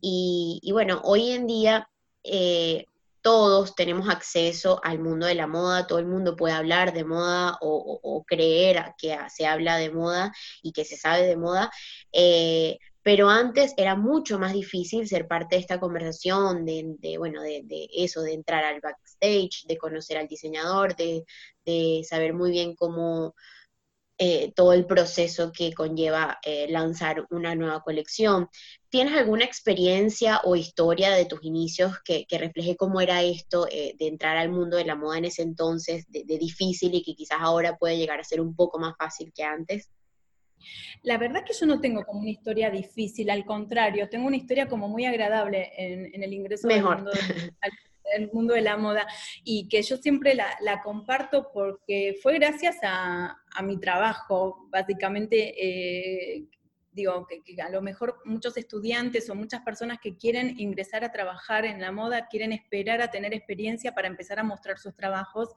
Y, 0.00 0.60
bueno, 0.72 1.00
hoy 1.04 1.30
en 1.30 1.46
día 1.46 1.88
eh, 2.24 2.86
todos 3.20 3.74
tenemos 3.74 4.08
acceso 4.08 4.80
al 4.82 4.98
mundo 5.00 5.26
de 5.26 5.34
la 5.34 5.46
moda, 5.46 5.86
todo 5.86 5.98
el 5.98 6.06
mundo 6.06 6.34
puede 6.34 6.54
hablar 6.54 6.92
de 6.92 7.04
moda 7.04 7.58
o, 7.60 8.24
creer 8.26 8.94
que 8.98 9.16
se 9.28 9.46
habla 9.46 9.76
de 9.76 9.90
moda 9.90 10.32
y 10.62 10.72
que 10.72 10.84
se 10.84 10.96
sabe 10.96 11.26
de 11.26 11.36
moda, 11.36 11.70
pero 13.02 13.28
antes 13.28 13.74
era 13.76 13.96
mucho 13.96 14.38
más 14.38 14.52
difícil 14.52 15.08
ser 15.08 15.26
parte 15.26 15.56
de 15.56 15.60
esta 15.60 15.80
conversación, 15.80 16.64
de, 16.64 17.16
bueno, 17.18 17.42
de, 17.42 17.88
eso, 17.94 18.22
de 18.22 18.34
entrar 18.34 18.64
al 18.64 18.80
backstage, 18.80 19.64
de 19.66 19.76
conocer 19.76 20.18
al 20.18 20.28
diseñador, 20.28 20.94
de, 20.96 21.24
saber 22.08 22.34
muy 22.34 22.50
bien 22.52 22.74
cómo 22.76 23.34
eh, 24.18 24.52
todo 24.54 24.72
el 24.72 24.86
proceso 24.86 25.52
que 25.52 25.72
conlleva 25.72 26.38
eh, 26.44 26.66
lanzar 26.70 27.26
una 27.30 27.54
nueva 27.56 27.82
colección. 27.82 28.48
¿Tienes 28.88 29.14
alguna 29.18 29.44
experiencia 29.44 30.40
o 30.44 30.54
historia 30.54 31.10
de 31.12 31.24
tus 31.24 31.42
inicios 31.44 31.98
que, 32.04 32.26
refleje 32.30 32.76
cómo 32.76 33.00
era 33.00 33.22
esto 33.22 33.66
eh, 33.70 33.94
de 33.98 34.06
entrar 34.06 34.36
al 34.36 34.50
mundo 34.50 34.76
de 34.76 34.84
la 34.84 34.96
moda 34.96 35.18
en 35.18 35.24
ese 35.24 35.42
entonces, 35.42 36.04
de 36.08 36.38
difícil 36.38 36.94
y 36.94 37.02
que 37.02 37.14
quizás 37.16 37.38
ahora 37.40 37.76
puede 37.78 37.96
llegar 37.96 38.20
a 38.20 38.24
ser 38.24 38.40
un 38.40 38.54
poco 38.54 38.78
más 38.78 38.94
fácil 38.96 39.32
que 39.34 39.42
antes? 39.42 39.90
La 41.02 41.18
verdad 41.18 41.44
que 41.44 41.52
yo 41.52 41.66
no 41.66 41.80
tengo 41.80 42.04
como 42.04 42.20
una 42.20 42.30
historia 42.30 42.70
difícil, 42.70 43.30
al 43.30 43.44
contrario, 43.44 44.08
tengo 44.08 44.26
una 44.26 44.36
historia 44.36 44.68
como 44.68 44.88
muy 44.88 45.04
agradable 45.04 45.72
en, 45.76 46.22
el 46.22 46.32
ingreso 46.32 46.66
Mejor. 46.66 47.04
Al, 48.14 48.30
mundo 48.32 48.52
de 48.52 48.60
la 48.60 48.76
moda 48.76 49.06
y 49.42 49.68
que 49.68 49.80
yo 49.80 49.96
siempre 49.96 50.34
la, 50.34 50.82
comparto 50.82 51.50
porque 51.50 52.18
fue 52.20 52.34
gracias 52.34 52.76
a, 52.82 53.38
mi 53.62 53.78
trabajo, 53.78 54.68
básicamente. 54.70 55.54
Eh, 55.56 56.44
digo, 56.92 57.26
que, 57.26 57.42
a 57.60 57.70
lo 57.70 57.82
mejor 57.82 58.20
muchos 58.24 58.56
estudiantes 58.56 59.28
o 59.30 59.34
muchas 59.34 59.62
personas 59.62 59.98
que 60.00 60.16
quieren 60.16 60.58
ingresar 60.58 61.04
a 61.04 61.12
trabajar 61.12 61.64
en 61.64 61.80
la 61.80 61.92
moda, 61.92 62.28
quieren 62.28 62.52
esperar 62.52 63.00
a 63.02 63.10
tener 63.10 63.34
experiencia 63.34 63.94
para 63.94 64.08
empezar 64.08 64.38
a 64.38 64.42
mostrar 64.42 64.78
sus 64.78 64.94
trabajos. 64.94 65.50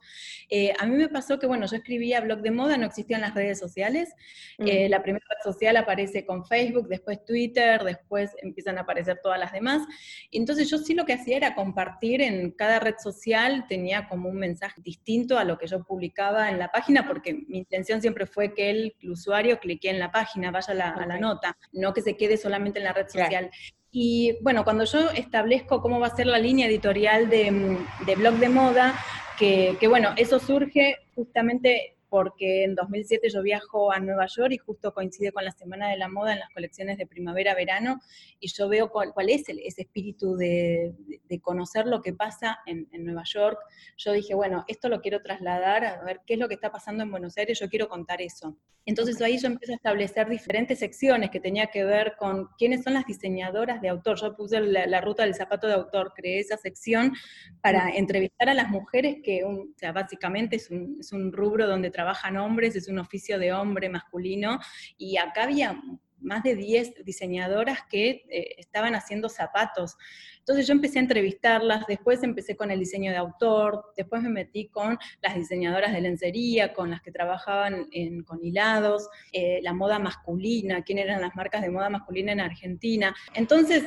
Eh, 0.48 0.72
a 0.78 0.86
mí 0.86 0.96
me 0.96 1.08
pasó 1.08 1.38
que, 1.38 1.46
bueno, 1.46 1.66
yo 1.66 1.76
escribía 1.76 2.20
blog 2.20 2.40
de 2.40 2.50
moda, 2.50 2.76
no 2.76 2.86
existían 2.86 3.20
las 3.20 3.34
redes 3.34 3.58
sociales. 3.58 4.14
Eh, 4.58 4.88
la 4.88 5.02
primera 5.02 5.24
red 5.28 5.52
social 5.52 5.76
aparece 5.76 6.24
con 6.24 6.44
Facebook, 6.44 6.88
después 6.88 7.24
Twitter, 7.24 7.82
después 7.84 8.32
empiezan 8.42 8.78
a 8.78 8.82
aparecer 8.82 9.20
todas 9.22 9.38
las 9.38 9.52
demás. 9.52 9.86
Entonces 10.30 10.70
yo 10.70 10.78
sí 10.78 10.94
lo 10.94 11.04
que 11.04 11.14
hacía 11.14 11.36
era 11.36 11.54
compartir 11.54 12.22
en 12.22 12.50
cada 12.52 12.80
red 12.80 12.94
social, 12.98 13.66
tenía 13.68 14.08
como 14.08 14.28
un 14.28 14.36
mensaje 14.36 14.80
distinto 14.82 15.38
a 15.38 15.44
lo 15.44 15.58
que 15.58 15.66
yo 15.66 15.84
publicaba 15.84 16.50
en 16.50 16.58
la 16.58 16.68
página, 16.68 17.06
porque 17.06 17.34
mi 17.48 17.58
intención 17.58 18.00
siempre 18.00 18.26
fue 18.26 18.54
que 18.54 18.70
el, 18.70 18.96
usuario 19.06 19.58
clique 19.58 19.88
en 19.88 19.98
la 19.98 20.10
página, 20.10 20.50
vaya 20.50 20.72
a 20.72 21.06
la, 21.06 21.18
nota, 21.26 21.56
no 21.72 21.92
que 21.92 22.02
se 22.02 22.16
quede 22.16 22.36
solamente 22.36 22.78
en 22.78 22.84
la 22.84 22.92
red 22.92 23.08
social. 23.08 23.50
Y 23.90 24.36
bueno, 24.42 24.64
cuando 24.64 24.84
yo 24.84 25.10
establezco 25.10 25.80
cómo 25.80 25.98
va 25.98 26.08
a 26.08 26.16
ser 26.16 26.26
la 26.26 26.38
línea 26.38 26.66
editorial 26.66 27.28
de, 27.28 27.78
de 28.06 28.14
blog 28.14 28.34
de 28.34 28.48
moda, 28.48 28.94
que, 29.38 29.76
que, 29.80 29.88
bueno, 29.88 30.14
eso 30.16 30.38
surge 30.38 30.96
justamente 31.14 31.95
porque 32.08 32.64
en 32.64 32.74
2007 32.74 33.28
yo 33.30 33.42
viajo 33.42 33.92
a 33.92 33.98
Nueva 33.98 34.26
York 34.26 34.52
y 34.52 34.58
justo 34.58 34.92
coincide 34.92 35.32
con 35.32 35.44
la 35.44 35.50
Semana 35.52 35.88
de 35.88 35.96
la 35.96 36.08
Moda 36.08 36.32
en 36.32 36.40
las 36.40 36.50
colecciones 36.50 36.98
de 36.98 37.06
primavera-verano 37.06 38.00
y 38.40 38.48
yo 38.48 38.68
veo 38.68 38.90
cuál, 38.90 39.12
es 39.28 39.48
ese 39.48 39.82
espíritu 39.82 40.36
de, 40.36 40.94
conocer 41.42 41.86
lo 41.86 42.02
que 42.02 42.12
pasa 42.12 42.58
en, 42.66 42.86
Nueva 43.04 43.22
York. 43.24 43.58
Yo 43.96 44.12
dije, 44.12 44.34
bueno, 44.34 44.64
esto 44.68 44.88
lo 44.88 45.00
quiero 45.00 45.22
trasladar, 45.22 45.84
a 45.84 46.02
ver 46.04 46.20
qué 46.26 46.34
es 46.34 46.40
lo 46.40 46.48
que 46.48 46.54
está 46.54 46.72
pasando 46.72 47.02
en 47.02 47.10
Buenos 47.10 47.36
Aires, 47.36 47.58
yo 47.58 47.68
quiero 47.68 47.88
contar 47.88 48.20
eso. 48.22 48.56
Entonces 48.86 49.20
ahí 49.20 49.36
yo 49.36 49.48
empecé 49.48 49.72
a 49.72 49.76
establecer 49.76 50.28
diferentes 50.28 50.78
secciones 50.78 51.30
que 51.30 51.40
tenía 51.40 51.66
que 51.66 51.84
ver 51.84 52.14
con 52.16 52.48
quiénes 52.56 52.84
son 52.84 52.94
las 52.94 53.04
diseñadoras 53.04 53.82
de 53.82 53.88
autor. 53.88 54.16
Yo 54.20 54.36
puse 54.36 54.60
la, 54.60 55.00
ruta 55.00 55.24
del 55.24 55.34
zapato 55.34 55.66
de 55.66 55.74
autor, 55.74 56.12
creé 56.14 56.38
esa 56.38 56.56
sección 56.56 57.12
para 57.60 57.90
entrevistar 57.90 58.48
a 58.48 58.54
las 58.54 58.70
mujeres 58.70 59.16
que, 59.24 59.42
o 59.42 59.66
sea, 59.76 59.90
básicamente 59.90 60.54
es 60.54 60.70
un, 60.70 60.98
es 61.00 61.12
un 61.12 61.32
rubro 61.32 61.66
donde 61.66 61.90
trabajan 61.96 62.36
hombres, 62.36 62.76
es 62.76 62.88
un 62.88 62.98
oficio 62.98 63.38
de 63.38 63.54
hombre 63.54 63.88
masculino, 63.88 64.60
y 64.98 65.16
acá 65.16 65.44
había 65.44 65.80
más 66.20 66.42
de 66.42 66.54
10 66.56 67.04
diseñadoras 67.04 67.78
que 67.88 68.24
eh, 68.28 68.54
estaban 68.58 68.94
haciendo 68.94 69.30
zapatos. 69.30 69.96
Entonces 70.40 70.66
yo 70.66 70.74
empecé 70.74 70.98
a 70.98 71.02
entrevistarlas, 71.02 71.86
después 71.86 72.22
empecé 72.22 72.54
con 72.54 72.70
el 72.70 72.78
diseño 72.78 73.10
de 73.10 73.16
autor, 73.16 73.92
después 73.96 74.22
me 74.22 74.28
metí 74.28 74.68
con 74.68 74.98
las 75.22 75.34
diseñadoras 75.34 75.92
de 75.92 76.02
lencería, 76.02 76.74
con 76.74 76.90
las 76.90 77.00
que 77.00 77.12
trabajaban 77.12 77.88
con 78.26 78.44
hilados, 78.44 79.08
eh, 79.32 79.60
la 79.62 79.72
moda 79.72 79.98
masculina, 79.98 80.82
quién 80.82 80.98
eran 80.98 81.22
las 81.22 81.34
marcas 81.34 81.62
de 81.62 81.70
moda 81.70 81.88
masculina 81.88 82.32
en 82.32 82.40
Argentina. 82.40 83.14
Entonces 83.34 83.84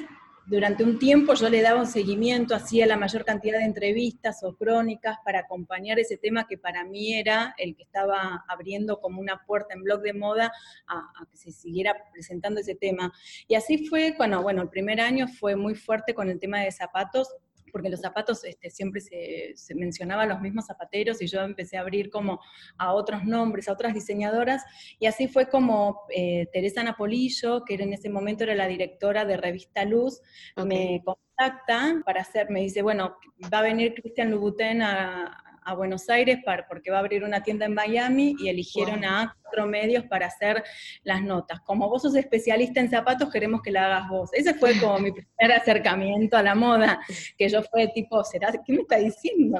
durante 0.50 0.84
un 0.84 0.98
tiempo 0.98 1.36
yo 1.36 1.48
le 1.48 1.62
daba 1.62 1.82
un 1.82 1.88
seguimiento, 1.88 2.56
hacía 2.56 2.88
la 2.88 2.98
mayor 2.98 3.24
cantidad 3.24 3.60
de 3.60 3.66
entrevistas 3.66 4.44
o 4.44 4.56
crónicas 4.56 5.18
para 5.24 5.42
acompañar 5.42 6.00
ese 6.00 6.18
tema 6.18 6.48
que 6.48 6.58
para 6.58 6.84
mí 6.84 7.14
era 7.14 7.54
el 7.60 7.76
que 7.76 7.84
estaba 7.84 8.44
abriendo 8.48 9.00
como 9.00 9.22
una 9.22 9.46
puerta 9.46 9.76
en 9.76 9.84
blog 9.84 10.02
de 10.02 10.14
moda 10.14 10.52
a, 10.88 11.26
que 11.30 11.38
se 11.38 11.52
siguiera 11.52 11.96
presentando 12.12 12.62
ese 12.62 12.74
tema. 12.74 13.14
Y 13.48 13.54
así 13.54 13.88
fue, 13.88 14.16
bueno, 14.18 14.42
bueno, 14.42 14.64
el 14.64 14.70
primer 14.70 15.00
año 15.00 15.28
fue 15.28 15.56
muy 15.56 15.76
fuerte 15.76 16.16
con 16.16 16.30
el 16.30 16.40
tema 16.40 16.62
de 16.62 16.72
zapatos, 16.72 17.28
porque 17.70 17.90
los 17.90 18.02
zapatos 18.02 18.44
este, 18.44 18.70
siempre 18.70 19.02
se, 19.02 19.54
se 19.56 19.76
mencionaba 19.76 20.24
a 20.24 20.26
los 20.26 20.42
mismos 20.42 20.66
zapateros 20.66 21.22
y 21.22 21.28
yo 21.28 21.42
empecé 21.42 21.78
a 21.78 21.82
abrir 21.82 22.10
como 22.10 22.40
a 22.78 22.94
otros 22.94 23.24
nombres, 23.24 23.68
a 23.68 23.74
otras 23.74 23.94
diseñadoras, 23.94 24.64
y 25.00 25.06
así 25.06 25.28
fue 25.28 25.50
como 25.50 26.02
eh, 26.10 26.48
Teresa 26.52 26.84
Napolillo, 26.84 27.64
que 27.66 27.76
en 27.76 27.94
ese 27.94 28.10
momento 28.10 28.44
era 28.44 28.56
la 28.56 28.68
directora 28.68 29.26
de 29.26 29.38
Revista 29.38 29.86
Luz, 29.86 30.22
me 30.66 31.02
contacta 31.04 32.02
para 32.06 32.22
hacer, 32.22 32.50
me 32.50 32.62
dice, 32.62 32.82
bueno, 32.82 33.16
va 33.54 33.60
a 33.60 33.64
venir 33.64 33.94
Cristian 33.94 34.32
Louboutin 34.32 34.82
a, 34.82 35.44
a 35.64 35.76
Buenos 35.76 36.10
Aires 36.10 36.40
para, 36.44 36.68
porque 36.68 36.92
va 36.92 36.98
a 36.98 37.00
abrir 37.02 37.24
una 37.24 37.44
tienda 37.44 37.66
en 37.66 37.74
Miami 37.74 38.36
y 38.40 38.50
eligieron 38.50 39.06
a 39.06 39.38
cuatro 39.60 39.68
medios 39.68 40.06
para 40.06 40.28
hacer 40.28 40.64
las 41.04 41.22
notas. 41.22 41.60
Como 41.62 41.90
vos 41.90 42.02
sos 42.02 42.16
especialista 42.16 42.80
en 42.80 42.90
zapatos, 42.90 43.32
queremos 43.32 43.62
que 43.62 43.72
la 43.72 43.86
hagas 43.86 44.10
vos. 44.10 44.30
Ese 44.34 44.54
fue 44.54 44.80
como 44.80 45.00
mi 45.00 45.12
primer 45.12 45.60
acercamiento 45.60 46.38
a 46.38 46.44
la 46.44 46.56
moda, 46.56 47.00
que 47.38 47.50
yo 47.50 47.62
fue 47.64 47.88
tipo, 47.90 48.24
¿será? 48.24 48.52
¿Qué 48.66 48.74
me 48.74 48.82
está 48.82 48.98
diciendo? 48.98 49.60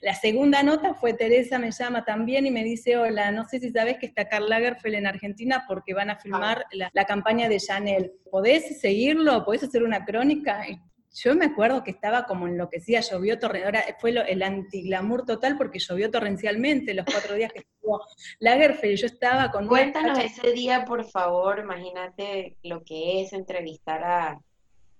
La 0.00 0.14
segunda 0.14 0.64
nota 0.64 0.94
fue 0.94 1.14
Teresa 1.14 1.56
me 1.58 1.70
llama 1.70 2.04
también 2.04 2.44
y 2.44 2.50
me 2.50 2.64
dice, 2.64 2.96
hola, 2.96 3.30
no 3.30 3.44
sé 3.44 3.60
si 3.60 3.70
sabes 3.70 3.98
que 3.98 4.06
está 4.06 4.28
Karl 4.28 4.48
Lagerfeld 4.48 4.96
en 4.96 5.06
Argentina 5.06 5.64
porque 5.68 5.94
van 5.94 6.10
a 6.10 6.16
filmar 6.16 6.64
ah. 6.64 6.68
la, 6.72 6.90
la, 6.92 7.04
campaña 7.04 7.48
de 7.48 7.58
Chanel. 7.58 8.12
¿Podés 8.30 8.80
seguirlo? 8.80 9.44
¿Podés 9.44 9.62
hacer 9.62 9.84
una 9.84 10.04
crónica? 10.04 10.66
Yo 11.14 11.34
me 11.34 11.46
acuerdo 11.46 11.82
que 11.82 11.90
estaba 11.90 12.24
como 12.24 12.46
enloquecida, 12.46 13.00
llovió 13.00 13.38
torrencialmente, 13.38 13.96
fue 13.98 14.12
lo, 14.12 14.22
el 14.22 14.42
antiglamour 14.42 15.24
total 15.24 15.56
porque 15.58 15.78
llovió 15.78 16.10
torrencialmente 16.10 16.94
los 16.94 17.04
cuatro 17.04 17.34
días 17.34 17.52
que 17.52 17.60
estuvo 17.60 18.00
Lagerfeld, 18.38 18.96
yo 18.96 19.06
estaba 19.06 19.50
con... 19.50 19.66
Cuéntanos 19.66 20.18
ese 20.18 20.52
día, 20.52 20.84
por 20.84 21.04
favor, 21.04 21.58
imagínate 21.58 22.56
lo 22.62 22.82
que 22.84 23.22
es 23.22 23.32
entrevistar 23.32 24.04
a, 24.04 24.40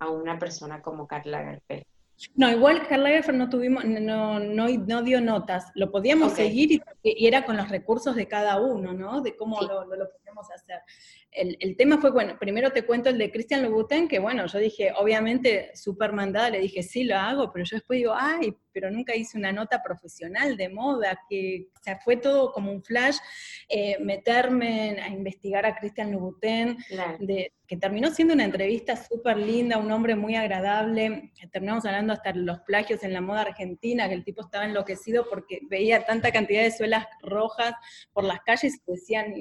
una 0.09 0.39
persona 0.39 0.81
como 0.81 1.07
Karl 1.07 1.31
Lagerfeld. 1.31 1.85
No, 2.35 2.51
igual 2.51 2.87
Karl 2.89 3.03
Lagerfeld 3.03 3.39
no 3.39 3.51
tuvimos, 3.51 3.85
no, 3.85 4.41
no, 4.41 4.69
no 4.69 5.03
dio 5.03 5.21
notas, 5.21 5.71
lo 5.75 5.91
podíamos 5.91 6.33
seguir 6.33 6.83
y, 7.03 7.27
era 7.27 7.45
con 7.45 7.57
los 7.57 7.69
recursos 7.69 8.17
de 8.17 8.27
cada 8.27 8.61
uno, 8.61 8.93
¿no? 8.93 9.21
De 9.21 9.37
cómo 9.37 9.61
lo, 9.61 9.85
lo, 9.85 9.97
lo 9.97 10.11
podíamos 10.11 10.51
hacer 10.51 10.81
el, 11.33 11.77
tema 11.77 11.99
fue, 11.99 12.11
bueno, 12.11 12.37
primero 12.39 12.73
te 12.73 12.85
cuento 12.85 13.09
el 13.09 13.19
de 13.19 13.31
Christian 13.31 13.63
Louboutin, 13.63 14.09
que 14.09 14.19
bueno, 14.19 14.47
yo 14.47 14.59
dije, 14.59 14.93
obviamente, 14.97 15.71
súper 15.75 16.13
mandada, 16.13 16.51
le 16.51 16.61
dije, 16.61 16.83
sí, 16.83 17.05
lo 17.05 17.17
hago, 17.17 17.53
pero 17.53 17.65
yo 17.65 17.77
después 17.77 17.99
digo, 17.99 18.15
ay, 18.17 18.57
pero 18.73 18.91
nunca 18.91 19.15
hice 19.15 19.39
una 19.39 19.53
nota 19.53 19.83
profesional 19.83 20.57
de 20.57 20.69
moda, 20.69 21.19
que, 21.29 21.69
o 21.75 21.83
sea, 21.83 21.99
fue 21.99 22.17
todo 22.17 22.53
como 22.53 22.73
un 22.73 22.83
flash, 22.83 23.19
eh, 23.69 23.97
meterme 24.01 25.01
a 25.01 25.09
investigar 25.09 25.67
a 25.67 25.77
Christian 25.77 26.13
Louboutin, 26.13 26.79
de, 27.19 27.53
que 27.71 27.77
terminó 27.77 28.11
siendo 28.11 28.35
una 28.35 28.45
entrevista 28.45 28.97
súper 28.97 29.37
linda, 29.37 29.79
un 29.79 29.93
hombre 29.93 30.17
muy 30.17 30.35
agradable, 30.35 31.31
terminamos 31.53 31.85
hablando 31.85 32.13
hasta 32.13 32.33
los 32.33 32.59
plagios 32.63 33.05
en 33.05 33.13
la 33.13 33.21
moda 33.21 33.43
argentina, 33.43 34.09
que 34.09 34.15
el 34.15 34.25
tipo 34.25 34.43
estaba 34.43 34.65
enloquecido 34.65 35.29
porque 35.31 35.61
veía 35.71 36.05
tanta 36.05 36.33
cantidad 36.33 36.65
de 36.65 36.73
suelas 36.73 37.07
rojas 37.23 37.75
por 38.13 38.25
las 38.25 38.41
calles 38.41 38.75
y 38.75 38.91
decían, 38.91 39.35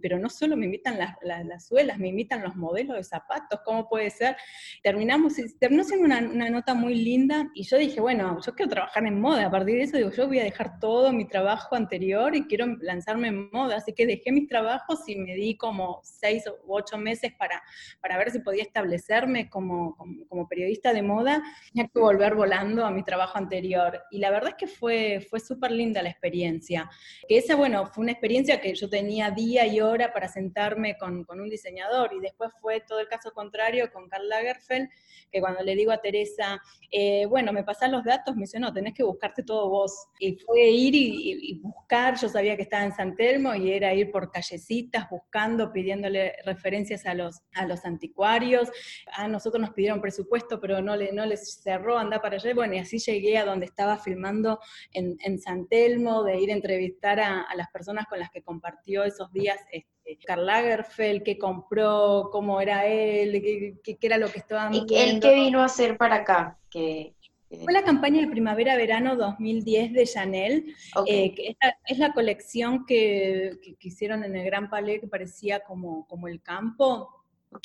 pero 0.00 0.18
no 0.18 0.28
solo 0.28 0.56
me 0.56 0.66
invitan 0.66 0.98
las, 0.98 1.14
las, 1.22 1.66
suelas, 1.68 1.98
me 1.98 2.08
invitan 2.08 2.42
los 2.42 2.56
modelos 2.56 2.96
de 2.96 3.04
zapatos, 3.04 3.60
¿cómo 3.64 3.88
puede 3.88 4.10
ser? 4.10 4.36
Terminamos, 4.82 5.34
terminó 5.60 5.84
siendo 5.84 6.06
una, 6.06 6.18
una, 6.18 6.50
nota 6.50 6.74
muy 6.74 6.96
linda 6.96 7.48
y 7.54 7.62
yo 7.62 7.78
dije, 7.78 8.00
bueno, 8.00 8.40
yo 8.44 8.51
quiero 8.54 8.70
trabajar 8.70 9.06
en 9.06 9.20
moda, 9.20 9.46
a 9.46 9.50
partir 9.50 9.76
de 9.76 9.82
eso 9.82 9.96
digo, 9.96 10.10
yo 10.10 10.26
voy 10.26 10.38
a 10.38 10.44
dejar 10.44 10.78
todo 10.78 11.12
mi 11.12 11.26
trabajo 11.26 11.74
anterior 11.74 12.34
y 12.34 12.46
quiero 12.46 12.66
lanzarme 12.80 13.28
en 13.28 13.50
moda, 13.50 13.76
así 13.76 13.92
que 13.92 14.06
dejé 14.06 14.32
mis 14.32 14.48
trabajos 14.48 15.00
y 15.06 15.16
me 15.16 15.34
di 15.34 15.56
como 15.56 16.00
seis 16.02 16.44
u 16.64 16.74
ocho 16.74 16.98
meses 16.98 17.32
para, 17.38 17.62
para 18.00 18.16
ver 18.18 18.30
si 18.30 18.38
podía 18.40 18.62
establecerme 18.62 19.48
como, 19.48 19.96
como, 19.96 20.26
como 20.26 20.48
periodista 20.48 20.92
de 20.92 21.02
moda, 21.02 21.42
tenía 21.72 21.88
que 21.88 21.98
volver 21.98 22.34
volando 22.34 22.84
a 22.84 22.90
mi 22.90 23.02
trabajo 23.02 23.38
anterior. 23.38 24.02
Y 24.10 24.18
la 24.18 24.30
verdad 24.30 24.50
es 24.50 24.56
que 24.56 24.66
fue, 24.66 25.26
fue 25.28 25.40
súper 25.40 25.70
linda 25.70 26.02
la 26.02 26.10
experiencia, 26.10 26.90
que 27.28 27.38
esa, 27.38 27.54
bueno, 27.54 27.86
fue 27.86 28.02
una 28.02 28.12
experiencia 28.12 28.60
que 28.60 28.74
yo 28.74 28.88
tenía 28.88 29.30
día 29.30 29.66
y 29.66 29.80
hora 29.80 30.12
para 30.12 30.28
sentarme 30.28 30.96
con, 30.96 31.24
con, 31.24 31.40
un 31.40 31.48
diseñador. 31.48 32.12
Y 32.12 32.20
después 32.20 32.50
fue 32.60 32.80
todo 32.80 33.00
el 33.00 33.08
caso 33.08 33.32
contrario 33.32 33.90
con 33.92 34.08
Karl 34.08 34.28
Lagerfeld, 34.28 34.88
que 35.30 35.40
cuando 35.40 35.62
le 35.62 35.74
digo 35.74 35.92
a 35.92 35.98
Teresa, 35.98 36.60
eh, 36.90 37.26
bueno, 37.26 37.52
me 37.52 37.64
pasan 37.64 37.92
los 37.92 38.04
datos, 38.04 38.36
me 38.42 38.46
dice, 38.46 38.58
no, 38.58 38.72
tenés 38.72 38.94
que 38.94 39.04
buscarte 39.04 39.42
todo 39.42 39.68
vos. 39.68 40.08
Y 40.18 40.36
fue 40.36 40.68
ir 40.68 40.94
y, 40.94 41.60
buscar, 41.62 42.18
yo 42.18 42.28
sabía 42.28 42.56
que 42.56 42.62
estaba 42.62 42.84
en 42.84 42.92
San 42.92 43.14
Telmo 43.14 43.54
y 43.54 43.72
era 43.72 43.94
ir 43.94 44.10
por 44.10 44.30
callecitas 44.30 45.08
buscando, 45.08 45.72
pidiéndole 45.72 46.34
referencias 46.44 47.06
a 47.06 47.14
los, 47.14 47.40
a 47.54 47.66
los 47.66 47.84
anticuarios. 47.84 48.68
A 49.12 49.28
nosotros 49.28 49.60
nos 49.60 49.70
pidieron 49.70 50.00
presupuesto, 50.00 50.60
pero 50.60 50.82
no, 50.82 50.96
le, 50.96 51.12
no 51.12 51.24
les 51.24 51.62
cerró, 51.62 51.98
anda 51.98 52.20
para 52.20 52.36
allá. 52.36 52.54
Bueno, 52.54 52.74
y 52.74 52.78
así 52.78 52.98
llegué 52.98 53.38
a 53.38 53.44
donde 53.44 53.66
estaba 53.66 53.96
filmando 53.96 54.58
en, 54.92 55.16
en 55.20 55.38
San 55.38 55.68
Telmo, 55.68 56.24
de 56.24 56.40
ir 56.40 56.50
a 56.50 56.54
entrevistar 56.54 57.20
a, 57.20 57.42
a 57.42 57.54
las 57.54 57.70
personas 57.70 58.06
con 58.06 58.18
las 58.18 58.30
que 58.30 58.42
compartió 58.42 59.04
esos 59.04 59.32
días 59.32 59.58
este, 59.70 60.18
Karl 60.26 60.46
Lagerfeld, 60.46 61.22
qué 61.22 61.38
compró, 61.38 62.28
cómo 62.32 62.60
era 62.60 62.86
él, 62.86 63.40
qué, 63.82 63.98
era 64.00 64.18
lo 64.18 64.28
que 64.28 64.38
estaba 64.38 64.70
¿Y 64.72 64.84
él 64.94 65.20
qué 65.20 65.34
vino 65.34 65.60
a 65.60 65.66
hacer 65.66 65.96
para 65.96 66.16
acá? 66.16 66.58
Que, 66.70 67.14
Fue 67.60 67.72
la 67.72 67.82
campaña 67.82 68.20
de 68.20 68.28
primavera-verano 68.28 69.16
2010 69.16 69.92
de 69.92 70.06
Chanel, 70.06 70.74
eh, 71.06 71.34
que 71.34 71.56
es 71.86 71.98
la, 71.98 72.12
colección 72.12 72.86
que, 72.86 73.58
hicieron 73.80 74.24
en 74.24 74.36
el 74.36 74.44
Gran 74.44 74.70
Palais 74.70 75.00
que 75.00 75.06
parecía 75.06 75.60
como, 75.60 76.06
como 76.06 76.28
el 76.28 76.40
campo, 76.40 77.08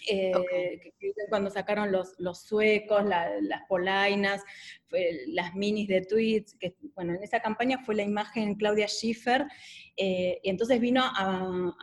Eh, 0.09 0.33
cuando 1.29 1.49
sacaron 1.49 1.91
los, 1.93 2.15
los 2.19 2.41
suecos, 2.41 3.05
las 3.05 3.61
polainas, 3.69 4.43
las 5.27 5.55
minis 5.55 5.87
de 5.87 6.01
tweets, 6.01 6.55
que 6.59 6.75
bueno, 6.95 7.13
en 7.13 7.23
esa 7.23 7.39
campaña 7.39 7.79
fue 7.85 7.95
la 7.95 8.03
imagen 8.03 8.55
Claudia 8.55 8.87
Schiffer, 8.87 9.45
eh, 9.99 10.39
y 10.43 10.49
entonces 10.49 10.79
vino 10.79 11.01
a, 11.03 11.73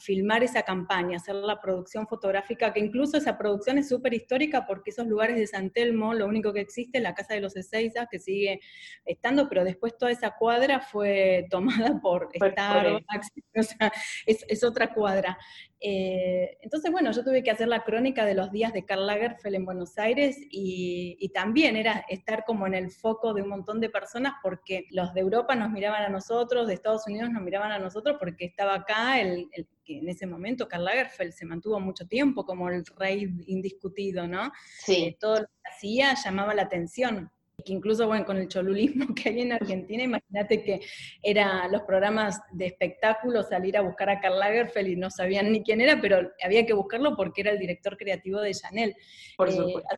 filmar 0.00 0.42
esa 0.42 0.62
campaña, 0.62 1.18
hacer 1.18 1.34
la 1.34 1.60
producción 1.60 2.06
fotográfica, 2.08 2.72
que 2.72 2.80
incluso 2.80 3.16
esa 3.18 3.38
producción 3.38 3.78
es 3.78 3.88
súper 3.88 4.14
histórica 4.14 4.66
porque 4.66 4.90
esos 4.90 5.06
lugares 5.06 5.36
de 5.36 5.46
San 5.46 5.70
Telmo, 5.70 6.14
lo 6.14 6.26
único 6.26 6.52
que 6.52 6.60
existe 6.60 6.98
es 6.98 7.04
la 7.04 7.14
Casa 7.14 7.34
de 7.34 7.40
los 7.40 7.54
Ezeiza, 7.54 8.08
que 8.10 8.18
sigue 8.18 8.60
estando, 9.04 9.48
pero 9.48 9.64
después 9.64 9.96
toda 9.96 10.10
esa 10.10 10.34
cuadra 10.36 10.80
fue 10.80 11.46
tomada 11.50 12.00
por 12.02 12.30
Starbucks, 12.34 13.28
o 13.56 13.62
sea, 13.62 13.92
es, 14.26 14.44
es 14.48 14.64
otra 14.64 14.92
cuadra. 14.92 15.38
Eh, 15.84 16.58
entonces, 16.60 16.92
bueno, 16.92 17.10
yo 17.10 17.24
tuve 17.24 17.42
que 17.42 17.50
hacer 17.50 17.66
la 17.66 17.82
crónica 17.82 18.24
de 18.24 18.34
los 18.34 18.52
días 18.52 18.72
de 18.72 18.84
Karl 18.84 19.04
Lagerfeld 19.04 19.56
en 19.56 19.64
Buenos 19.64 19.98
Aires 19.98 20.38
y, 20.48 21.30
también 21.34 21.76
era 21.76 22.04
estar 22.32 22.44
como 22.46 22.66
en 22.66 22.74
el 22.74 22.90
foco 22.90 23.34
de 23.34 23.42
un 23.42 23.48
montón 23.48 23.80
de 23.80 23.90
personas 23.90 24.34
porque 24.42 24.86
los 24.90 25.12
de 25.12 25.20
Europa 25.20 25.54
nos 25.54 25.70
miraban 25.70 26.02
a 26.02 26.08
nosotros, 26.08 26.66
de 26.66 26.74
Estados 26.74 27.06
Unidos 27.06 27.30
nos 27.30 27.42
miraban 27.42 27.72
a 27.72 27.78
nosotros 27.78 28.16
porque 28.18 28.46
estaba 28.46 28.74
acá 28.74 29.20
el, 29.20 29.48
que 29.84 29.98
en 29.98 30.08
ese 30.08 30.26
momento 30.26 30.66
Karl 30.66 30.84
Lagerfeld 30.84 31.32
se 31.32 31.44
mantuvo 31.44 31.78
mucho 31.78 32.06
tiempo 32.06 32.44
como 32.44 32.68
el 32.70 32.84
rey 32.96 33.28
indiscutido, 33.46 34.26
¿no? 34.26 34.50
Sí. 34.78 35.04
Eh, 35.04 35.16
todo 35.20 35.40
lo 35.40 35.46
que 35.46 35.70
hacía 35.70 36.14
llamaba 36.14 36.54
la 36.54 36.62
atención 36.62 37.30
que 37.64 37.72
incluso, 37.72 38.06
bueno, 38.08 38.24
con 38.24 38.38
el 38.38 38.48
cholulismo 38.48 39.06
que 39.14 39.28
hay 39.28 39.42
en 39.42 39.52
Argentina, 39.52 40.02
imagínate 40.02 40.62
que 40.62 40.80
eran 41.22 41.70
los 41.70 41.82
programas 41.82 42.40
de 42.50 42.66
espectáculos 42.66 43.48
salir 43.48 43.76
a 43.76 43.82
buscar 43.82 44.10
a 44.10 44.20
Karl 44.20 44.38
Lagerfeld 44.38 44.88
y 44.88 44.96
no 44.96 45.10
sabían 45.10 45.52
ni 45.52 45.62
quién 45.62 45.80
era, 45.80 46.00
pero 46.00 46.32
había 46.42 46.66
que 46.66 46.72
buscarlo 46.72 47.14
porque 47.14 47.42
era 47.42 47.52
el 47.52 47.58
director 47.58 47.96
creativo 47.96 48.40
de 48.40 48.52
Chanel. 48.52 48.96
Por 49.36 49.48
eh, 49.48 49.52
supuesto 49.52 49.88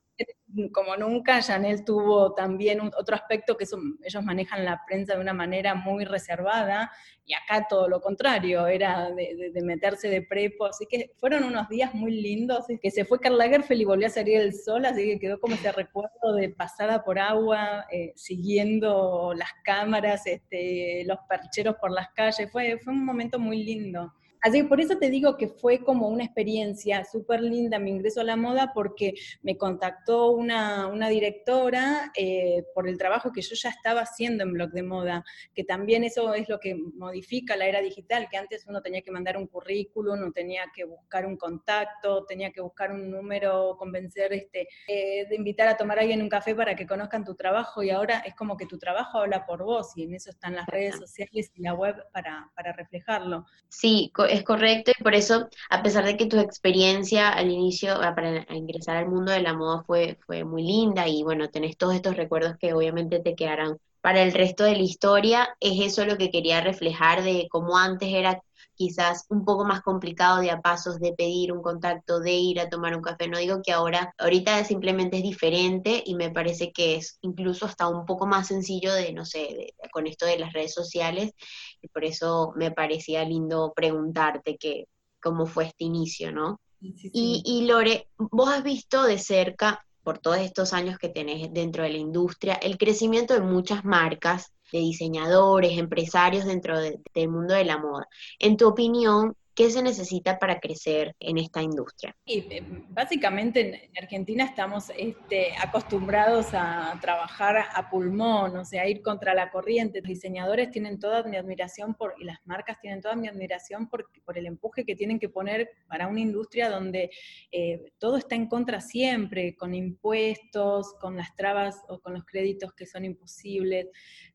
como 0.72 0.96
nunca, 0.96 1.40
Chanel 1.40 1.84
tuvo 1.84 2.34
también 2.34 2.80
otro 2.80 3.14
aspecto 3.14 3.56
que 3.56 3.64
ellos 3.64 4.24
manejan 4.24 4.64
la 4.64 4.82
prensa 4.86 5.14
de 5.14 5.20
una 5.20 5.32
manera 5.32 5.74
muy 5.74 6.04
reservada, 6.04 6.90
y 7.26 7.32
acá 7.34 7.66
todo 7.68 7.88
lo 7.88 8.00
contrario, 8.00 8.66
era 8.66 9.10
de, 9.10 9.50
meterse 9.62 10.08
de 10.08 10.22
prepo, 10.22 10.66
así 10.66 10.86
que 10.88 11.12
fueron 11.16 11.44
unos 11.44 11.68
días 11.68 11.94
muy 11.94 12.12
lindos, 12.12 12.66
que 12.80 12.90
se 12.90 13.04
fue 13.04 13.20
Karl 13.20 13.38
Lagerfeld 13.38 13.80
y 13.80 13.84
volvió 13.84 14.06
a 14.06 14.10
salir 14.10 14.40
el 14.40 14.54
sol, 14.54 14.84
así 14.84 15.04
que 15.04 15.18
quedó 15.18 15.40
como 15.40 15.54
ese 15.54 15.72
recuerdo 15.72 16.34
de 16.34 16.50
pasada 16.50 17.02
por 17.02 17.18
agua, 17.18 17.86
eh, 17.90 18.12
siguiendo 18.14 19.32
las 19.34 19.50
cámaras, 19.64 20.26
este, 20.26 21.04
los 21.06 21.18
percheros 21.28 21.76
por 21.80 21.90
las 21.90 22.08
calles, 22.10 22.50
fue, 22.52 22.78
fue 22.78 22.92
un 22.92 23.04
momento 23.04 23.38
muy 23.38 23.64
lindo. 23.64 24.12
Así 24.44 24.60
que 24.60 24.68
por 24.68 24.78
eso 24.78 24.98
te 24.98 25.08
digo 25.08 25.38
que 25.38 25.48
fue 25.48 25.82
como 25.82 26.06
una 26.08 26.22
experiencia 26.22 27.02
súper 27.06 27.40
linda 27.40 27.78
mi 27.78 27.90
ingreso 27.90 28.20
a 28.20 28.24
la 28.24 28.36
moda 28.36 28.72
porque 28.74 29.14
me 29.40 29.56
contactó 29.56 30.32
una, 30.32 30.90
directora 31.08 32.12
eh, 32.14 32.62
por 32.74 32.86
el 32.86 32.98
trabajo 32.98 33.32
que 33.32 33.40
yo 33.40 33.54
ya 33.54 33.70
estaba 33.70 34.02
haciendo 34.02 34.44
en 34.44 34.52
blog 34.52 34.70
de 34.72 34.82
moda, 34.82 35.24
que 35.54 35.64
también 35.64 36.04
eso 36.04 36.34
es 36.34 36.46
lo 36.50 36.60
que 36.60 36.74
modifica 36.74 37.56
la 37.56 37.64
era 37.64 37.80
digital, 37.80 38.28
que 38.30 38.36
antes 38.36 38.66
uno 38.68 38.82
tenía 38.82 39.00
que 39.00 39.10
mandar 39.10 39.38
un 39.38 39.46
currículum, 39.46 40.18
uno 40.18 40.30
tenía 40.30 40.64
que 40.74 40.84
buscar 40.84 41.24
un 41.24 41.38
contacto, 41.38 42.26
tenía 42.26 42.50
que 42.52 42.60
buscar 42.60 42.92
un 42.92 43.10
número, 43.10 43.76
convencer 43.78 44.34
este, 44.34 44.68
eh, 44.86 45.26
de 45.26 45.36
invitar 45.36 45.68
a 45.68 45.78
tomar 45.78 45.98
a 45.98 46.02
alguien 46.02 46.20
un 46.20 46.28
café 46.28 46.54
para 46.54 46.76
que 46.76 46.86
conozcan 46.86 47.24
tu 47.24 47.34
trabajo 47.34 47.82
y 47.82 47.88
ahora 47.88 48.18
es 48.18 48.34
como 48.34 48.58
que 48.58 48.66
tu 48.66 48.76
trabajo 48.76 49.20
habla 49.20 49.46
por 49.46 49.64
vos 49.64 49.92
y 49.96 50.02
en 50.02 50.12
eso 50.12 50.28
están 50.28 50.54
las 50.54 50.66
redes 50.66 50.96
sociales 50.96 51.50
y 51.54 51.62
la 51.62 51.72
web 51.72 51.96
para, 52.12 52.50
para 52.54 52.74
reflejarlo. 52.74 53.46
Sí, 53.70 54.12
es 54.34 54.44
correcto 54.44 54.92
y 54.98 55.02
por 55.02 55.14
eso, 55.14 55.48
a 55.70 55.82
pesar 55.82 56.04
de 56.04 56.16
que 56.16 56.26
tu 56.26 56.38
experiencia 56.38 57.28
al 57.30 57.50
inicio 57.50 57.96
para 58.14 58.46
ingresar 58.54 58.96
al 58.96 59.08
mundo 59.08 59.32
de 59.32 59.42
la 59.42 59.54
moda 59.54 59.82
fue, 59.86 60.18
fue 60.26 60.44
muy 60.44 60.62
linda 60.62 61.08
y 61.08 61.22
bueno, 61.22 61.48
tenés 61.50 61.76
todos 61.76 61.94
estos 61.94 62.16
recuerdos 62.16 62.56
que 62.58 62.72
obviamente 62.74 63.20
te 63.20 63.34
quedarán 63.34 63.78
para 64.00 64.22
el 64.22 64.32
resto 64.32 64.64
de 64.64 64.72
la 64.76 64.82
historia, 64.82 65.48
es 65.60 65.80
eso 65.80 66.04
lo 66.04 66.18
que 66.18 66.30
quería 66.30 66.60
reflejar 66.60 67.22
de 67.22 67.48
cómo 67.50 67.78
antes 67.78 68.10
era 68.12 68.42
quizás 68.74 69.24
un 69.28 69.44
poco 69.44 69.64
más 69.64 69.82
complicado 69.82 70.40
de 70.40 70.50
a 70.50 70.60
pasos 70.60 70.98
de 70.98 71.12
pedir 71.12 71.52
un 71.52 71.62
contacto, 71.62 72.20
de 72.20 72.32
ir 72.32 72.60
a 72.60 72.68
tomar 72.68 72.96
un 72.96 73.02
café. 73.02 73.28
No 73.28 73.38
digo 73.38 73.60
que 73.62 73.72
ahora, 73.72 74.14
ahorita 74.18 74.64
simplemente 74.64 75.18
es 75.18 75.22
diferente 75.22 76.02
y 76.04 76.14
me 76.14 76.30
parece 76.30 76.72
que 76.72 76.96
es 76.96 77.18
incluso 77.22 77.66
hasta 77.66 77.88
un 77.88 78.04
poco 78.06 78.26
más 78.26 78.48
sencillo 78.48 78.92
de, 78.92 79.12
no 79.12 79.24
sé, 79.24 79.74
con 79.92 80.06
esto 80.06 80.26
de 80.26 80.38
las 80.38 80.52
redes 80.52 80.74
sociales. 80.74 81.32
Y 81.80 81.88
por 81.88 82.04
eso 82.04 82.52
me 82.56 82.70
parecía 82.70 83.24
lindo 83.24 83.72
preguntarte 83.74 84.56
que, 84.56 84.86
cómo 85.22 85.46
fue 85.46 85.64
este 85.64 85.84
inicio, 85.84 86.32
¿no? 86.32 86.60
Y, 86.80 87.42
y 87.44 87.66
Lore, 87.66 88.08
vos 88.18 88.50
has 88.50 88.62
visto 88.62 89.04
de 89.04 89.18
cerca 89.18 89.86
por 90.02 90.18
todos 90.18 90.36
estos 90.38 90.74
años 90.74 90.98
que 90.98 91.08
tenés 91.08 91.52
dentro 91.52 91.82
de 91.82 91.88
la 91.88 91.98
industria, 91.98 92.54
el 92.54 92.76
crecimiento 92.76 93.32
de 93.32 93.40
muchas 93.40 93.84
marcas 93.84 94.53
de 94.74 94.80
diseñadores, 94.80 95.78
empresarios 95.78 96.44
dentro 96.44 96.78
del 96.80 97.28
mundo 97.28 97.54
de 97.54 97.64
la 97.64 97.78
moda. 97.78 98.08
En 98.40 98.56
tu 98.56 98.66
opinión, 98.66 99.36
¿Qué 99.54 99.70
se 99.70 99.82
necesita 99.82 100.36
para 100.40 100.58
crecer 100.58 101.14
en 101.20 101.38
esta 101.38 101.62
industria? 101.62 102.16
Eh, 102.26 102.60
básicamente 102.88 103.60
en 103.60 104.02
Argentina 104.02 104.44
estamos 104.44 104.90
este, 104.98 105.52
acostumbrados 105.56 106.48
a 106.54 106.98
trabajar 107.00 107.58
a 107.72 107.88
pulmón, 107.88 108.56
o 108.56 108.64
sea, 108.64 108.82
a 108.82 108.88
ir 108.88 109.00
contra 109.00 109.32
la 109.32 109.52
corriente. 109.52 110.00
Los 110.00 110.08
diseñadores 110.08 110.72
tienen 110.72 110.98
toda 110.98 111.22
mi 111.22 111.36
admiración 111.36 111.94
por, 111.94 112.16
y 112.18 112.24
las 112.24 112.38
marcas 112.44 112.80
tienen 112.80 113.00
toda 113.00 113.14
mi 113.14 113.28
admiración 113.28 113.88
por, 113.88 114.10
por 114.24 114.36
el 114.36 114.46
empuje 114.46 114.84
que 114.84 114.96
tienen 114.96 115.20
que 115.20 115.28
poner 115.28 115.70
para 115.86 116.08
una 116.08 116.18
industria 116.18 116.68
donde 116.68 117.10
eh, 117.52 117.92
todo 117.98 118.16
está 118.16 118.34
en 118.34 118.48
contra 118.48 118.80
siempre, 118.80 119.54
con 119.54 119.72
impuestos, 119.72 120.94
con 121.00 121.16
las 121.16 121.32
trabas 121.36 121.80
o 121.88 122.00
con 122.00 122.14
los 122.14 122.24
créditos 122.24 122.72
que 122.72 122.86
son 122.86 123.04
imposibles, 123.04 123.86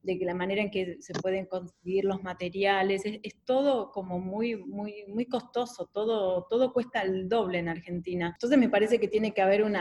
de 0.02 0.18
la 0.22 0.34
manera 0.34 0.62
en 0.62 0.72
que 0.72 0.96
se 1.02 1.14
pueden 1.14 1.46
conseguir 1.46 2.06
los 2.06 2.24
materiales, 2.24 3.06
es, 3.06 3.20
es 3.22 3.36
todo 3.44 3.92
como 3.92 4.20
muy, 4.20 4.56
muy 4.56 5.09
muy 5.10 5.26
costoso, 5.26 5.90
todo, 5.92 6.46
todo 6.50 6.74
cuesta 6.74 7.02
el 7.02 7.28
doble 7.28 7.60
en 7.60 7.70
Argentina. 7.70 8.32
Entonces 8.34 8.58
me 8.58 8.70
parece 8.70 9.00
que 9.00 9.08
tiene 9.08 9.34
que 9.34 9.42
haber 9.42 9.64
un, 9.64 9.76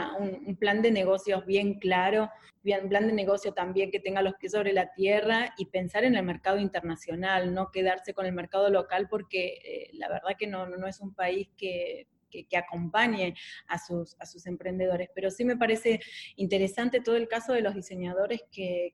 plan 0.59 0.81
de 0.81 0.91
negocios 0.91 1.45
bien 1.45 1.79
claro, 1.79 2.29
un 2.63 2.89
plan 2.89 3.07
de 3.07 3.13
negocio 3.13 3.53
también 3.53 3.91
que 3.91 3.99
tenga 3.99 4.21
los 4.21 4.35
pies 4.35 4.51
sobre 4.51 4.73
la 4.73 4.93
tierra 4.93 5.53
y 5.57 5.65
pensar 5.65 6.03
en 6.03 6.15
el 6.15 6.23
mercado 6.23 6.59
internacional, 6.59 7.53
no 7.53 7.71
quedarse 7.71 8.13
con 8.13 8.25
el 8.25 8.33
mercado 8.33 8.69
local 8.69 9.07
porque 9.09 9.59
eh, 9.63 9.89
la 9.93 10.09
verdad 10.09 10.35
que 10.37 10.47
no, 10.47 10.67
no 10.67 10.87
es 10.87 10.99
un 10.99 11.13
país 11.13 11.49
que 11.57 12.07
que, 12.29 12.57
acompañe 12.57 13.33
a 13.67 13.79
sus, 13.79 14.15
a 14.19 14.25
sus 14.27 14.45
emprendedores. 14.45 15.09
Pero 15.15 15.31
sí 15.31 15.43
me 15.43 15.57
parece 15.57 15.99
interesante 16.35 17.01
todo 17.01 17.15
el 17.15 17.27
caso 17.27 17.53
de 17.53 17.61
los 17.61 17.73
diseñadores 17.73 18.43
que 18.51 18.93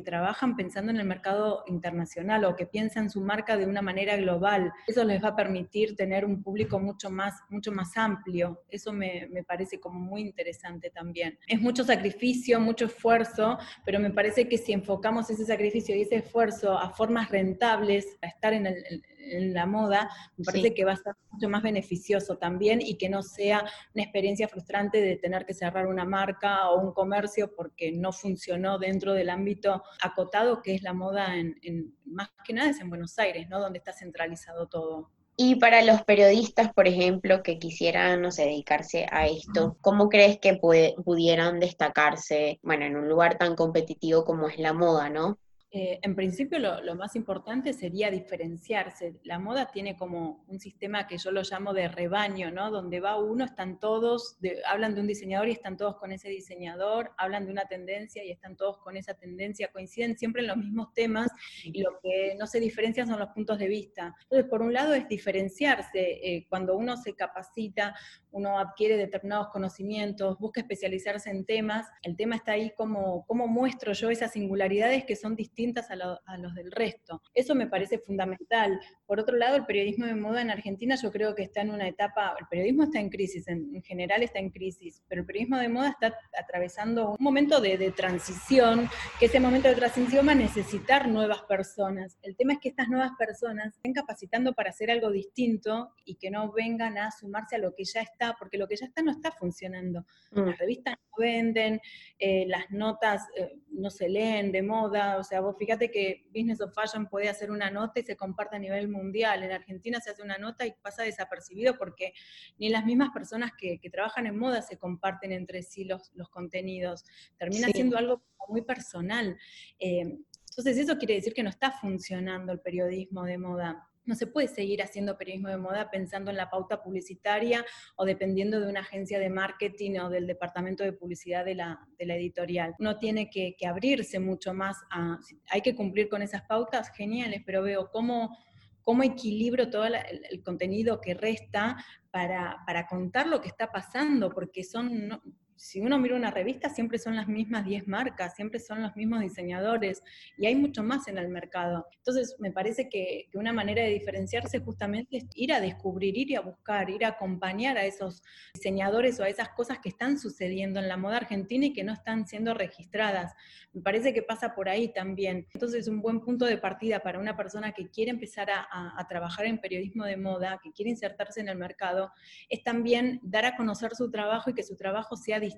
trabajan 0.00 0.56
pensando 0.56 0.90
en 0.90 0.98
el 0.98 1.06
mercado 1.06 1.64
internacional 1.66 2.44
o 2.44 2.56
que 2.56 2.66
piensan 2.66 3.10
su 3.10 3.20
marca 3.20 3.56
de 3.56 3.66
una 3.66 3.82
manera 3.82 4.16
global. 4.16 4.72
Eso 4.86 5.04
les 5.04 5.22
va 5.22 5.28
a 5.28 5.36
permitir 5.36 5.96
tener 5.96 6.24
un 6.24 6.42
público 6.42 6.78
mucho 6.78 7.10
más, 7.10 7.34
mucho 7.50 7.72
más 7.72 7.96
amplio. 7.96 8.62
Eso 8.70 8.92
me, 8.92 9.28
me 9.30 9.44
parece 9.44 9.78
como 9.78 10.00
muy 10.00 10.22
interesante 10.22 10.90
también. 10.90 11.38
Es 11.46 11.60
mucho 11.60 11.84
sacrificio, 11.84 12.60
mucho 12.60 12.86
esfuerzo, 12.86 13.58
pero 13.84 14.00
me 14.00 14.10
parece 14.10 14.48
que 14.48 14.58
si 14.58 14.72
enfocamos 14.72 15.28
ese 15.30 15.44
sacrificio 15.44 15.94
y 15.94 16.02
ese 16.02 16.16
esfuerzo 16.16 16.78
a 16.78 16.90
formas 16.90 17.30
rentables, 17.30 18.06
a 18.22 18.28
estar 18.28 18.52
en 18.52 18.66
el, 18.66 19.02
en 19.30 19.54
la 19.54 19.66
moda, 19.66 20.10
me 20.36 20.44
parece 20.44 20.74
que 20.74 20.84
va 20.84 20.92
a 20.92 20.96
ser 20.96 21.14
mucho 21.30 21.48
más 21.48 21.62
beneficioso 21.62 22.36
también 22.36 22.80
y 22.80 22.96
que 22.96 23.08
no 23.08 23.22
sea 23.22 23.64
una 23.94 24.04
experiencia 24.04 24.48
frustrante 24.48 25.00
de 25.00 25.16
tener 25.16 25.46
que 25.46 25.54
cerrar 25.54 25.86
una 25.86 26.04
marca 26.04 26.70
o 26.70 26.80
un 26.80 26.92
comercio 26.92 27.54
porque 27.54 27.92
no 27.92 28.12
funcionó 28.12 28.78
dentro 28.78 29.12
del 29.14 29.30
ámbito 29.30 29.82
acotado 30.02 30.62
que 30.62 30.74
es 30.74 30.82
la 30.82 30.92
moda 30.92 31.36
en, 31.36 31.94
más 32.04 32.30
que 32.44 32.52
nada 32.52 32.70
es 32.70 32.80
en 32.80 32.88
Buenos 32.88 33.18
Aires, 33.18 33.48
¿no? 33.48 33.60
Donde 33.60 33.78
está 33.78 33.92
centralizado 33.92 34.66
todo. 34.66 35.10
Y 35.36 35.56
para 35.56 35.82
los 35.82 36.02
periodistas, 36.02 36.72
por 36.74 36.86
ejemplo, 36.86 37.42
que 37.42 37.58
quisieran, 37.58 38.20
no 38.20 38.30
sé, 38.30 38.42
dedicarse 38.42 39.06
a 39.10 39.26
esto, 39.26 39.78
¿cómo 39.80 40.10
crees 40.10 40.38
que 40.38 40.60
pudieran 41.04 41.58
destacarse, 41.58 42.60
bueno, 42.62 42.84
en 42.84 42.96
un 42.96 43.08
lugar 43.08 43.38
tan 43.38 43.56
competitivo 43.56 44.24
como 44.24 44.48
es 44.48 44.58
la 44.58 44.74
moda, 44.74 45.08
¿no? 45.08 45.38
Eh, 45.74 45.98
en 46.02 46.14
principio 46.14 46.58
lo, 46.58 46.94
más 46.94 47.16
importante 47.16 47.72
sería 47.72 48.10
diferenciarse. 48.10 49.14
La 49.24 49.38
moda 49.38 49.70
tiene 49.72 49.96
como 49.96 50.44
un 50.46 50.60
sistema 50.60 51.06
que 51.06 51.16
yo 51.16 51.30
lo 51.30 51.40
llamo 51.40 51.72
de 51.72 51.88
rebaño, 51.88 52.50
¿no? 52.50 52.70
Donde 52.70 53.00
va 53.00 53.18
uno, 53.18 53.46
están 53.46 53.80
todos, 53.80 54.36
hablan 54.68 54.94
de 54.94 55.00
un 55.00 55.06
diseñador 55.06 55.48
y 55.48 55.52
están 55.52 55.78
todos 55.78 55.96
con 55.96 56.12
ese 56.12 56.28
diseñador, 56.28 57.12
hablan 57.16 57.46
de 57.46 57.52
una 57.52 57.64
tendencia 57.64 58.22
y 58.22 58.30
están 58.30 58.54
todos 58.54 58.76
con 58.78 58.98
esa 58.98 59.14
tendencia, 59.14 59.72
coinciden 59.72 60.18
siempre 60.18 60.42
en 60.42 60.48
los 60.48 60.58
mismos 60.58 60.92
temas 60.92 61.30
y 61.64 61.80
lo 61.80 61.98
que 62.02 62.36
no 62.38 62.46
se 62.46 62.60
diferencia 62.60 63.06
son 63.06 63.18
los 63.18 63.30
puntos 63.30 63.58
de 63.58 63.68
vista. 63.68 64.14
Entonces, 64.24 64.50
por 64.50 64.60
un 64.60 64.74
lado 64.74 64.92
es 64.92 65.08
diferenciarse. 65.08 66.00
Eh, 66.22 66.46
cuando 66.50 66.76
uno 66.76 66.98
se 66.98 67.14
capacita, 67.14 67.94
uno 68.32 68.58
adquiere 68.58 68.96
determinados 68.96 69.48
conocimientos, 69.48 70.38
busca 70.38 70.60
especializarse 70.60 71.30
en 71.30 71.44
temas, 71.44 71.86
el 72.02 72.16
tema 72.16 72.36
está 72.36 72.52
ahí 72.52 72.72
como, 72.76 73.24
cómo 73.26 73.46
muestro 73.46 73.92
yo 73.92 74.10
esas 74.10 74.32
singularidades 74.32 75.04
que 75.04 75.16
son 75.16 75.36
distintas 75.36 75.90
a, 75.90 75.96
los 75.96 76.54
del 76.54 76.72
resto. 76.72 77.22
Eso 77.34 77.54
me 77.54 77.66
parece 77.66 77.98
fundamental. 77.98 78.80
Por 79.06 79.20
otro 79.20 79.36
lado, 79.36 79.56
el 79.56 79.66
periodismo 79.66 80.06
de 80.06 80.14
moda 80.14 80.40
en 80.40 80.50
Argentina 80.50 80.96
yo 81.00 81.10
creo 81.10 81.34
que 81.34 81.42
está 81.42 81.60
en 81.60 81.70
una 81.70 81.86
etapa, 81.86 82.34
el 82.38 82.46
periodismo 82.48 82.84
está 82.84 82.98
en 82.98 83.10
crisis, 83.10 83.46
en, 83.48 83.82
general 83.82 84.22
está 84.22 84.38
en 84.38 84.50
crisis, 84.50 85.02
pero 85.08 85.20
el 85.20 85.26
periodismo 85.26 85.58
de 85.58 85.68
moda 85.68 85.90
está 85.90 86.14
atravesando 86.38 87.10
un 87.10 87.16
momento 87.20 87.60
de, 87.60 87.76
de 87.76 87.90
transición, 87.90 88.88
que 89.18 89.26
ese 89.26 89.40
momento 89.40 89.68
de 89.68 89.74
transición 89.74 90.26
va 90.26 90.32
a 90.32 90.36
necesitar 90.36 91.08
nuevas 91.08 91.42
personas. 91.42 92.18
El 92.22 92.36
tema 92.36 92.54
es 92.54 92.60
que 92.60 92.70
estas 92.70 92.88
nuevas 92.88 93.12
personas 93.18 93.74
estén 93.74 93.92
capacitando 93.92 94.54
para 94.54 94.70
hacer 94.70 94.90
algo 94.90 95.10
distinto 95.10 95.92
y 96.04 96.16
que 96.16 96.30
no 96.30 96.50
vengan 96.52 96.98
a 96.98 97.10
sumarse 97.10 97.56
a 97.56 97.58
lo 97.58 97.74
que 97.74 97.84
ya 97.84 98.00
está, 98.00 98.21
porque 98.38 98.58
lo 98.58 98.66
que 98.66 98.76
ya 98.76 98.86
está 98.86 99.02
no 99.02 99.10
está 99.10 99.30
funcionando. 99.32 100.04
Mm. 100.30 100.40
Las 100.46 100.58
revistas 100.58 100.96
no 100.96 101.16
venden, 101.18 101.80
eh, 102.18 102.44
las 102.46 102.70
notas 102.70 103.22
eh, 103.36 103.58
no 103.70 103.90
se 103.90 104.08
leen 104.08 104.52
de 104.52 104.62
moda, 104.62 105.18
o 105.18 105.24
sea, 105.24 105.40
vos 105.40 105.56
fíjate 105.58 105.90
que 105.90 106.26
Business 106.28 106.60
of 106.60 106.74
Fashion 106.74 107.06
puede 107.08 107.28
hacer 107.28 107.50
una 107.50 107.70
nota 107.70 108.00
y 108.00 108.02
se 108.02 108.16
comparte 108.16 108.56
a 108.56 108.58
nivel 108.58 108.88
mundial. 108.88 109.42
En 109.42 109.52
Argentina 109.52 110.00
se 110.00 110.10
hace 110.10 110.22
una 110.22 110.38
nota 110.38 110.66
y 110.66 110.72
pasa 110.82 111.02
desapercibido 111.02 111.76
porque 111.76 112.14
ni 112.58 112.68
las 112.68 112.84
mismas 112.84 113.10
personas 113.10 113.52
que, 113.58 113.80
trabajan 113.92 114.26
en 114.26 114.38
moda 114.38 114.62
se 114.62 114.78
comparten 114.78 115.32
entre 115.32 115.62
sí 115.62 115.84
los, 115.84 116.12
los 116.14 116.30
contenidos. 116.30 117.04
Termina 117.36 117.68
siendo 117.68 117.98
algo 117.98 118.22
muy 118.48 118.62
personal. 118.62 119.36
Eh, 119.78 120.18
entonces 120.48 120.76
eso 120.78 120.98
quiere 120.98 121.14
decir 121.14 121.32
que 121.32 121.42
no 121.42 121.50
está 121.50 121.70
funcionando 121.72 122.52
el 122.52 122.60
periodismo 122.60 123.24
de 123.24 123.38
moda. 123.38 123.88
No 124.04 124.14
se 124.14 124.26
puede 124.26 124.48
seguir 124.48 124.82
haciendo 124.82 125.16
periodismo 125.16 125.48
de 125.48 125.56
moda 125.56 125.90
pensando 125.90 126.30
en 126.30 126.36
la 126.36 126.50
pauta 126.50 126.82
publicitaria 126.82 127.64
o 127.96 128.04
dependiendo 128.04 128.60
de 128.60 128.68
una 128.68 128.80
agencia 128.80 129.18
de 129.18 129.30
marketing 129.30 129.98
o 130.00 130.10
del 130.10 130.26
departamento 130.26 130.82
de 130.82 130.92
publicidad 130.92 131.44
de 131.44 131.54
la, 131.54 131.78
editorial. 131.98 132.74
Uno 132.78 132.98
tiene 132.98 133.30
que, 133.30 133.54
abrirse 133.66 134.18
mucho 134.18 134.52
más 134.54 134.76
a... 134.90 135.18
Hay 135.50 135.60
que 135.60 135.74
cumplir 135.74 136.08
con 136.08 136.22
esas 136.22 136.42
pautas 136.42 136.90
geniales, 136.90 137.42
pero 137.46 137.62
veo 137.62 137.90
cómo, 137.90 138.36
cómo 138.82 139.02
equilibro 139.02 139.70
todo 139.70 139.86
el, 139.86 140.42
contenido 140.42 141.00
que 141.00 141.14
resta 141.14 141.76
para, 142.10 142.58
para, 142.66 142.86
contar 142.86 143.28
lo 143.28 143.40
que 143.40 143.48
está 143.48 143.70
pasando, 143.70 144.30
porque 144.30 144.64
son, 144.64 145.20
si 145.62 145.80
uno 145.80 145.96
mira 145.96 146.16
una 146.16 146.32
revista, 146.32 146.68
siempre 146.70 146.98
son 146.98 147.14
las 147.14 147.28
mismas 147.28 147.64
10 147.64 147.86
marcas, 147.86 148.34
siempre 148.34 148.58
son 148.58 148.82
los 148.82 148.96
mismos 148.96 149.20
diseñadores 149.20 150.02
y 150.36 150.46
hay 150.46 150.56
mucho 150.56 150.82
más 150.82 151.06
en 151.06 151.18
el 151.18 151.28
mercado. 151.28 151.86
Entonces, 151.98 152.34
me 152.40 152.50
parece 152.50 152.88
que, 152.88 153.28
una 153.34 153.52
manera 153.52 153.84
de 153.84 153.90
diferenciarse 153.90 154.58
justamente 154.58 155.18
es 155.18 155.26
ir 155.36 155.52
a 155.52 155.60
descubrir, 155.60 156.18
ir 156.18 156.36
a 156.36 156.40
buscar, 156.40 156.90
ir 156.90 157.04
a 157.04 157.10
acompañar 157.10 157.78
a 157.78 157.84
esos 157.84 158.24
diseñadores 158.54 159.20
o 159.20 159.22
a 159.22 159.28
esas 159.28 159.50
cosas 159.50 159.78
que 159.78 159.88
están 159.88 160.18
sucediendo 160.18 160.80
en 160.80 160.88
la 160.88 160.96
moda 160.96 161.18
argentina 161.18 161.66
y 161.66 161.72
que 161.72 161.84
no 161.84 161.92
están 161.92 162.26
siendo 162.26 162.54
registradas. 162.54 163.32
Me 163.72 163.82
parece 163.82 164.12
que 164.12 164.22
pasa 164.22 164.56
por 164.56 164.68
ahí 164.68 164.92
también. 164.92 165.46
Entonces, 165.54 165.86
un 165.86 166.02
buen 166.02 166.20
punto 166.20 166.44
de 166.44 166.58
partida 166.58 166.98
para 166.98 167.20
una 167.20 167.36
persona 167.36 167.70
que 167.70 167.88
quiere 167.88 168.10
empezar 168.10 168.48
a 168.50 169.06
trabajar 169.08 169.46
en 169.46 169.58
periodismo 169.58 170.04
de 170.04 170.16
moda, 170.16 170.58
que 170.62 170.72
quiere 170.72 170.90
insertarse 170.90 171.40
en 171.40 171.48
el 171.48 171.56
mercado, 171.56 172.10
es 172.48 172.64
también 172.64 173.20
dar 173.22 173.44
a 173.44 173.56
conocer 173.56 173.94
su 173.94 174.10
trabajo 174.10 174.50
y 174.50 174.54
que 174.54 174.64
su 174.64 174.76
trabajo 174.76 175.16
sea 175.16 175.38
distinto, 175.38 175.51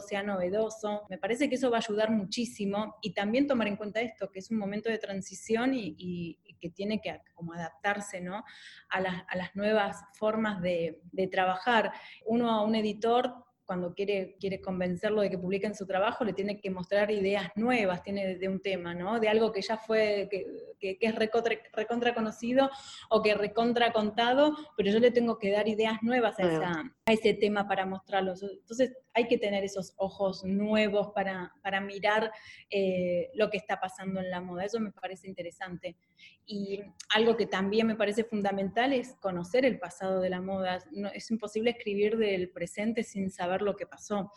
sea 0.00 0.22
novedoso. 0.22 1.02
Me 1.08 1.18
parece 1.18 1.48
que 1.48 1.56
eso 1.56 1.70
va 1.70 1.78
a 1.78 1.80
ayudar 1.80 2.10
muchísimo 2.10 2.96
y 3.02 3.12
también 3.12 3.46
tomar 3.46 3.68
en 3.68 3.76
cuenta 3.76 4.00
esto, 4.00 4.30
que 4.30 4.40
es 4.40 4.50
un 4.50 4.58
momento 4.58 4.88
de 4.88 4.98
transición 4.98 5.72
y, 5.74 6.38
que 6.58 6.70
tiene 6.70 7.02
que 7.02 7.20
como 7.34 7.52
adaptarse 7.52 8.20
¿no? 8.20 8.42
a, 8.88 9.00
las, 9.00 9.54
nuevas 9.54 9.96
formas 10.14 10.62
de, 10.62 11.00
de 11.12 11.26
trabajar. 11.28 11.92
Uno 12.24 12.50
a 12.50 12.62
un 12.62 12.74
editor 12.74 13.46
cuando 13.66 13.92
quiere, 13.94 14.36
quiere 14.38 14.60
convencerlo 14.60 15.20
de 15.22 15.28
que 15.28 15.38
publiquen 15.38 15.74
su 15.74 15.86
trabajo, 15.86 16.24
le 16.24 16.32
tiene 16.32 16.60
que 16.60 16.70
mostrar 16.70 17.10
ideas 17.10 17.50
nuevas, 17.56 18.02
tiene 18.02 18.36
de, 18.36 18.48
un 18.48 18.60
tema, 18.60 18.94
¿no? 18.94 19.18
De 19.18 19.28
algo 19.28 19.52
que 19.52 19.60
ya 19.60 19.76
fue, 19.76 20.28
que, 20.30 20.98
es 21.00 21.14
recontra, 21.16 22.14
conocido 22.14 22.70
o 23.10 23.22
que 23.22 23.34
recontra 23.34 23.92
contado, 23.92 24.56
pero 24.76 24.90
yo 24.90 25.00
le 25.00 25.10
tengo 25.10 25.38
que 25.38 25.50
dar 25.50 25.66
ideas 25.66 25.98
nuevas 26.02 26.38
a, 26.38 26.84
a 27.06 27.12
ese 27.12 27.34
tema 27.34 27.66
para 27.66 27.84
mostrarlo. 27.84 28.34
Entonces 28.40 28.96
hay 29.16 29.26
que 29.26 29.38
tener 29.38 29.64
esos 29.64 29.94
ojos 29.96 30.44
nuevos 30.44 31.08
para, 31.14 31.50
para 31.62 31.80
mirar 31.80 32.30
eh, 32.68 33.30
lo 33.34 33.48
que 33.48 33.56
está 33.56 33.80
pasando 33.80 34.20
en 34.20 34.28
la 34.28 34.42
moda. 34.42 34.66
Eso 34.66 34.78
me 34.78 34.92
parece 34.92 35.26
interesante. 35.26 35.96
Y 36.44 36.82
algo 37.14 37.34
que 37.34 37.46
también 37.46 37.86
me 37.86 37.96
parece 37.96 38.24
fundamental 38.24 38.92
es 38.92 39.14
conocer 39.14 39.64
el 39.64 39.78
pasado 39.78 40.20
de 40.20 40.28
la 40.28 40.42
moda. 40.42 40.80
No, 40.92 41.08
es 41.08 41.30
imposible 41.30 41.70
escribir 41.70 42.18
del 42.18 42.50
presente 42.50 43.04
sin 43.04 43.30
saber 43.30 43.62
lo 43.62 43.74
que 43.74 43.86
pasó. 43.86 44.30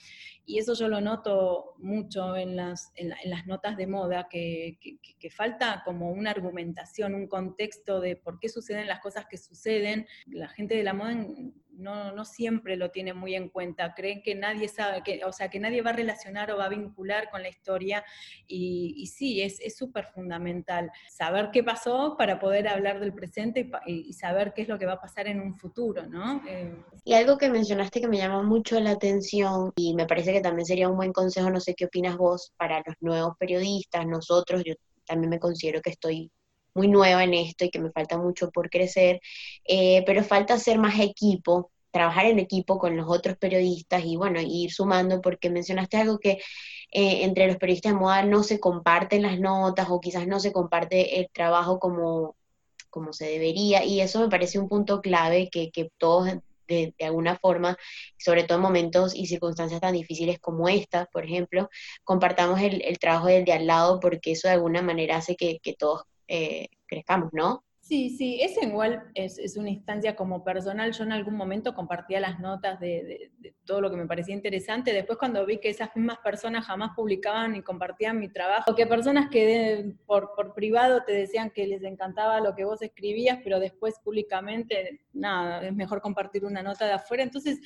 Y 0.46 0.60
eso 0.60 0.74
yo 0.76 0.88
lo 0.88 1.02
noto 1.02 1.76
mucho 1.80 2.38
en 2.38 2.56
las, 2.56 2.94
en, 2.96 3.13
las 3.26 3.48
notas 3.48 3.76
de 3.76 3.86
moda, 3.86 4.30
que, 4.30 4.80
que, 5.20 5.30
falta 5.30 5.82
como 5.84 6.10
una 6.12 6.32
argumentación, 6.32 7.15
un 7.15 7.28
contexto 7.28 8.00
de 8.00 8.15
por 8.15 8.39
qué 8.39 8.48
suceden 8.48 8.88
las 8.88 9.02
cosas 9.02 9.26
que 9.30 9.38
suceden. 9.38 10.08
La 10.28 10.48
gente 10.48 10.76
de 10.76 10.84
la 10.84 10.94
moda 10.94 11.13
no, 11.80 12.12
no, 12.12 12.26
siempre 12.26 12.76
lo 12.76 12.92
tiene 12.92 13.13
muy 13.13 13.36
en 13.36 13.50
cuenta. 13.50 13.94
Creen 13.96 14.22
que 14.22 14.36
nadie 14.36 14.68
sabe, 14.68 15.02
que, 15.04 15.24
o 15.26 15.32
sea, 15.32 15.50
que 15.50 15.60
nadie 15.60 15.82
va 15.82 15.92
a 15.92 15.94
relacionar 15.94 16.52
o 16.52 16.58
va 16.58 16.65
a 16.65 16.70
vincular 16.70 17.30
con 17.30 17.42
la 17.42 17.50
historia. 17.50 18.04
Y, 18.48 19.08
sí, 19.08 19.42
es 19.42 19.78
súper 19.78 20.06
fundamental 20.06 20.92
saber 21.10 21.50
qué 21.52 21.63
pasó 21.63 22.15
para 22.18 22.39
poder 22.39 22.68
hablar 22.68 23.00
del 23.00 23.13
presente 23.13 23.70
y, 23.86 24.13
saber 24.13 24.54
qué 24.54 24.63
es 24.63 24.68
lo 24.68 24.78
que 24.78 24.86
va 24.86 24.94
a 24.94 25.02
pasar 25.02 25.28
en 25.28 25.39
un 25.42 25.56
futuro, 25.56 26.06
¿no? 26.06 26.42
Eh, 26.48 26.74
y 27.04 27.13
algo 27.13 27.38
que 27.38 27.50
mencionaste 27.50 28.02
que 28.02 28.08
me 28.08 28.18
llama 28.18 28.44
mucho 28.44 28.80
la 28.80 28.92
atención 28.92 29.72
y 29.76 29.96
me 29.96 30.06
parece 30.06 30.34
que 30.34 30.42
también 30.42 30.65
sería 30.65 30.89
un 30.89 30.98
buen 30.98 31.13
consejo, 31.13 31.50
no 31.50 31.60
sé 31.60 31.74
qué 31.76 31.86
opinas 31.86 32.18
vos, 32.18 32.52
para 32.58 32.82
los 32.86 32.96
nuevos 33.00 33.36
periodistas, 33.38 34.06
nosotros, 34.06 34.63
yo 34.65 34.74
también 35.06 35.30
me 35.30 35.39
considero 35.39 35.82
que 35.82 35.92
estoy 35.92 36.32
muy 36.73 36.88
nueva 36.88 37.23
en 37.23 37.34
esto 37.34 37.65
y 37.65 37.69
que 37.69 37.79
me 37.79 37.91
falta 37.91 38.17
mucho 38.17 38.51
por 38.51 38.69
crecer, 38.69 39.21
eh, 39.65 40.03
pero 40.05 40.23
falta 40.23 40.55
hacer 40.55 40.77
más 40.79 40.99
equipo, 40.99 41.71
trabajar 41.91 42.25
en 42.25 42.39
equipo 42.39 42.77
con 42.79 42.95
los 42.97 43.08
otros 43.10 43.38
periodistas 43.38 44.03
y 44.05 44.15
bueno, 44.15 44.39
ir 44.41 44.71
sumando 44.71 45.21
porque 45.21 45.49
mencionaste 45.49 45.97
algo 45.97 46.19
que 46.19 46.39
eh, 46.91 47.23
entre 47.23 47.47
los 47.47 47.58
periodistas 47.58 47.93
de 47.93 47.99
moda 47.99 48.23
no 48.23 48.43
se 48.43 48.60
comparten 48.60 49.23
las 49.23 49.39
notas 49.39 49.88
o 49.89 49.99
quizás 49.99 50.27
no 50.27 50.39
se 50.39 50.51
comparte 50.51 51.19
el 51.19 51.29
trabajo 51.32 51.79
como, 51.79 52.36
como 52.89 53.13
se 53.13 53.27
debería 53.27 53.84
y 53.86 54.01
eso 54.01 54.19
me 54.21 54.29
parece 54.29 54.60
un 54.60 54.69
punto 54.69 55.01
clave 55.01 55.49
que, 55.51 55.71
que 55.71 55.89
todos 55.97 56.27
de, 56.67 56.93
alguna 57.01 57.38
forma, 57.38 57.77
sobre 58.17 58.43
todo 58.43 58.58
en 58.58 58.63
momentos 58.63 59.15
y 59.15 59.25
circunstancias 59.25 59.82
tan 59.82 59.93
difíciles 59.93 60.39
como 60.39 60.69
esta, 60.69 61.05
por 61.08 61.25
ejemplo, 61.25 61.69
compartamos 62.03 62.62
el, 62.62 62.82
el 62.84 62.99
trabajo 62.99 63.27
del 63.27 63.45
de 63.45 63.53
al 63.53 63.67
lado 63.67 63.99
porque 63.99 64.32
eso 64.32 64.47
de 64.47 64.53
alguna 64.55 64.82
manera 64.82 65.17
hace 65.17 65.36
que, 65.36 65.60
que 65.60 65.73
todos 65.73 66.03
eh, 66.30 66.70
crezcamos, 66.88 67.34
¿no? 67.34 67.65
Sí, 67.89 68.12
sí, 68.12 68.39
es 68.39 68.56
igual, 68.62 69.02
es, 69.15 69.39
es, 69.39 69.58
una 69.58 69.71
instancia 69.71 70.15
como 70.15 70.43
personal. 70.43 70.93
Yo 70.93 71.04
en 71.06 71.12
algún 71.12 71.34
momento 71.36 71.73
compartía 71.73 72.19
las 72.19 72.39
notas 72.39 72.80
de, 72.80 73.32
todo 73.65 73.82
lo 73.82 73.89
que 73.89 73.97
me 73.97 74.06
parecía 74.06 74.36
interesante. 74.36 74.93
Después 74.93 75.17
cuando 75.17 75.43
vi 75.43 75.58
que 75.58 75.69
esas 75.69 75.95
mismas 75.95 76.19
personas 76.19 76.67
jamás 76.67 76.91
publicaban 76.95 77.56
y 77.56 77.63
compartían 77.63 78.19
mi 78.19 78.30
trabajo, 78.30 78.69
o 78.69 78.75
que 78.75 78.86
personas 78.86 79.30
que 79.32 79.95
por, 80.06 80.34
por 80.36 80.54
privado 80.54 81.02
te 81.04 81.13
decían 81.13 81.49
que 81.49 81.65
les 81.65 81.82
encantaba 81.82 82.39
lo 82.41 82.54
que 82.54 82.63
vos 82.63 82.80
escribías, 82.84 83.39
pero 83.43 83.60
después 83.60 83.95
públicamente, 84.04 85.02
nada, 85.12 85.65
es 85.65 85.73
mejor 85.73 85.99
compartir 85.99 86.45
una 86.45 86.62
nota 86.62 86.86
de 86.86 86.93
afuera. 86.93 87.23
Entonces, 87.23 87.60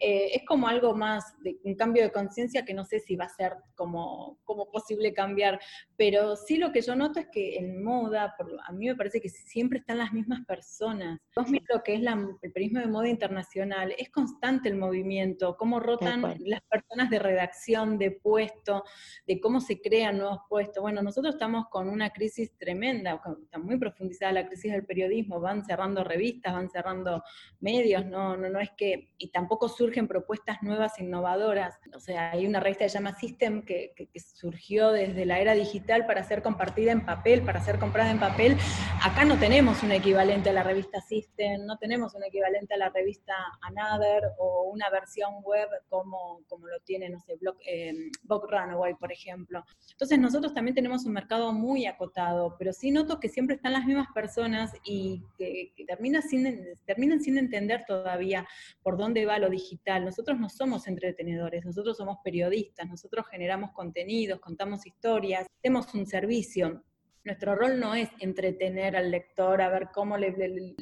eh, 0.00 0.30
es 0.34 0.42
como 0.44 0.66
algo 0.66 0.92
más, 0.96 1.40
de, 1.44 1.56
un 1.62 1.76
cambio 1.76 2.02
de 2.02 2.10
conciencia 2.10 2.64
que 2.64 2.74
no 2.74 2.84
sé 2.84 2.98
si 2.98 3.14
va 3.14 3.26
a 3.26 3.28
ser 3.28 3.54
como, 3.76 4.40
como 4.42 4.72
posible 4.72 5.12
cambiar. 5.12 5.60
Pero 5.96 6.34
sí 6.34 6.56
lo 6.56 6.72
que 6.72 6.80
yo 6.80 6.96
noto 6.96 7.20
es 7.20 7.28
que 7.30 7.58
en 7.58 7.80
moda, 7.80 8.34
a 8.66 8.72
mí 8.72 8.86
me 8.86 8.96
parece 8.96 9.20
que 9.20 9.28
siempre 9.28 9.67
están 9.76 9.98
las 9.98 10.14
mismas 10.14 10.44
personas. 10.46 11.20
Vos 11.36 11.48
mirá 11.50 11.66
lo 11.74 11.82
que 11.82 11.94
es 11.94 12.00
el 12.00 12.52
periodismo 12.52 12.80
de 12.80 12.86
moda 12.86 13.08
internacional, 13.08 13.94
es 13.98 14.08
constante 14.08 14.70
el 14.70 14.76
movimiento, 14.76 15.56
cómo 15.58 15.78
rotan 15.78 16.22
las 16.40 16.62
personas 16.62 17.10
de 17.10 17.18
redacción, 17.18 17.98
de 17.98 18.12
puesto, 18.12 18.84
de 19.26 19.38
cómo 19.40 19.60
se 19.60 19.80
crean 19.80 20.18
nuevos 20.18 20.40
puestos. 20.48 20.80
Bueno, 20.80 21.02
nosotros 21.02 21.34
estamos 21.34 21.66
con 21.68 21.88
una 21.88 22.10
crisis 22.10 22.56
tremenda, 22.56 23.20
está 23.42 23.58
muy 23.58 23.76
profundizada 23.78 24.32
la 24.32 24.46
crisis 24.46 24.72
del 24.72 24.86
periodismo, 24.86 25.40
van 25.40 25.64
cerrando 25.64 26.04
revistas, 26.04 26.54
van 26.54 26.70
cerrando 26.70 27.22
medios, 27.60 28.06
no, 28.06 28.36
no, 28.36 28.48
no 28.48 28.60
es 28.60 28.70
que, 28.76 29.12
y 29.18 29.28
tampoco 29.28 29.68
surgen 29.68 30.08
propuestas 30.08 30.62
nuevas, 30.62 30.98
innovadoras. 30.98 31.78
O 31.94 32.00
sea, 32.00 32.30
hay 32.30 32.46
una 32.46 32.60
revista 32.60 32.84
que 32.84 32.90
se 32.90 32.98
llama 32.98 33.18
System 33.18 33.62
que, 33.62 33.92
que 33.94 34.20
surgió 34.20 34.92
desde 34.92 35.26
la 35.26 35.40
era 35.40 35.54
digital 35.54 36.06
para 36.06 36.24
ser 36.24 36.42
compartida 36.42 36.92
en 36.92 37.04
papel, 37.04 37.42
para 37.42 37.60
ser 37.60 37.78
comprada 37.78 38.10
en 38.10 38.18
papel. 38.18 38.56
Acá 39.02 39.24
no 39.24 39.38
tenemos 39.38 39.57
tenemos 39.58 39.82
un 39.82 39.90
equivalente 39.90 40.50
a 40.50 40.52
la 40.52 40.62
revista 40.62 41.00
System, 41.00 41.66
no 41.66 41.76
tenemos 41.78 42.14
un 42.14 42.22
equivalente 42.22 42.74
a 42.74 42.76
la 42.76 42.90
revista 42.90 43.34
Another 43.62 44.22
o 44.38 44.70
una 44.72 44.88
versión 44.88 45.42
web 45.42 45.68
como, 45.88 46.44
como 46.46 46.68
lo 46.68 46.78
tiene, 46.84 47.08
no 47.08 47.18
sé, 47.18 47.34
Blog, 47.40 47.56
eh, 47.66 47.92
Runaway, 48.28 48.94
por 48.94 49.10
ejemplo. 49.10 49.64
Entonces 49.90 50.16
nosotros 50.20 50.54
también 50.54 50.76
tenemos 50.76 51.06
un 51.06 51.12
mercado 51.12 51.52
muy 51.52 51.86
acotado, 51.86 52.54
pero 52.56 52.72
sí 52.72 52.92
noto 52.92 53.18
que 53.18 53.28
siempre 53.28 53.56
están 53.56 53.72
las 53.72 53.84
mismas 53.84 54.06
personas 54.14 54.70
y 54.84 55.24
que, 55.36 55.72
terminan, 55.88 56.22
sin, 56.22 56.64
terminan 56.86 57.20
sin 57.20 57.36
entender 57.36 57.82
todavía 57.84 58.46
por 58.84 58.96
dónde 58.96 59.26
va 59.26 59.40
lo 59.40 59.50
digital. 59.50 60.04
Nosotros 60.04 60.38
no 60.38 60.48
somos 60.50 60.86
entretenedores, 60.86 61.64
nosotros 61.64 61.96
somos 61.96 62.18
periodistas, 62.22 62.86
nosotros 62.86 63.26
generamos 63.26 63.72
contenidos, 63.72 64.38
contamos 64.38 64.86
historias, 64.86 65.48
hacemos 65.58 65.92
un 65.94 66.06
servicio 66.06 66.84
nuestro 67.28 67.54
rol 67.54 67.78
no 67.78 67.94
es 67.94 68.08
entretener 68.20 68.96
al 68.96 69.10
lector, 69.10 69.60
a 69.60 69.68
ver 69.68 69.88
cómo 69.92 70.16
le, 70.16 70.34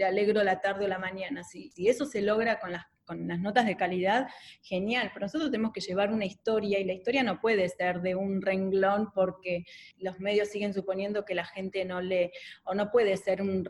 alegro 0.06 0.44
la 0.44 0.60
tarde 0.60 0.84
o 0.84 0.88
la 0.88 0.98
mañana. 0.98 1.42
Si, 1.42 1.70
si 1.70 1.88
eso 1.88 2.06
se 2.06 2.22
logra 2.22 2.60
con 2.60 2.70
las 2.70 2.86
con 3.06 3.28
las 3.28 3.40
notas 3.40 3.66
de 3.66 3.76
calidad, 3.76 4.28
genial, 4.62 5.10
pero 5.14 5.26
nosotros 5.26 5.50
tenemos 5.50 5.72
que 5.72 5.80
llevar 5.80 6.12
una 6.12 6.24
historia 6.24 6.78
y 6.78 6.84
la 6.84 6.92
historia 6.92 7.22
no 7.22 7.40
puede 7.40 7.68
ser 7.68 8.00
de 8.00 8.14
un 8.14 8.42
renglón 8.42 9.10
porque 9.14 9.64
los 9.98 10.18
medios 10.20 10.48
siguen 10.48 10.74
suponiendo 10.74 11.24
que 11.24 11.34
la 11.34 11.44
gente 11.44 11.84
no 11.84 12.00
lee, 12.00 12.30
o 12.64 12.74
no 12.74 12.90
puede 12.90 13.16
ser 13.16 13.42
un 13.42 13.66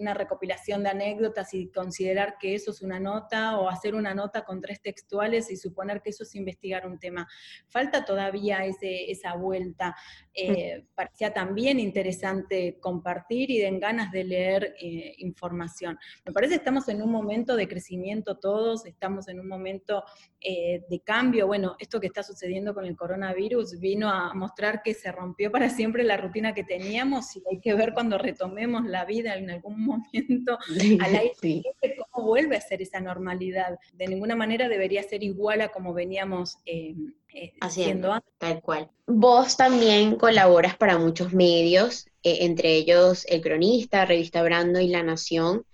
una 0.00 0.14
recopilación 0.14 0.82
de 0.82 0.90
anécdotas 0.90 1.52
y 1.54 1.68
considerar 1.68 2.36
que 2.38 2.54
eso 2.54 2.70
es 2.70 2.82
una 2.82 2.98
nota, 2.98 3.58
o 3.58 3.68
hacer 3.68 3.94
una 3.94 4.14
nota 4.14 4.44
con 4.44 4.60
tres 4.60 4.80
textuales 4.80 5.50
y 5.50 5.56
suponer 5.56 6.02
que 6.02 6.10
eso 6.10 6.22
es 6.24 6.34
investigar 6.34 6.86
un 6.86 6.98
tema. 6.98 7.28
Falta 7.68 8.04
todavía 8.04 8.64
ese, 8.64 9.10
esa 9.10 9.34
vuelta. 9.34 9.94
Eh, 10.34 10.84
parecía 10.94 11.32
también 11.32 11.80
interesante 11.80 12.78
compartir 12.80 13.50
y 13.50 13.58
den 13.58 13.80
ganas 13.80 14.10
de 14.12 14.24
leer 14.24 14.74
eh, 14.80 15.14
información. 15.18 15.98
Me 16.24 16.32
parece 16.32 16.54
que 16.54 16.58
estamos 16.58 16.88
en 16.88 17.02
un 17.02 17.10
momento 17.10 17.56
de 17.56 17.68
crecimiento 17.68 18.38
todo 18.38 18.55
estamos 18.84 19.28
en 19.28 19.40
un 19.40 19.48
momento 19.48 20.04
eh, 20.40 20.84
de 20.88 21.00
cambio. 21.00 21.46
Bueno, 21.46 21.76
esto 21.78 22.00
que 22.00 22.06
está 22.06 22.22
sucediendo 22.22 22.74
con 22.74 22.84
el 22.84 22.96
coronavirus 22.96 23.78
vino 23.80 24.08
a 24.08 24.32
mostrar 24.34 24.82
que 24.82 24.94
se 24.94 25.10
rompió 25.12 25.50
para 25.50 25.68
siempre 25.70 26.04
la 26.04 26.16
rutina 26.16 26.54
que 26.54 26.64
teníamos 26.64 27.36
y 27.36 27.42
hay 27.50 27.60
que 27.60 27.74
ver 27.74 27.92
cuando 27.92 28.18
retomemos 28.18 28.84
la 28.84 29.04
vida 29.04 29.36
en 29.36 29.50
algún 29.50 29.84
momento 29.84 30.58
al 31.00 31.16
aire 31.16 31.62
cómo 32.10 32.26
vuelve 32.26 32.56
a 32.56 32.60
ser 32.60 32.82
esa 32.82 33.00
normalidad. 33.00 33.78
De 33.94 34.06
ninguna 34.06 34.36
manera 34.36 34.68
debería 34.68 35.02
ser 35.02 35.22
igual 35.22 35.60
a 35.60 35.68
como 35.68 35.92
veníamos. 35.92 36.58
Eh, 36.66 36.94
eh, 37.34 37.52
haciendo 37.60 38.12
antes. 38.12 38.32
Tal 38.38 38.62
cual. 38.62 38.90
Vos 39.06 39.56
también 39.56 40.16
colaboras 40.16 40.76
para 40.76 40.98
muchos 40.98 41.34
medios, 41.34 42.06
entre 42.22 42.76
ellos 42.76 43.26
El 43.28 43.42
Cronista, 43.42 44.06
Revista 44.06 44.42
Brando 44.42 44.80
y 44.80 44.88
La 44.88 45.02
Nación. 45.02 45.64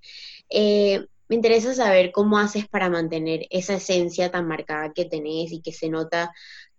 Eh, 0.51 1.07
me 1.33 1.37
interesa 1.37 1.73
saber 1.73 2.13
cómo 2.13 2.37
haces 2.37 2.69
para 2.69 2.91
mantener 2.91 3.47
esa 3.49 3.73
esencia 3.73 4.31
tan 4.31 4.47
marcada 4.47 4.93
que 4.93 5.07
tenés 5.07 5.51
y 5.51 5.63
que 5.63 5.73
se 5.73 5.89
nota 5.89 6.31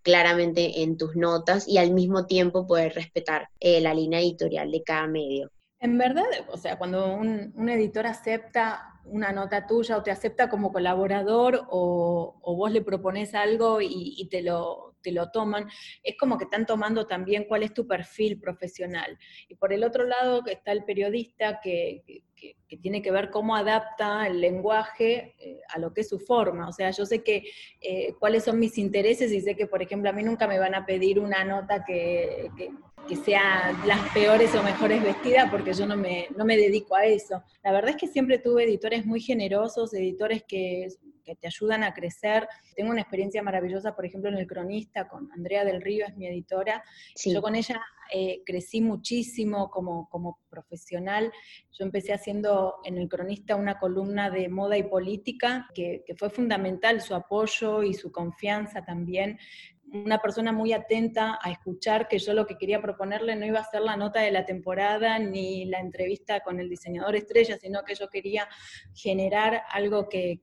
claramente 0.04 0.84
en 0.84 0.96
tus 0.96 1.16
notas 1.16 1.68
y 1.68 1.80
al 1.80 1.90
mismo 1.90 2.28
tiempo 2.28 2.68
poder 2.68 2.94
respetar 2.94 3.50
eh, 3.60 3.82
la 3.82 3.96
línea 3.96 4.20
editorial 4.20 4.70
de 4.70 4.84
cada 4.84 5.08
medio. 5.08 5.50
En 5.80 5.98
verdad, 5.98 6.26
o 6.52 6.58
sea, 6.58 6.78
cuando 6.78 7.16
un, 7.16 7.68
editor 7.68 8.06
acepta 8.06 8.94
una 9.06 9.32
nota 9.32 9.66
tuya 9.66 9.98
o 9.98 10.04
te 10.04 10.12
acepta 10.12 10.52
como 10.52 10.72
colaborador 10.72 11.66
o, 11.72 12.36
vos 12.46 12.72
le 12.72 12.84
propones 12.84 13.34
algo 13.34 13.80
y, 13.82 14.28
te, 14.30 14.44
lo, 14.44 14.93
te 15.04 15.12
lo 15.12 15.30
toman, 15.30 15.68
es 16.02 16.16
como 16.18 16.38
que 16.38 16.46
están 16.46 16.66
tomando 16.66 17.06
también 17.06 17.46
cuál 17.46 17.62
es 17.62 17.74
tu 17.74 17.86
perfil 17.86 18.40
profesional. 18.40 19.18
Y 19.48 19.56
por 19.56 19.74
el 19.74 19.84
otro 19.84 20.06
lado 20.06 20.42
está 20.48 20.72
el 20.72 20.84
periodista 20.84 21.60
que, 21.62 22.04
que, 22.06 22.24
tiene 22.82 23.04
que 23.04 23.12
ver 23.12 23.30
cómo 23.30 23.56
adapta 23.56 24.26
el 24.26 24.42
lenguaje 24.42 25.36
eh, 25.38 25.62
a 25.70 25.80
lo 25.80 25.94
que 25.94 26.02
es 26.02 26.10
su 26.10 26.20
forma. 26.20 26.68
O 26.68 26.74
sea, 26.74 26.90
yo 26.90 27.06
sé 27.06 27.24
que 27.24 27.44
eh, 27.80 28.16
cuáles 28.20 28.44
son 28.44 28.60
mis 28.60 28.80
intereses 28.80 29.32
y 29.32 29.42
sé 29.42 29.56
que, 29.56 29.68
por 29.68 29.84
ejemplo, 29.84 30.10
a 30.10 30.14
mí 30.14 30.24
nunca 30.24 30.48
me 30.48 30.58
van 30.58 30.74
a 30.74 30.86
pedir 30.86 31.20
una 31.20 31.44
nota 31.44 31.86
que, 31.86 32.50
que, 32.58 32.72
sea 33.16 33.72
las 33.86 34.00
peores 34.14 34.54
o 34.56 34.64
mejores 34.64 35.04
vestidas 35.04 35.50
porque 35.52 35.74
yo 35.74 35.86
no 35.86 35.96
me, 35.96 36.28
no 36.36 36.46
me 36.46 36.58
dedico 36.58 36.96
a 36.96 37.06
eso. 37.06 37.44
La 37.64 37.72
verdad 37.72 37.92
es 37.92 37.98
que 37.98 38.08
siempre 38.08 38.40
tuve 38.40 38.64
editores 38.64 39.06
muy 39.06 39.20
generosos, 39.20 39.94
editores 39.94 40.44
que 40.48 40.88
que 41.24 41.36
te 41.36 41.48
ayudan 41.48 41.84
a 41.84 41.94
crecer. 41.94 42.48
Tengo 42.76 42.92
una 42.92 43.02
experiencia 43.02 43.42
maravillosa, 43.42 43.96
por 43.96 44.06
ejemplo, 44.06 44.30
en 44.30 44.38
El 44.38 44.48
Cronista, 44.48 45.08
con 45.08 45.32
Andrea 45.32 45.66
del 45.66 45.82
Río, 45.82 46.06
es 46.06 46.16
mi 46.16 46.28
editora. 46.28 46.84
Yo 47.16 47.42
con 47.42 47.56
ella 47.56 47.82
eh, 48.12 48.42
crecí 48.46 48.82
muchísimo 48.82 49.70
como, 49.70 50.10
como 50.10 50.40
profesional. 50.50 51.32
Yo 51.72 51.86
empecé 51.86 52.14
haciendo 52.14 52.76
en 52.84 52.98
El 52.98 53.10
Cronista 53.10 53.56
una 53.56 53.80
columna 53.80 54.30
de 54.30 54.50
moda 54.50 54.78
y 54.78 54.84
política, 54.84 55.68
que, 55.74 56.04
que 56.06 56.16
fue 56.16 56.30
fundamental 56.30 57.02
su 57.02 57.16
apoyo 57.16 57.84
y 57.84 57.94
su 57.94 58.12
confianza 58.12 58.84
también 58.84 59.40
una 59.94 60.20
persona 60.20 60.52
muy 60.52 60.74
atenta 60.74 61.38
a 61.40 61.52
escuchar 61.52 62.08
que 62.08 62.18
yo 62.18 62.34
lo 62.34 62.48
que 62.48 62.58
quería 62.58 62.82
proponerle 62.82 63.36
no 63.36 63.46
iba 63.46 63.60
a 63.60 63.64
ser 63.64 63.82
la 63.82 63.96
nota 63.96 64.22
de 64.22 64.32
la 64.32 64.44
temporada 64.44 65.20
ni 65.20 65.66
la 65.66 65.80
entrevista 65.80 66.40
con 66.40 66.60
el 66.60 66.68
diseñador 66.68 67.16
estrella, 67.16 67.58
sino 67.60 67.84
que 67.84 67.94
yo 67.94 68.10
quería 68.10 68.48
generar 68.96 69.62
algo 69.70 70.10
que, 70.10 70.42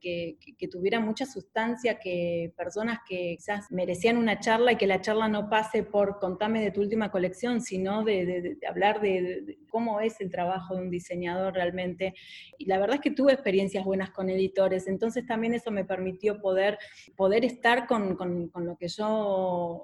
tuviera 0.71 1.01
mucha 1.01 1.27
sustancia, 1.27 1.99
que 1.99 2.53
personas 2.57 3.01
que 3.09 3.35
quizás 3.37 3.67
merecían 3.71 4.17
una 4.17 4.39
charla 4.39 4.73
y 4.73 4.77
que 4.77 4.87
la 4.87 5.01
charla 5.01 5.27
no 5.27 5.51
pase 5.51 5.83
por 5.83 6.21
contame 6.21 6.63
de 6.63 6.71
tu 6.71 6.81
última 6.81 7.11
colección, 7.11 7.61
sino 7.61 8.05
de, 8.05 8.57
hablar 8.69 9.01
de, 9.01 9.59
cómo 9.69 10.01
es 10.01 10.21
el 10.21 10.31
trabajo 10.31 10.77
de 10.77 10.83
un 10.83 10.91
diseñador 10.91 11.55
realmente. 11.55 12.15
Y 12.57 12.67
la 12.67 12.79
verdad 12.79 12.97
es 12.97 13.03
que 13.03 13.11
tuve 13.11 13.33
experiencias 13.33 13.85
buenas 13.85 14.11
con 14.11 14.31
editores, 14.31 14.87
entonces 14.87 15.27
también 15.27 15.55
eso 15.55 15.73
me 15.73 15.85
permitió 15.85 16.41
poder, 16.41 16.79
poder 17.17 17.45
estar 17.45 17.89
con, 17.89 18.15
con 18.15 18.67
lo 18.67 18.77
que 18.77 18.87
yo 18.87 19.40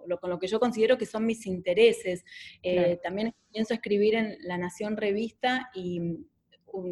lo, 0.06 0.18
con 0.18 0.30
lo 0.30 0.38
que 0.38 0.46
yo 0.46 0.60
considero 0.60 0.98
que 0.98 1.06
son 1.06 1.26
mis 1.26 1.46
intereses. 1.46 2.24
Eh, 2.62 2.98
también 3.02 3.34
pienso 3.52 3.74
escribir 3.74 4.14
en 4.14 4.36
La 4.40 4.58
Nación 4.58 4.96
Revista 4.96 5.70
y 5.74 6.00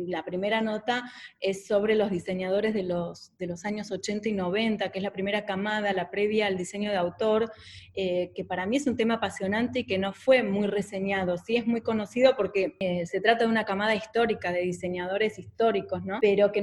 la 0.07 0.25
primera 0.25 0.61
nota 0.61 1.05
es 1.41 1.67
sobre 1.67 1.95
los 1.95 2.11
diseñadores 2.11 2.75
de 2.75 2.85
los, 2.85 3.37
de 3.39 3.47
los 3.47 3.65
años 3.65 3.91
80 3.91 4.29
y 4.29 4.33
90, 4.33 4.91
que 4.91 4.99
es 4.99 5.03
la 5.03 5.13
primera 5.13 5.45
camada, 5.45 5.93
la 5.93 6.11
previa 6.11 6.47
al 6.47 6.57
diseño 6.57 6.91
de 6.91 6.97
autor, 6.97 7.53
eh, 7.95 8.33
que 8.35 8.45
para 8.45 8.67
mí 8.67 8.77
es 8.77 8.87
un 8.87 8.97
tema 8.97 9.15
apasionante 9.15 9.81
y 9.81 9.87
que 9.87 9.99
no 9.99 10.13
fue 10.13 10.43
muy 10.43 10.67
reseñado. 10.67 11.37
Sí 11.39 11.57
es 11.57 11.67
muy 11.67 11.81
conocido 11.81 12.37
porque 12.37 12.77
eh, 12.81 13.07
se 13.07 13.21
trata 13.21 13.45
de 13.45 13.51
una 13.51 13.65
camada 13.65 13.95
histórica 13.95 14.53
de 14.53 14.63
diseñadores 14.63 15.39
históricos, 15.39 16.05
¿no? 16.05 16.19
Pero 16.21 16.53
que 16.53 16.63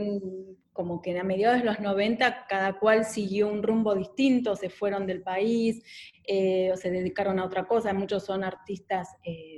como 0.74 1.02
que 1.02 1.18
a 1.18 1.24
mediados 1.24 1.60
de 1.60 1.66
los 1.66 1.80
90 1.80 2.46
cada 2.48 2.80
cual 2.80 3.06
siguió 3.06 3.48
un 3.48 3.64
rumbo 3.64 3.94
distinto, 3.96 4.56
se 4.56 4.70
fueron 4.70 5.06
del 5.06 5.22
país 5.22 5.84
eh, 6.26 6.72
o 6.72 6.78
se 6.78 6.92
dedicaron 6.92 7.40
a 7.40 7.46
otra 7.46 7.68
cosa, 7.68 7.94
muchos 7.94 8.26
son 8.26 8.44
artistas 8.44 9.10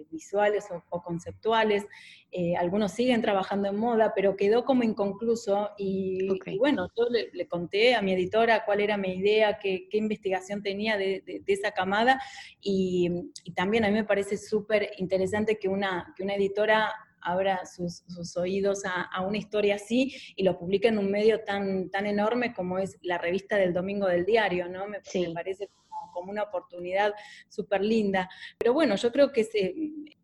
visuales 0.10 0.68
o, 0.90 1.02
conceptuales, 1.02 1.86
eh, 2.32 2.56
algunos 2.56 2.94
siguen 2.94 3.22
trabajando 3.22 3.70
en 3.70 3.78
moda, 3.78 4.14
pero 4.16 4.36
quedó 4.36 4.66
como 4.66 4.82
inconcluso 4.82 5.70
y, 5.78 6.28
bueno, 6.58 6.88
yo 6.98 7.06
le, 7.10 7.48
conté 7.48 7.94
a 7.94 8.02
mi 8.02 8.14
editora 8.14 8.66
cuál 8.66 8.80
era 8.80 8.98
mi 8.98 9.10
idea, 9.10 9.60
qué, 9.60 9.88
investigación 9.92 10.64
tenía 10.64 10.98
de, 10.98 11.24
esa 11.46 11.72
camada 11.72 12.20
y, 12.60 13.32
también 13.56 13.86
a 13.86 13.90
mí 13.90 13.94
me 13.94 14.04
parece 14.04 14.38
súper 14.38 14.92
interesante 14.98 15.60
que 15.60 15.70
una, 15.70 16.12
que 16.16 16.24
una 16.24 16.34
editora 16.34 16.92
abra 17.24 17.66
sus, 17.66 18.04
oídos 18.38 18.84
a, 18.86 19.22
una 19.26 19.38
historia 19.38 19.76
así 19.76 20.16
y 20.36 20.44
lo 20.44 20.58
publique 20.58 20.88
en 20.88 20.98
un 20.98 21.10
medio 21.10 21.44
tan, 21.44 21.90
tan 21.90 22.06
enorme 22.06 22.54
como 22.54 22.78
es 22.78 22.98
la 23.02 23.18
revista 23.18 23.58
del 23.58 23.74
Domingo 23.74 24.08
del 24.08 24.26
Diario, 24.26 24.68
¿no? 24.70 24.88
Me, 24.88 25.00
me 25.14 25.34
parece 25.34 25.70
como 26.14 26.32
una 26.32 26.44
oportunidad 26.44 27.14
súper 27.50 27.82
linda. 27.82 28.30
Pero 28.58 28.74
bueno, 28.74 28.96
yo 28.96 29.12
creo 29.12 29.32
que 29.32 29.42
es, 29.42 29.54
eh, 29.56 29.76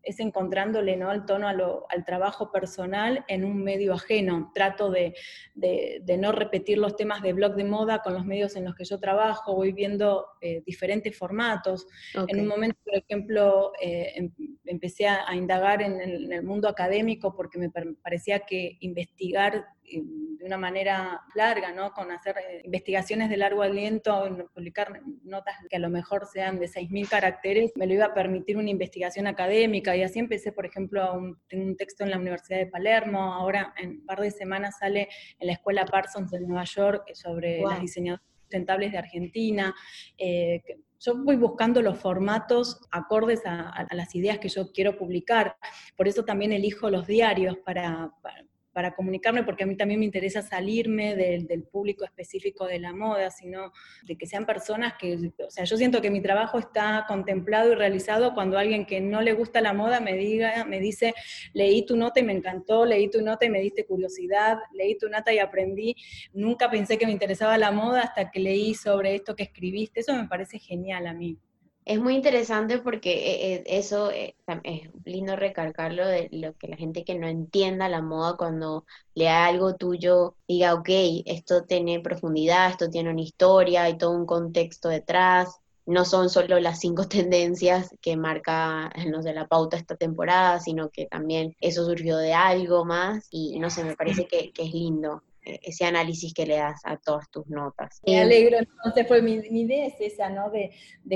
es 0.02 0.20
encontrándole 0.20 0.96
¿no? 0.96 1.12
el 1.12 1.24
tono 1.24 1.48
al 1.48 2.04
trabajo 2.04 2.50
personal 2.50 3.24
en 3.28 3.44
un 3.44 3.62
medio 3.62 3.94
ajeno. 3.94 4.50
Trato 4.54 4.90
de, 4.90 5.14
de, 5.54 6.16
no 6.18 6.32
repetir 6.32 6.78
los 6.78 6.96
temas 6.96 7.22
de 7.22 7.32
blog 7.32 7.54
de 7.54 7.64
moda 7.64 8.02
con 8.02 8.14
los 8.14 8.24
medios 8.24 8.56
en 8.56 8.64
los 8.64 8.74
que 8.74 8.84
yo 8.84 8.98
trabajo, 8.98 9.54
voy 9.54 9.72
viendo 9.72 10.26
eh, 10.40 10.62
diferentes 10.64 11.16
formatos. 11.16 11.86
En 12.28 12.40
un 12.40 12.46
momento, 12.46 12.78
por 12.84 12.94
ejemplo, 12.96 13.72
eh, 13.80 14.12
em, 14.16 14.32
empecé 14.64 15.06
a, 15.06 15.34
indagar 15.34 15.82
en 15.82 16.00
el, 16.00 16.42
mundo 16.42 16.68
académico 16.68 17.34
porque 17.34 17.58
me 17.58 17.70
parecía 18.02 18.40
que 18.40 18.76
investigar 18.80 19.66
de 19.90 20.46
una 20.46 20.56
manera 20.56 21.22
larga, 21.34 21.72
¿no? 21.72 21.92
Con 21.92 22.10
hacer 22.10 22.36
eh, 22.38 22.62
investigaciones 22.64 23.28
de 23.28 23.36
largo 23.36 23.62
aliento, 23.62 24.48
publicar 24.54 25.00
notas 25.22 25.56
que 25.68 25.76
a 25.76 25.80
lo 25.80 25.90
mejor 25.90 26.26
sean 26.26 26.58
de 26.58 26.66
6.000 26.66 27.08
caracteres, 27.08 27.72
me 27.74 27.86
lo 27.86 27.94
iba 27.94 28.06
a 28.06 28.14
permitir 28.14 28.56
una 28.56 28.70
investigación 28.70 29.26
académica 29.26 29.96
y 29.96 30.02
así 30.02 30.18
empecé, 30.18 30.52
por 30.52 30.66
ejemplo, 30.66 31.12
un, 31.14 31.38
tengo 31.48 31.64
un 31.64 31.76
texto 31.76 32.04
en 32.04 32.10
la 32.10 32.18
Universidad 32.18 32.58
de 32.58 32.66
Palermo, 32.66 33.34
ahora 33.34 33.74
en 33.76 33.90
un 33.90 34.06
par 34.06 34.20
de 34.20 34.30
semanas 34.30 34.78
sale 34.78 35.08
en 35.38 35.46
la 35.46 35.52
Escuela 35.52 35.84
Parsons 35.84 36.30
de 36.30 36.40
Nueva 36.40 36.64
York 36.64 37.12
sobre 37.14 37.60
las 37.62 37.80
diseñadoras 37.80 38.24
sustentables 38.42 38.92
de 38.92 38.98
Argentina. 38.98 39.74
Eh, 40.18 40.62
yo 40.98 41.16
voy 41.16 41.36
buscando 41.36 41.80
los 41.80 41.98
formatos 41.98 42.80
acordes 42.90 43.40
a, 43.46 43.86
las 43.92 44.14
ideas 44.14 44.38
que 44.38 44.48
yo 44.48 44.70
quiero 44.70 44.98
publicar. 44.98 45.56
Por 45.96 46.08
eso 46.08 46.24
también 46.24 46.52
elijo 46.52 46.90
los 46.90 47.06
diarios 47.06 47.56
para, 47.64 48.12
para 48.22 48.44
comunicarme, 48.94 49.44
porque 49.44 49.64
a 49.64 49.66
mí 49.66 49.76
también 49.76 50.00
me 50.00 50.06
interesa 50.06 50.42
salirme 50.42 51.14
del, 51.16 51.62
público 51.70 52.04
específico 52.04 52.66
de 52.66 52.78
la 52.78 52.92
moda, 52.92 53.30
sino 53.30 53.72
de 54.04 54.16
que 54.16 54.26
sean 54.26 54.46
personas 54.46 54.94
que, 54.98 55.32
o 55.46 55.50
sea, 55.50 55.64
yo 55.64 55.76
siento 55.76 56.00
que 56.00 56.10
mi 56.10 56.20
trabajo 56.20 56.58
está 56.58 57.04
contemplado 57.06 57.72
y 57.72 57.74
realizado 57.74 58.34
cuando 58.34 58.58
alguien 58.58 58.86
que 58.86 59.00
no 59.00 59.20
le 59.20 59.34
gusta 59.34 59.60
la 59.60 59.72
moda 59.72 60.00
me 60.00 60.14
diga, 60.14 60.64
me 60.64 60.80
dice, 60.80 61.14
leí 61.52 61.84
tu 61.84 61.96
nota 61.96 62.20
y 62.20 62.22
me 62.22 62.32
encantó, 62.32 62.86
leí 62.86 63.10
tu 63.10 63.20
nota 63.20 63.44
y 63.44 63.50
me 63.50 63.60
diste 63.60 63.84
curiosidad, 63.84 64.58
leí 64.72 64.96
tu 64.96 65.08
nota 65.08 65.32
y 65.32 65.38
aprendí, 65.38 65.94
nunca 66.32 66.70
pensé 66.70 66.96
que 66.96 67.06
me 67.06 67.12
interesaba 67.12 67.58
la 67.58 67.70
moda 67.72 68.02
hasta 68.02 68.30
que 68.30 68.40
leí 68.40 68.74
sobre 68.74 69.14
esto 69.16 69.36
que 69.36 69.44
escribiste, 69.44 70.00
eso 70.00 70.14
me 70.14 70.28
parece 70.28 70.58
genial 70.58 71.06
a 71.06 71.12
mí. 71.12 71.38
Es 71.90 71.98
muy 71.98 72.14
interesante 72.14 72.78
porque 72.78 73.10
eh, 73.12 73.54
eh, 73.56 73.62
eso 73.66 74.12
es 74.12 74.34
lindo 75.04 75.34
recalcarlo 75.34 76.06
de 76.06 76.28
lo 76.30 76.54
que 76.56 76.68
la 76.68 76.76
gente 76.76 77.04
que 77.04 77.18
no 77.18 77.26
entienda 77.26 77.88
la 77.88 78.00
moda 78.00 78.36
cuando 78.36 78.86
lea 79.14 79.46
algo 79.46 79.74
tuyo 79.74 80.36
diga, 80.46 80.74
ok, 80.74 80.88
esto 81.26 81.64
tiene 81.64 81.98
profundidad, 82.00 82.70
esto 82.70 82.88
tiene 82.90 83.10
una 83.10 83.22
historia, 83.22 83.82
hay 83.82 83.98
todo 83.98 84.12
un 84.12 84.24
contexto 84.24 84.88
detrás, 84.88 85.58
no 85.84 86.04
son 86.04 86.30
solo 86.30 86.60
las 86.60 86.78
cinco 86.78 87.08
tendencias 87.08 87.90
que 88.00 88.16
marca, 88.16 88.92
no 89.08 89.20
sé, 89.22 89.34
la 89.34 89.48
pauta 89.48 89.76
esta 89.76 89.96
temporada, 89.96 90.60
sino 90.60 90.90
que 90.90 91.06
también 91.06 91.56
eso 91.60 91.84
surgió 91.84 92.18
de 92.18 92.34
algo 92.34 92.84
más 92.84 93.26
y 93.32 93.58
no 93.58 93.68
sé, 93.68 93.82
me 93.82 93.96
parece 93.96 94.26
que, 94.28 94.52
que 94.52 94.62
es 94.62 94.72
lindo. 94.72 95.24
Eh, 95.42 95.58
ese 95.62 95.86
análisis 95.86 96.34
que 96.34 96.44
le 96.44 96.56
das 96.56 96.82
a 96.84 96.98
todas 96.98 97.30
tus 97.30 97.46
notas. 97.46 98.00
Me 98.06 98.20
alegro, 98.20 98.58
entonces 98.58 99.08
fue 99.08 99.22
mi, 99.22 99.36
idea 99.36 99.86
es 99.86 99.94
esa, 99.98 100.28
¿no? 100.28 100.50
De, 100.50 100.70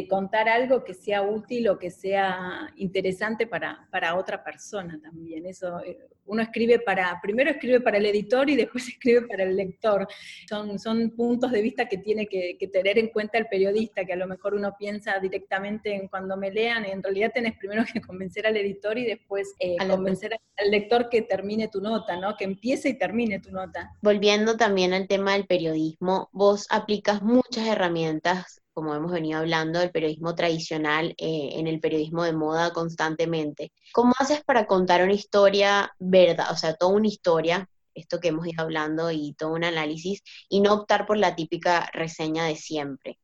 contar 0.09 0.49
algo 0.49 0.85
que 0.85 0.95
sea 0.95 1.23
útil 1.23 1.69
o 1.69 1.79
que 1.79 1.91
sea 1.91 2.71
interesante 2.77 3.47
para, 3.47 3.87
para 3.91 4.17
otra 4.17 4.43
persona 4.43 4.99
también. 5.03 5.47
Eso, 5.47 5.81
eh, 5.81 5.99
uno 6.27 6.43
escribe 6.43 6.79
para, 6.79 7.19
primero 7.23 7.51
escribe 7.51 7.81
para 7.81 7.99
el 7.99 8.07
editor 8.07 8.49
y 8.49 8.57
después 8.57 8.89
escribe 8.89 9.23
para 9.23 9.45
el 9.45 9.57
lector. 9.57 10.07
Son, 10.49 10.79
son 10.79 11.11
puntos 11.11 11.53
de 11.53 11.61
vista 11.61 11.87
que 11.87 11.99
tiene 11.99 12.27
que, 12.27 12.57
tener 12.73 12.99
en 12.99 13.09
cuenta 13.09 13.37
el 13.37 13.47
periodista, 13.47 14.05
que 14.05 14.15
a 14.15 14.17
lo 14.17 14.27
mejor 14.27 14.55
uno 14.55 14.75
piensa 14.79 15.19
directamente 15.19 15.95
en 15.95 16.09
cuando 16.09 16.37
me 16.37 16.51
lean, 16.51 16.87
en 16.87 17.03
realidad 17.03 17.31
tenés 17.35 17.57
primero 17.59 17.85
que 17.93 18.01
convencer 18.01 18.47
al 18.47 18.57
editor 18.57 18.97
y 18.97 19.05
después 19.05 19.55
eh, 19.59 19.77
convencer 19.89 20.33
al 20.57 20.71
lector 20.71 21.09
que 21.11 21.23
termine 21.23 21.69
tu 21.69 21.81
nota, 21.81 22.17
¿no? 22.17 22.37
Que 22.37 22.45
empiece 22.45 22.89
y 22.89 22.99
termine 22.99 23.39
tu 23.41 23.51
nota 23.51 23.93
volviendo 24.01 24.24
también 24.57 24.95
al 24.95 25.07
tema 25.07 25.33
del 25.33 25.47
periodismo, 25.47 26.31
vos 26.33 26.67
aplicas 26.71 27.23
muchas 27.23 27.67
herramientas, 27.67 28.63
como 28.73 28.95
hemos 28.95 29.13
venido 29.13 29.39
hablando, 29.39 29.81
del 29.81 29.91
periodismo 29.91 30.35
tradicional 30.35 31.15
eh, 31.19 31.51
en 31.53 31.67
el 31.67 31.79
periodismo 31.79 32.25
de 32.25 32.33
moda 32.33 32.73
constantemente. 32.73 33.71
¿Cómo 33.93 34.15
haces 34.19 34.43
para 34.43 34.67
contar 34.67 35.03
una 35.03 35.13
historia 35.13 35.93
verdad, 35.99 36.51
o 36.51 36.57
sea, 36.57 36.75
toda 36.75 36.93
una 36.93 37.09
historia, 37.09 37.69
esto 37.95 38.19
que 38.19 38.29
hemos 38.29 38.47
ido 38.47 38.63
hablando 38.63 39.11
y 39.11 39.35
todo 39.35 39.53
un 39.53 39.65
análisis, 39.65 40.23
y 40.49 40.61
no 40.61 40.73
optar 40.73 41.07
por 41.07 41.19
la 41.19 41.37
típica 41.37 41.91
reseña 41.93 42.47
de 42.47 42.57
siempre? 42.57 43.19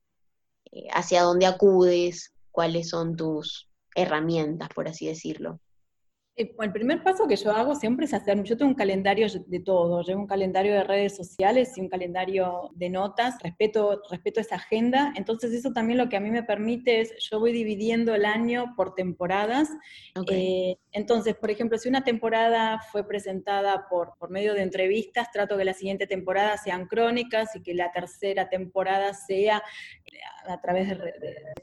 Eh, 0.71 0.89
¿Hacia 0.93 1.23
dónde 1.23 1.47
acudes? 1.47 2.33
¿Cuáles 2.51 2.91
son 2.91 3.17
tus 3.17 3.71
herramientas, 3.95 4.69
por 4.75 4.87
así 4.87 5.07
decirlo? 5.07 5.61
Eh, 6.37 6.55
el 6.61 6.73
primer 6.73 7.03
paso 7.03 7.27
que 7.27 7.37
yo 7.37 7.51
hago 7.53 7.75
siempre 7.75 8.07
es 8.07 8.15
hacer, 8.15 8.43
yo 8.43 8.57
tengo 8.57 8.71
un 8.71 8.77
calendario 8.77 9.27
de 9.47 9.61
todo, 9.61 10.03
llevo 10.03 10.21
un 10.21 10.27
calendario 10.27 10.73
de 10.73 10.85
redes 10.85 11.17
sociales 11.17 11.77
y 11.77 11.81
un 11.81 11.89
calendario 11.89 12.71
de 12.75 12.89
notas, 12.89 13.43
respeto, 13.43 14.01
respeto 14.09 14.41
esa 14.41 14.57
agenda, 14.57 15.13
entonces 15.17 15.53
eso 15.53 15.73
también 15.73 15.99
lo 15.99 16.09
que 16.09 16.17
a 16.17 16.21
mí 16.21 16.31
me 16.31 16.43
permite 16.43 17.01
es, 17.01 17.13
yo 17.31 17.41
voy 17.41 17.53
dividiendo 17.53 18.15
el 18.15 18.25
año 18.25 18.75
por 18.77 18.95
temporadas, 18.95 19.69
eh, 20.31 20.77
entonces, 20.93 21.37
por 21.37 21.51
ejemplo, 21.51 21.79
si 21.79 21.89
una 21.89 22.03
temporada 22.03 22.81
fue 22.91 23.07
presentada 23.07 23.87
por, 23.89 24.15
por 24.19 24.31
medio 24.31 24.55
de 24.55 24.63
entrevistas, 24.63 25.31
trato 25.31 25.57
que 25.57 25.65
la 25.65 25.75
siguiente 25.75 26.07
temporada 26.07 26.57
sean 26.57 26.87
crónicas 26.87 27.55
y 27.55 27.63
que 27.63 27.75
la 27.75 27.93
tercera 27.93 28.49
temporada 28.49 29.15
sea 29.15 29.63
a 30.49 30.61
través 30.61 30.89
de, 30.89 30.97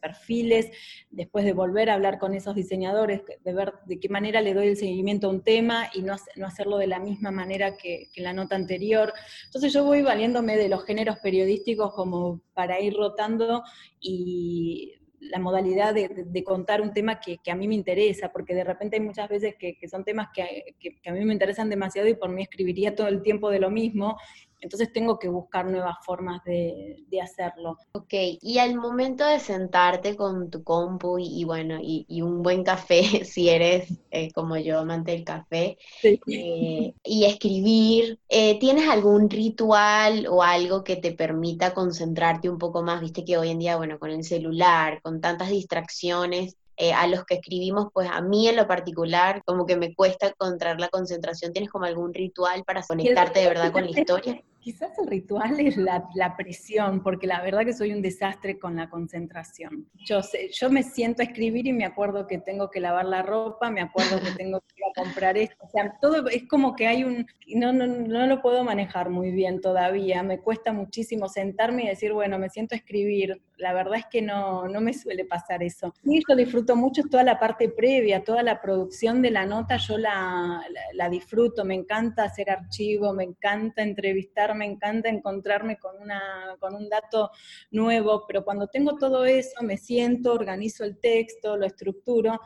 perfiles, 0.02 0.72
después 1.10 1.44
de 1.44 1.52
volver 1.52 1.90
a 1.90 1.96
hablar 1.96 2.20
con 2.20 2.34
esos 2.34 2.56
diseñadores, 2.56 3.22
de 3.44 3.54
ver 3.54 3.74
de 3.86 4.00
qué 4.00 4.08
manera 4.08 4.42
le 4.42 4.54
doy 4.54 4.68
el 4.68 4.78
seguimiento 4.78 5.28
a 5.28 5.32
un 5.32 5.44
tema 5.44 5.90
y 5.94 6.04
no, 6.04 6.16
no 6.36 6.48
hacerlo 6.48 6.78
de 6.78 6.88
la 6.88 7.00
misma 7.00 7.32
manera 7.32 7.76
que, 7.76 8.08
la 8.18 8.34
nota 8.34 8.56
anterior. 8.56 9.14
Entonces 9.46 9.74
yo 9.74 9.84
voy 9.84 10.02
valiéndome 10.02 10.58
de 10.58 10.70
los 10.70 10.86
géneros 10.86 11.18
periodísticos 11.20 11.94
como 11.94 12.42
para 12.54 12.80
ir 12.80 12.94
rotando 12.96 13.64
y 14.00 14.96
la 15.30 15.40
modalidad 15.40 15.94
de, 15.94 16.44
contar 16.44 16.82
un 16.82 16.94
tema 16.94 17.20
que, 17.20 17.40
a 17.50 17.56
mí 17.56 17.68
me 17.68 17.76
interesa, 17.76 18.32
porque 18.32 18.54
de 18.54 18.64
repente 18.64 18.98
hay 18.98 19.02
muchas 19.04 19.30
veces 19.30 19.56
que, 19.58 19.76
son 19.90 20.04
temas 20.04 20.30
que, 20.34 20.76
que, 20.80 21.10
a 21.10 21.14
mí 21.14 21.24
me 21.26 21.34
interesan 21.34 21.70
demasiado 21.70 22.08
y 22.08 22.16
por 22.16 22.30
mí 22.30 22.42
escribiría 22.42 22.96
todo 22.96 23.08
el 23.08 23.22
tiempo 23.22 23.50
de 23.50 23.60
lo 23.60 23.70
mismo, 23.70 24.18
entonces 24.60 24.92
tengo 24.92 25.20
que 25.20 25.30
buscar 25.30 25.66
nuevas 25.66 25.98
formas 26.04 26.44
de, 26.44 27.04
hacerlo. 27.22 27.78
Ok, 27.94 28.14
y 28.42 28.60
al 28.60 28.76
momento 28.76 29.26
de 29.26 29.40
sentarte 29.40 30.16
con 30.16 30.52
tu 30.52 30.64
compu 30.64 31.18
y, 31.20 31.44
bueno, 31.46 31.80
y, 31.82 32.22
un 32.22 32.44
buen 32.44 32.64
café, 32.64 33.02
si 33.26 33.50
eres 33.50 33.92
eh, 34.12 34.32
como 34.32 34.58
yo, 34.58 34.80
amante 34.80 35.12
del 35.12 35.24
café, 35.24 35.78
eh, 36.04 36.94
y 37.04 37.26
escribir, 37.26 38.20
eh, 38.30 38.60
¿tienes 38.60 38.88
algún 38.88 39.30
ritual 39.30 40.28
o 40.28 40.44
algo 40.44 40.84
que 40.84 40.96
te 40.96 41.12
permita 41.12 41.74
concentrarte 41.74 42.50
un 42.50 42.58
poco 42.58 42.84
más? 42.84 43.02
Viste 43.02 43.26
que 43.26 43.38
hoy 43.38 43.50
en 43.50 43.60
día, 43.60 43.78
bueno, 43.78 44.00
con 44.00 44.12
el 44.12 44.24
celular, 44.24 45.02
con 45.02 45.22
tantas 45.22 45.50
distracciones, 45.50 46.56
eh, 46.78 46.94
a 46.94 47.08
los 47.08 47.26
que 47.26 47.36
escribimos, 47.36 47.88
pues 47.92 48.08
a 48.10 48.22
mí 48.22 48.48
en 48.48 48.56
lo 48.56 48.68
particular 48.68 49.42
como 49.46 49.66
que 49.66 49.76
me 49.76 49.96
cuesta 49.96 50.28
encontrar 50.28 50.80
la 50.80 50.90
concentración. 50.90 51.52
¿Tienes 51.52 51.72
como 51.72 51.86
algún 51.86 52.14
ritual 52.14 52.64
para 52.64 52.84
conectarte 52.84 53.40
de 53.40 53.48
verdad 53.48 53.72
con 53.72 53.84
la 53.84 54.00
historia? 54.00 54.44
Quizás 54.68 55.00
el 55.00 55.08
ritual 55.08 55.62
es 55.62 55.78
la, 55.78 56.36
presión, 56.36 57.02
porque 57.02 57.26
la 57.26 57.42
verdad 57.42 57.64
que 57.64 57.72
soy 57.72 57.94
un 57.94 58.02
desastre 58.02 58.60
con 58.60 58.76
la 58.76 58.90
concentración. 58.90 59.88
Yo, 59.94 60.22
sé, 60.22 60.50
yo 60.52 60.70
me 60.70 60.84
siento 60.84 61.22
a 61.22 61.26
escribir 61.26 61.68
y 61.68 61.72
me 61.72 61.86
acuerdo 61.86 62.28
que 62.28 62.38
tengo 62.38 62.70
que 62.70 62.82
lavar 62.82 63.06
la 63.06 63.22
ropa, 63.22 63.72
me 63.72 63.80
acuerdo 63.80 64.20
que 64.20 64.32
tengo 64.44 64.60
que 64.60 64.74
ir 64.76 64.84
a 64.84 65.02
comprar 65.06 65.38
esto. 65.38 65.56
O 65.62 65.70
sea, 65.70 65.98
todo 66.02 66.28
es 66.28 66.50
como 66.50 66.76
que 66.76 66.86
hay 66.86 67.06
un... 67.06 67.26
No, 67.56 67.72
no, 67.72 67.88
no 67.88 68.28
lo 68.28 68.42
puedo 68.42 68.66
manejar 68.66 69.10
muy 69.10 69.32
bien 69.32 69.62
todavía. 69.62 70.22
Me 70.22 70.40
cuesta 70.40 70.74
muchísimo 70.74 71.30
sentarme 71.30 71.86
y 71.86 71.88
decir, 71.88 72.12
bueno, 72.12 72.38
me 72.38 72.50
siento 72.50 72.76
a 72.76 72.78
escribir. 72.78 73.42
La 73.56 73.72
verdad 73.72 74.00
es 74.00 74.06
que 74.08 74.22
no, 74.22 74.68
no 74.68 74.82
me 74.82 74.94
suele 74.94 75.24
pasar 75.24 75.64
eso. 75.64 75.94
Sí, 76.04 76.22
yo 76.28 76.36
disfruto 76.36 76.76
mucho 76.76 77.04
toda 77.04 77.24
la 77.24 77.40
parte 77.40 77.70
previa, 77.70 78.22
toda 78.22 78.44
la 78.44 78.62
producción 78.62 79.22
de 79.22 79.32
la 79.32 79.46
nota, 79.46 79.78
yo 79.78 79.98
la, 79.98 80.62
la 80.94 81.10
disfruto. 81.10 81.64
Me 81.64 81.76
encanta 81.76 82.26
hacer 82.26 82.50
archivo, 82.50 83.14
me 83.14 83.24
encanta 83.24 83.82
entrevistar 83.82 84.57
me 84.58 84.66
encanta 84.66 85.10
encontrarme 85.10 85.78
con, 85.78 86.02
una, 86.02 86.56
con 86.60 86.76
un 86.76 86.90
dato 86.90 87.32
nuevo, 87.72 88.26
pero 88.28 88.44
cuando 88.44 88.68
tengo 88.68 88.98
todo 88.98 89.26
eso, 89.26 89.64
me 89.64 89.78
siento, 89.78 90.34
organizo 90.34 90.84
el 90.84 91.00
texto, 91.00 91.56
lo 91.56 91.66
estructuro, 91.66 92.42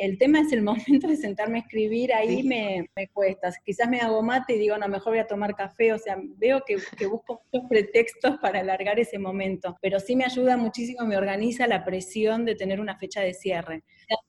el 0.00 0.16
tema 0.16 0.40
es 0.40 0.52
el 0.52 0.62
momento 0.62 1.06
de 1.06 1.16
sentarme 1.16 1.58
a 1.58 1.60
escribir, 1.62 2.12
ahí 2.12 2.42
me, 2.42 2.88
cuesta. 3.12 3.52
Quizás 3.64 3.88
me 3.88 4.00
hago 4.00 4.22
mate 4.22 4.54
y 4.54 4.58
digo, 4.58 4.76
no, 4.78 4.88
mejor 4.88 5.12
voy 5.12 5.18
a 5.18 5.26
tomar 5.26 5.54
café, 5.54 5.92
o 5.92 5.98
sea, 5.98 6.16
veo 6.36 6.62
que, 6.66 6.76
busco 7.06 7.42
muchos 7.52 7.68
pretextos 7.68 8.38
para 8.38 8.60
alargar 8.60 8.98
ese 8.98 9.18
momento, 9.18 9.76
pero 9.80 10.00
sí 10.00 10.16
me 10.16 10.24
ayuda 10.24 10.56
muchísimo, 10.56 11.06
me 11.06 11.16
organiza 11.16 11.66
la 11.66 11.84
presión 11.84 12.44
de 12.44 12.54
tener 12.54 12.80
una 12.80 12.96
fecha 12.96 13.20
de 13.20 13.34
cierre. 13.34 13.84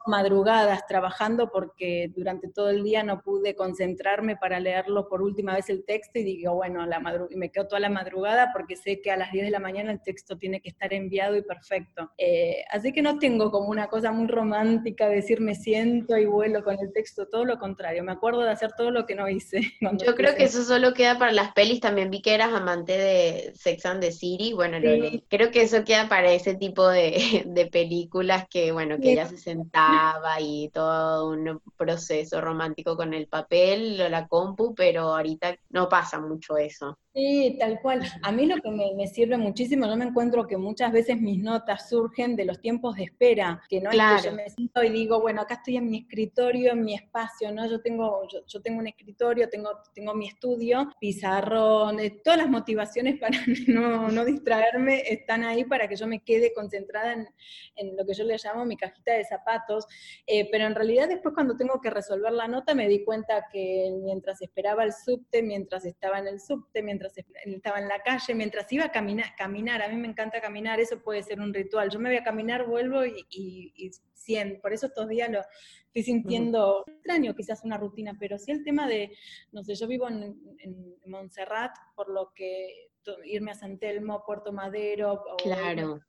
Madrugadas 0.05 0.86
trabajando 0.88 1.49
porque 1.51 2.11
durante 2.15 2.49
todo 2.49 2.69
el 2.69 2.84
día 2.84 3.03
no 3.03 3.22
pude 3.22 3.55
concentrarme 3.55 4.36
para 4.36 4.59
leerlo 4.59 5.07
por 5.07 5.22
última 5.22 5.55
vez 5.55 5.69
el 5.69 5.86
texto 5.86 6.19
y 6.19 6.24
digo, 6.24 6.53
bueno, 6.53 6.86
la 6.86 7.01
y 7.30 7.36
me 7.36 7.49
quedo 7.49 7.67
toda 7.67 7.80
la 7.80 7.89
madrugada 7.89 8.51
porque 8.53 8.76
sé 8.76 9.01
que 9.01 9.11
a 9.11 9.17
las 9.17 9.32
10 9.32 9.45
de 9.45 9.51
la 9.51 9.59
mañana 9.59 9.91
el 9.91 10.01
texto 10.01 10.38
tiene 10.38 10.61
que 10.61 10.69
estar 10.69 10.93
enviado 10.93 11.36
y 11.36 11.41
perfecto. 11.41 12.11
Eh, 12.17 12.63
así 12.69 12.91
que 12.91 13.01
no 13.01 13.17
tengo 13.17 13.51
como 13.51 13.69
una 13.69 13.88
cosa 13.88 14.11
muy 14.11 14.28
romántica 14.28 15.07
de 15.07 15.15
decirme 15.15 15.55
siento 15.62 16.18
y 16.18 16.26
vuelo 16.26 16.64
con 16.64 16.78
el 16.80 16.91
texto, 16.93 17.28
todo 17.28 17.45
lo 17.45 17.57
contrario, 17.57 18.03
me 18.03 18.12
acuerdo 18.12 18.41
de 18.41 18.51
hacer 18.51 18.72
todo 18.78 18.91
lo 18.91 19.05
que 19.05 19.16
no 19.16 19.30
hice. 19.30 19.62
Yo 20.05 20.16
creo 20.16 20.36
que 20.36 20.43
eso 20.43 20.64
solo 20.64 20.93
queda 20.93 21.18
para 21.18 21.32
las 21.32 21.53
pelis, 21.53 21.80
también 21.80 22.09
vi 22.09 22.22
que 22.22 22.34
eras 22.34 22.53
amante 22.53 22.97
de 22.97 23.51
Sex 23.55 23.86
and 23.86 24.01
the 24.01 24.12
City, 24.12 24.53
bueno, 24.53 24.78
creo 25.30 25.51
que 25.51 25.62
eso 25.62 25.84
queda 25.84 26.09
para 26.09 26.32
ese 26.32 26.55
tipo 26.55 26.88
de, 26.88 27.43
de 27.45 27.66
películas 27.68 28.45
que, 28.49 28.72
bueno, 28.72 28.97
que 28.99 29.14
ella 29.14 29.28
se 29.28 29.38
sentaba 29.38 30.39
y 30.39 30.70
todo 30.70 31.30
un 31.30 31.62
proceso 31.78 32.41
romántico 32.41 32.95
con 32.95 33.14
el 33.14 33.28
papel 33.28 34.01
la 34.09 34.28
compu, 34.28 34.74
pero 34.76 35.16
ahorita 35.16 35.55
no 35.70 35.89
pasa 35.89 36.20
mucho 36.20 36.57
eso. 36.57 36.97
Sí, 37.14 37.57
tal 37.59 37.80
cual. 37.82 38.01
A 38.24 38.32
mí 38.32 38.45
lo 38.45 38.55
que 38.62 38.72
me, 38.72 39.07
sirve 39.07 39.38
muchísimo, 39.38 39.86
yo 39.86 39.97
me 39.97 40.05
encuentro 40.05 40.47
que 40.47 40.55
muchas 40.55 40.93
veces 40.93 41.20
mis 41.20 41.39
notas 41.39 41.89
surgen 41.89 42.36
de 42.36 42.45
los 42.45 42.62
tiempos 42.62 42.95
de 42.95 43.03
espera, 43.03 43.62
que 43.68 43.82
no 43.82 43.89
es 43.89 43.97
que 43.97 44.30
yo 44.30 44.36
me 44.36 44.49
siento 44.49 44.84
y 44.84 44.89
digo, 44.89 45.20
bueno, 45.20 45.40
acá 45.41 45.55
estoy 45.55 45.77
en 45.77 45.89
mi 45.89 45.99
escritorio, 45.99 46.71
en 46.71 46.83
mi 46.83 46.95
espacio, 46.95 47.51
¿no? 47.51 47.69
Yo 47.69 47.81
tengo, 47.81 48.27
yo, 48.47 48.61
tengo 48.61 48.79
un 48.79 48.87
escritorio, 48.87 49.49
tengo, 49.49 49.71
tengo 49.93 50.13
mi 50.13 50.27
estudio, 50.27 50.89
pizarrón, 50.99 51.99
eh, 51.99 52.21
todas 52.23 52.39
las 52.39 52.49
motivaciones 52.49 53.19
para 53.19 53.37
no, 53.67 54.09
no, 54.09 54.25
distraerme 54.25 55.01
están 55.07 55.43
ahí 55.43 55.63
para 55.65 55.87
que 55.87 55.95
yo 55.95 56.07
me 56.07 56.23
quede 56.23 56.53
concentrada 56.53 57.13
en, 57.13 57.27
en 57.75 57.95
lo 57.95 58.05
que 58.05 58.13
yo 58.13 58.23
le 58.23 58.37
llamo 58.43 58.65
mi 58.65 58.77
cajita 58.77 59.13
de 59.13 59.25
zapatos, 59.25 59.85
eh, 60.25 60.47
pero 60.51 60.65
en 60.65 60.75
realidad 60.75 61.07
después 61.07 61.33
cuando 61.33 61.55
tengo 61.55 61.79
que 61.81 61.89
resolver 61.89 62.31
la 62.31 62.47
nota 62.47 62.73
me 62.73 62.87
di 62.87 63.03
cuenta 63.03 63.45
que 63.51 63.91
mientras 64.03 64.41
esperaba 64.41 64.83
el 64.83 64.93
subte, 64.93 65.41
mientras 65.41 65.85
estaba 65.85 66.19
en 66.19 66.27
el 66.27 66.39
subte, 66.39 66.81
mientras 66.83 67.13
estaba 67.17 67.79
en 67.79 67.87
la 67.87 67.99
calle, 68.01 68.33
mientras 68.35 68.71
iba 68.71 68.85
a 68.85 68.91
caminar, 68.91 69.81
a 69.81 69.87
mí 69.89 69.95
me 69.95 70.07
encanta 70.07 70.41
caminar, 70.41 70.79
eso 70.79 71.01
puede 71.01 71.23
ser 71.23 71.39
un 71.39 71.53
ritual. 71.53 71.89
Yo 71.89 71.99
me 71.99 72.09
voy 72.09 72.17
a 72.17 72.23
caminar, 72.23 72.65
vuelvo 72.65 73.05
y, 73.05 73.91
por 74.61 74.74
eso 74.74 74.88
estos 74.88 75.07
días 75.07 75.30
lo 75.30 75.41
estoy 75.88 76.03
sintiendo 76.03 76.84
extraño, 76.88 77.36
quizás 77.36 77.63
una 77.63 77.78
rutina, 77.78 78.15
pero 78.19 78.38
sí 78.38 78.51
el 78.51 78.63
tema 78.63 78.88
de, 78.88 79.11
no 79.51 79.63
sé, 79.63 79.76
yo 79.76 79.88
vivo 79.88 80.07
en, 80.07 80.36
en 80.59 80.95
Montserrat, 81.05 81.76
por 81.95 82.09
lo 82.09 82.34
que 82.34 82.89
irme 83.26 83.51
a 83.51 83.55
San 83.55 83.78
Telmo, 83.80 84.24
Puerto 84.26 84.51
Madero, 84.51 85.24
claro 85.41 86.01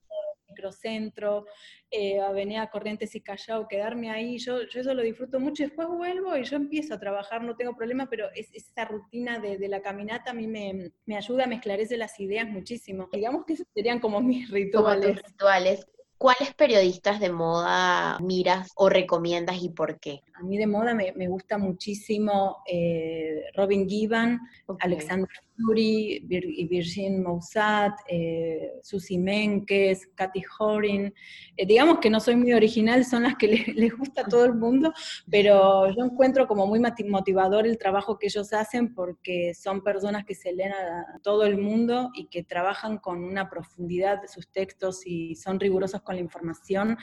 microcentro, 0.53 1.47
eh, 1.91 2.21
Avenida 2.21 2.71
Corrientes 2.71 3.15
y 3.15 3.21
Callao, 3.21 3.67
quedarme 3.67 4.11
ahí, 4.11 4.39
yo, 4.39 4.63
yo 4.69 4.81
eso 4.81 4.95
lo 4.95 5.03
disfruto 5.03 5.41
mucho, 5.41 5.63
después 5.63 5.89
vuelvo 5.89 6.37
y 6.37 6.45
yo 6.45 6.57
empiezo 6.57 6.95
a 6.95 7.01
trabajar, 7.01 7.43
no 7.43 7.57
tengo 7.57 7.75
problema, 7.75 8.09
pero 8.09 8.29
es, 8.35 8.53
esa 8.53 8.85
rutina 8.85 9.39
de, 9.39 9.63
la 9.69 9.81
caminata 9.81 10.33
a 10.33 10.35
mí 10.35 10.47
me, 10.47 10.93
me, 11.07 11.17
ayuda, 11.17 11.47
me 11.47 11.57
esclarece 11.57 11.97
las 11.97 12.19
ideas 12.21 12.47
muchísimo. 12.47 13.09
Digamos 13.13 13.47
que 13.47 13.55
esos 13.55 13.67
serían 13.75 14.01
como 14.01 14.21
mis 14.21 14.51
rituales. 14.51 15.17
Como 15.17 15.29
rituales. 15.29 15.87
¿Cuáles 16.23 16.55
periodistas 16.55 17.19
de 17.19 17.33
moda 17.33 18.17
miras 18.21 18.71
o 18.77 18.89
recomiendas 18.89 19.61
y 19.61 19.71
por 19.71 19.99
qué? 19.99 20.23
A 20.35 20.45
mí 20.45 20.57
de 20.57 20.69
moda 20.69 20.95
me, 20.95 21.13
me 21.17 21.27
gusta 21.27 21.59
muchísimo 21.59 22.63
eh, 22.65 23.43
Robin 23.57 23.89
Gibbon, 23.89 24.39
Alexander 24.79 25.29
Fury, 25.57 26.25
Virgin 26.71 27.23
Moussat, 27.23 27.93
eh, 28.09 28.73
Susi 28.83 29.19
Menkes, 29.19 30.09
Katy 30.15 30.43
Horin. 30.59 31.13
Eh, 31.57 31.67
digamos 31.67 31.99
que 31.99 32.11
no 32.11 32.21
soy 32.21 32.37
muy 32.37 32.53
original, 32.53 33.05
son 33.05 33.25
las 33.25 33.37
que 33.37 33.49
les, 33.77 33.97
gusta 33.97 34.23
a 34.23 34.29
todo 34.29 34.45
el 34.45 34.55
mundo, 34.55 34.93
pero 35.31 35.91
yo 35.91 36.05
encuentro 36.05 36.47
como 36.47 36.67
muy 36.67 36.81
motivador 37.09 37.67
el 37.67 37.79
trabajo 37.79 38.19
que 38.19 38.27
ellos 38.27 38.53
hacen 38.53 38.95
porque 38.95 39.55
son 39.55 39.83
personas 39.83 40.25
que 40.25 40.35
se 40.35 40.53
leen 40.53 40.73
a 40.73 41.19
todo 41.23 41.45
el 41.45 41.59
mundo 41.59 42.11
y 42.15 42.27
que 42.27 42.43
trabajan 42.43 42.99
con 42.99 43.25
una 43.25 43.51
profundidad 43.51 44.23
de 44.23 44.29
sus 44.29 44.49
textos 44.49 45.07
y 45.07 45.35
son 45.35 45.61
rigurosos 45.61 46.01
con 46.03 46.12
la 46.13 46.21
información. 46.21 46.97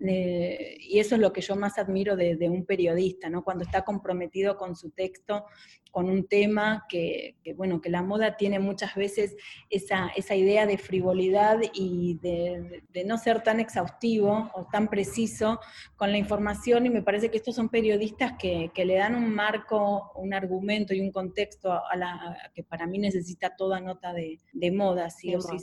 Eh, 0.00 0.76
y 0.80 0.98
eso 0.98 1.14
es 1.14 1.20
lo 1.20 1.32
que 1.32 1.40
yo 1.40 1.56
más 1.56 1.78
admiro 1.78 2.16
de, 2.16 2.36
de 2.36 2.48
un 2.48 2.64
periodista, 2.64 3.28
¿no? 3.28 3.44
Cuando 3.44 3.64
está 3.64 3.82
comprometido 3.82 4.56
con 4.56 4.76
su 4.76 4.90
texto 4.90 5.44
con 5.90 6.08
un 6.08 6.26
tema 6.26 6.86
que, 6.88 7.36
bueno, 7.56 7.80
que 7.80 7.90
la 7.90 8.02
moda 8.02 8.36
tiene 8.36 8.58
muchas 8.58 8.94
veces 8.94 9.36
esa, 9.68 10.10
idea 10.36 10.66
de 10.66 10.78
frivolidad 10.78 11.58
y 11.74 12.18
de, 12.22 13.04
no 13.04 13.18
ser 13.18 13.42
tan 13.42 13.60
exhaustivo 13.60 14.50
o 14.54 14.66
tan 14.70 14.88
preciso 14.88 15.60
con 15.96 16.12
la 16.12 16.18
información 16.18 16.86
y 16.86 16.90
me 16.90 17.02
parece 17.02 17.30
que 17.30 17.38
estos 17.38 17.56
son 17.56 17.68
periodistas 17.68 18.34
que, 18.38 18.70
le 18.80 18.94
dan 18.94 19.14
un 19.14 19.34
marco, 19.34 20.12
un 20.14 20.32
argumento 20.32 20.94
y 20.94 21.00
un 21.00 21.12
contexto 21.12 21.72
a, 21.72 21.96
la 21.96 22.50
que 22.54 22.62
para 22.62 22.86
mí 22.86 22.98
necesita 22.98 23.54
toda 23.56 23.80
nota 23.80 24.12
de, 24.12 24.70
moda, 24.70 25.10
sí 25.10 25.34
o 25.34 25.40
sí, 25.40 25.58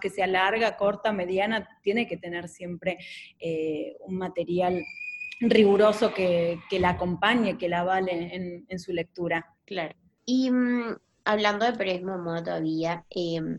que 0.00 0.10
sea 0.10 0.26
larga, 0.26 0.76
corta, 0.76 1.12
mediana, 1.12 1.68
tiene 1.82 2.06
que 2.06 2.16
tener 2.16 2.48
siempre 2.48 2.98
eh, 3.38 3.96
un 4.00 4.16
material 4.16 4.82
riguroso 5.40 6.12
que, 6.14 6.60
la 6.70 6.90
acompañe, 6.90 7.58
que 7.58 7.68
la 7.68 7.80
avale 7.80 8.64
en, 8.68 8.78
su 8.78 8.92
lectura. 8.92 9.54
Claro. 9.64 9.94
Y 10.24 10.50
mm, 10.50 10.96
hablando 11.24 11.66
de 11.66 11.72
periodismo 11.72 12.18
moda 12.18 12.44
todavía, 12.44 13.04
em, 13.10 13.58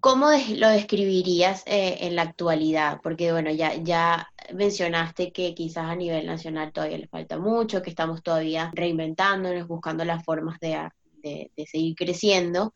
¿cómo 0.00 0.28
lo 0.56 0.68
describirías 0.70 1.62
eh, 1.66 1.98
en 2.00 2.16
la 2.16 2.22
actualidad? 2.22 3.00
Porque 3.02 3.32
bueno, 3.32 3.50
ya, 3.50 3.74
ya 3.74 4.28
mencionaste 4.54 5.32
que 5.32 5.54
quizás 5.54 5.84
a 5.84 5.96
nivel 5.96 6.26
nacional 6.26 6.72
todavía 6.72 6.98
le 6.98 7.08
falta 7.08 7.38
mucho, 7.38 7.82
que 7.82 7.90
estamos 7.90 8.22
todavía 8.22 8.70
reinventándonos, 8.74 9.68
buscando 9.68 10.04
las 10.04 10.24
formas 10.24 10.58
de, 10.60 10.88
de 11.22 11.66
seguir 11.66 11.94
creciendo 11.96 12.72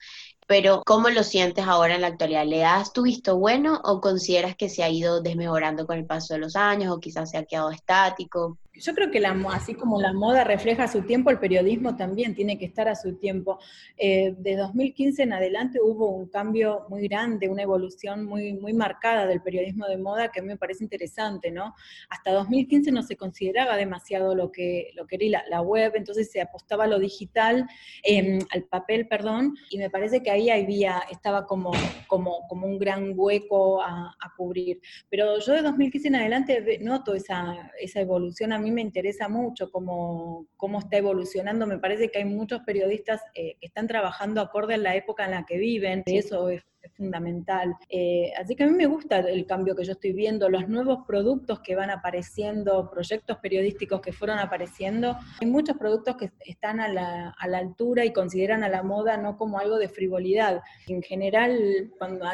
pero 0.47 0.83
¿cómo 0.85 1.09
lo 1.11 1.23
sientes 1.23 1.67
ahora 1.67 1.95
en 1.95 2.03
la 2.03 2.09
actualidad? 2.09 2.47
¿Le 2.47 2.59
das 2.59 2.93
tu 2.93 3.03
visto 3.03 3.37
bueno 3.39 3.81
o 3.85 4.01
consideras 4.01 4.57
que 4.57 4.69
se 4.69 4.83
ha 4.83 4.91
ido 4.91 5.21
desmejorando 5.21 5.87
con 5.87 5.99
el 5.99 6.07
paso 6.07 6.35
de 6.35 6.41
los 6.41 6.57
años 6.57 6.93
o 6.93 7.01
quizás 7.01 7.31
se 7.31 7.39
ha 7.39 7.45
quedado 7.45 7.71
estático? 7.71 8.59
Yo 8.83 8.95
creo 8.95 9.13
que 9.13 9.21
la, 9.21 9.31
así 9.53 9.75
como 9.75 10.01
la 10.01 10.13
moda 10.13 10.43
refleja 10.43 10.89
su 10.89 11.03
tiempo, 11.03 11.31
el 11.31 11.39
periodismo 11.39 11.97
también 11.97 12.35
tiene 12.35 12.59
que 12.59 12.65
estar 12.65 12.89
a 12.89 12.97
su 12.97 13.15
tiempo. 13.15 13.61
Eh, 13.97 14.35
de 14.37 14.57
2015 14.57 15.23
en 15.23 15.33
adelante 15.33 15.79
hubo 15.81 16.11
un 16.11 16.29
cambio 16.29 16.85
muy 16.89 17.07
grande, 17.07 17.49
una 17.49 17.63
evolución 17.63 18.25
muy, 18.25 18.55
muy 18.55 18.73
marcada 18.73 19.27
del 19.29 19.41
periodismo 19.41 19.87
de 19.87 19.99
moda 19.99 20.33
que 20.33 20.41
a 20.41 20.43
mí 20.43 20.49
me 20.49 20.57
parece 20.57 20.83
interesante, 20.83 21.53
¿no? 21.53 21.77
Hasta 22.11 22.33
2015 22.33 22.91
no 22.91 23.05
se 23.05 23.17
consideraba 23.17 23.77
demasiado 23.77 24.35
lo 24.35 24.51
que, 24.51 24.91
lo 24.97 25.07
que 25.07 25.15
era 25.15 25.45
la, 25.49 25.63
web, 25.63 25.93
entonces 25.95 26.33
se 26.33 26.41
apostaba 26.41 26.85
a 26.85 26.89
lo 26.89 26.99
digital, 26.99 27.69
em, 28.03 28.41
al 28.51 28.65
papel, 28.65 29.07
perdón, 29.07 29.55
y 29.71 29.79
me 29.79 29.91
parece 29.91 30.25
que 30.25 30.31
ahí 30.33 30.51
había, 30.51 31.05
estaba 31.09 31.47
como, 31.47 31.71
como, 32.09 32.49
como 32.49 32.67
un 32.67 32.79
gran 32.81 33.13
hueco 33.15 33.81
a, 33.81 34.09
a 34.09 34.35
cubrir. 34.37 34.81
Pero 35.09 35.39
yo 35.39 35.53
de 35.53 35.63
2015 35.63 36.09
en 36.09 36.17
adelante 36.17 36.79
noto 36.81 37.15
esa, 37.15 37.71
esa 37.81 38.01
evolución 38.01 38.53
a 38.53 38.59
mí 38.59 38.72
me 38.73 38.81
interesa 38.81 39.29
mucho 39.29 39.71
cómo, 39.71 40.47
cómo 40.57 40.81
está 40.81 40.97
evolucionando. 40.97 41.67
Me 41.67 41.79
parece 41.79 42.11
que 42.11 42.19
hay 42.19 42.25
muchos 42.25 42.61
periodistas 42.63 43.21
eh, 43.35 43.57
que 43.61 43.67
están 43.67 43.87
trabajando 43.87 44.41
acorde 44.41 44.75
a 44.75 44.79
la 44.79 44.97
época 44.97 45.25
en 45.25 45.33
la 45.33 45.45
que 45.45 45.59
viven. 45.59 46.03
Eso 46.07 46.49
es 46.49 46.63
es 46.63 46.72
fundamental. 46.91 47.77
Eh, 47.89 48.33
así 48.39 48.55
que 48.57 48.65
a 48.65 48.67
mí 48.67 48.73
me 48.73 48.87
gusta 48.87 49.19
el 49.19 49.47
cambio 49.47 49.75
que 49.75 49.85
yo 49.85 49.93
estoy 49.93 50.13
viendo, 50.13 50.49
los 50.49 50.69
nuevos 50.69 51.01
productos 51.07 51.61
que 51.61 51.75
van 51.75 51.91
apareciendo, 51.91 52.91
proyectos 52.91 53.39
periodísticos 53.39 54.01
que 54.01 54.13
fueron 54.13 54.39
apareciendo. 54.39 55.17
Hay 55.41 55.47
muchos 55.47 55.77
productos 55.77 56.17
que 56.17 56.33
están 56.41 56.81
a 56.81 56.89
la, 56.89 57.35
a 57.39 57.49
la 57.49 57.59
altura 57.59 58.05
y 58.05 58.13
consideran 58.13 58.63
a 58.65 58.69
la 58.69 58.83
moda 58.83 59.17
no 59.17 59.37
como 59.37 59.59
algo 59.59 59.79
de 59.79 59.89
frivolidad. 59.89 60.61
En 60.87 61.03
general, 61.03 61.93
cuando 61.99 62.27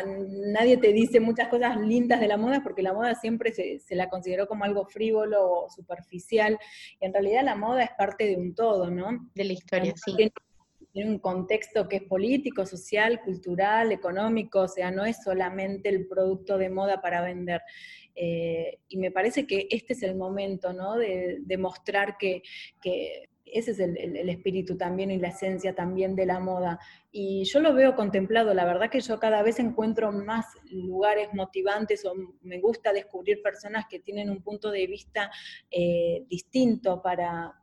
nadie 0.53 0.77
te 0.77 0.93
dice 0.93 1.21
muchas 1.21 1.49
cosas 1.49 1.77
lindas 1.79 2.21
de 2.21 2.29
la 2.29 2.37
moda, 2.37 2.63
porque 2.63 2.83
la 2.83 2.93
moda 2.93 3.15
siempre 3.15 3.53
se, 3.53 3.79
se 3.81 3.95
la 3.95 4.09
consideró 4.09 4.47
como 4.47 4.65
algo 4.65 4.87
frívolo 4.87 5.65
o 5.65 5.71
superficial, 5.71 6.59
y 7.01 7.07
en 7.07 7.13
realidad 7.13 7.43
la 7.45 7.55
moda 7.55 7.83
es 7.83 7.91
parte 7.97 8.27
de 8.27 8.37
un 8.37 8.55
todo, 8.55 8.91
¿no? 8.91 9.31
De 9.35 9.45
la 9.45 9.53
historia, 9.53 9.95
sí 9.97 10.15
tiene 10.17 10.33
un 10.95 11.19
contexto 11.19 11.89
que 11.89 11.97
es 11.97 12.03
político, 12.03 12.67
social, 12.67 13.21
cultural, 13.21 13.93
económico, 13.93 14.63
o 14.63 14.69
sea, 14.69 14.91
no 14.91 15.05
es 15.05 15.23
solamente 15.23 15.89
el 15.89 16.07
producto 16.07 16.59
de 16.59 16.71
moda 16.71 17.01
para 17.01 17.23
vender. 17.23 17.63
Eh, 18.21 18.81
y 18.89 18.99
me 18.99 19.13
parece 19.13 19.47
que 19.47 19.69
este 19.71 19.93
es 19.93 20.03
el 20.03 20.17
momento, 20.17 20.73
¿no? 20.73 20.97
De, 20.97 21.57
mostrar 21.57 22.17
que, 22.19 22.43
ese 23.45 23.71
es 23.71 23.79
el, 23.79 24.29
espíritu 24.29 24.77
también 24.77 25.11
y 25.11 25.19
la 25.19 25.29
esencia 25.29 25.75
también 25.75 26.17
de 26.17 26.27
la 26.27 26.41
moda. 26.41 26.81
Y 27.13 27.45
yo 27.45 27.61
lo 27.61 27.73
veo 27.75 27.95
contemplado, 27.95 28.53
la 28.55 28.65
verdad 28.65 28.91
que 28.91 29.01
yo 29.01 29.21
cada 29.21 29.43
vez 29.43 29.61
encuentro 29.61 30.11
más 30.11 30.47
lugares 30.71 31.29
motivantes 31.33 32.05
o 32.05 32.13
me 32.43 32.61
gusta 32.61 32.93
descubrir 32.93 33.41
personas 33.41 33.87
que 33.89 34.01
tienen 34.01 34.31
un 34.31 34.43
punto 34.43 34.71
de 34.71 34.87
vista 34.89 35.31
eh, 35.71 36.25
distinto 36.29 37.01
para, 37.01 37.55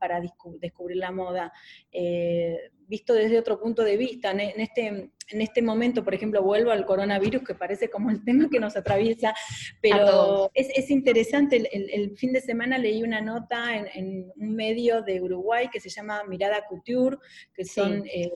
descubrir 0.61 0.97
la 0.97 1.11
moda. 1.11 1.51
Eh, 1.91 2.71
visto 2.87 3.13
desde 3.13 3.39
otro 3.39 3.59
punto 3.59 3.83
de 3.83 3.97
vista. 3.97 4.31
En, 4.31 4.59
este, 4.59 4.87
en 4.87 5.41
este 5.41 5.61
momento, 5.61 6.03
por 6.03 6.13
ejemplo, 6.13 6.41
vuelvo 6.41 6.71
al 6.71 6.85
coronavirus, 6.85 7.43
que 7.43 7.55
parece 7.55 7.89
como 7.89 8.09
el 8.09 8.23
tema 8.23 8.49
que 8.49 8.59
nos 8.59 8.75
atraviesa, 8.75 9.33
pero 9.81 10.49
es, 10.53 10.89
interesante. 10.89 11.67
El, 11.71 12.17
fin 12.17 12.33
de 12.33 12.41
semana 12.41 12.77
leí 12.77 13.03
una 13.03 13.21
nota 13.21 13.75
en, 13.75 14.31
un 14.35 14.55
medio 14.55 15.01
de 15.01 15.21
Uruguay 15.21 15.69
que 15.71 15.79
se 15.79 15.89
llama 15.89 16.23
Mirada 16.23 16.65
Couture, 16.67 17.17
que 17.53 17.65
son... 17.65 18.03
Eh, 18.05 18.31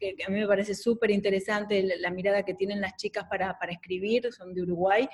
que, 0.00 0.16
a 0.26 0.30
mí 0.30 0.40
me 0.40 0.48
parece 0.48 0.74
súper 0.74 1.10
interesante 1.10 1.82
la, 1.98 2.10
mirada 2.10 2.42
que 2.42 2.54
tienen 2.54 2.80
las 2.80 2.96
chicas 2.96 3.26
para, 3.28 3.56
para 3.58 3.72
escribir, 3.72 4.32
son 4.32 4.54
de 4.54 4.62
Uruguay, 4.62 5.06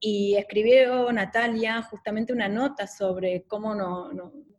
y 0.00 0.36
escribió 0.36 1.10
Natalia 1.12 1.82
justamente 1.82 2.32
una 2.32 2.48
nota 2.48 2.86
sobre 2.86 3.42
cómo 3.48 3.74
no, 3.74 4.12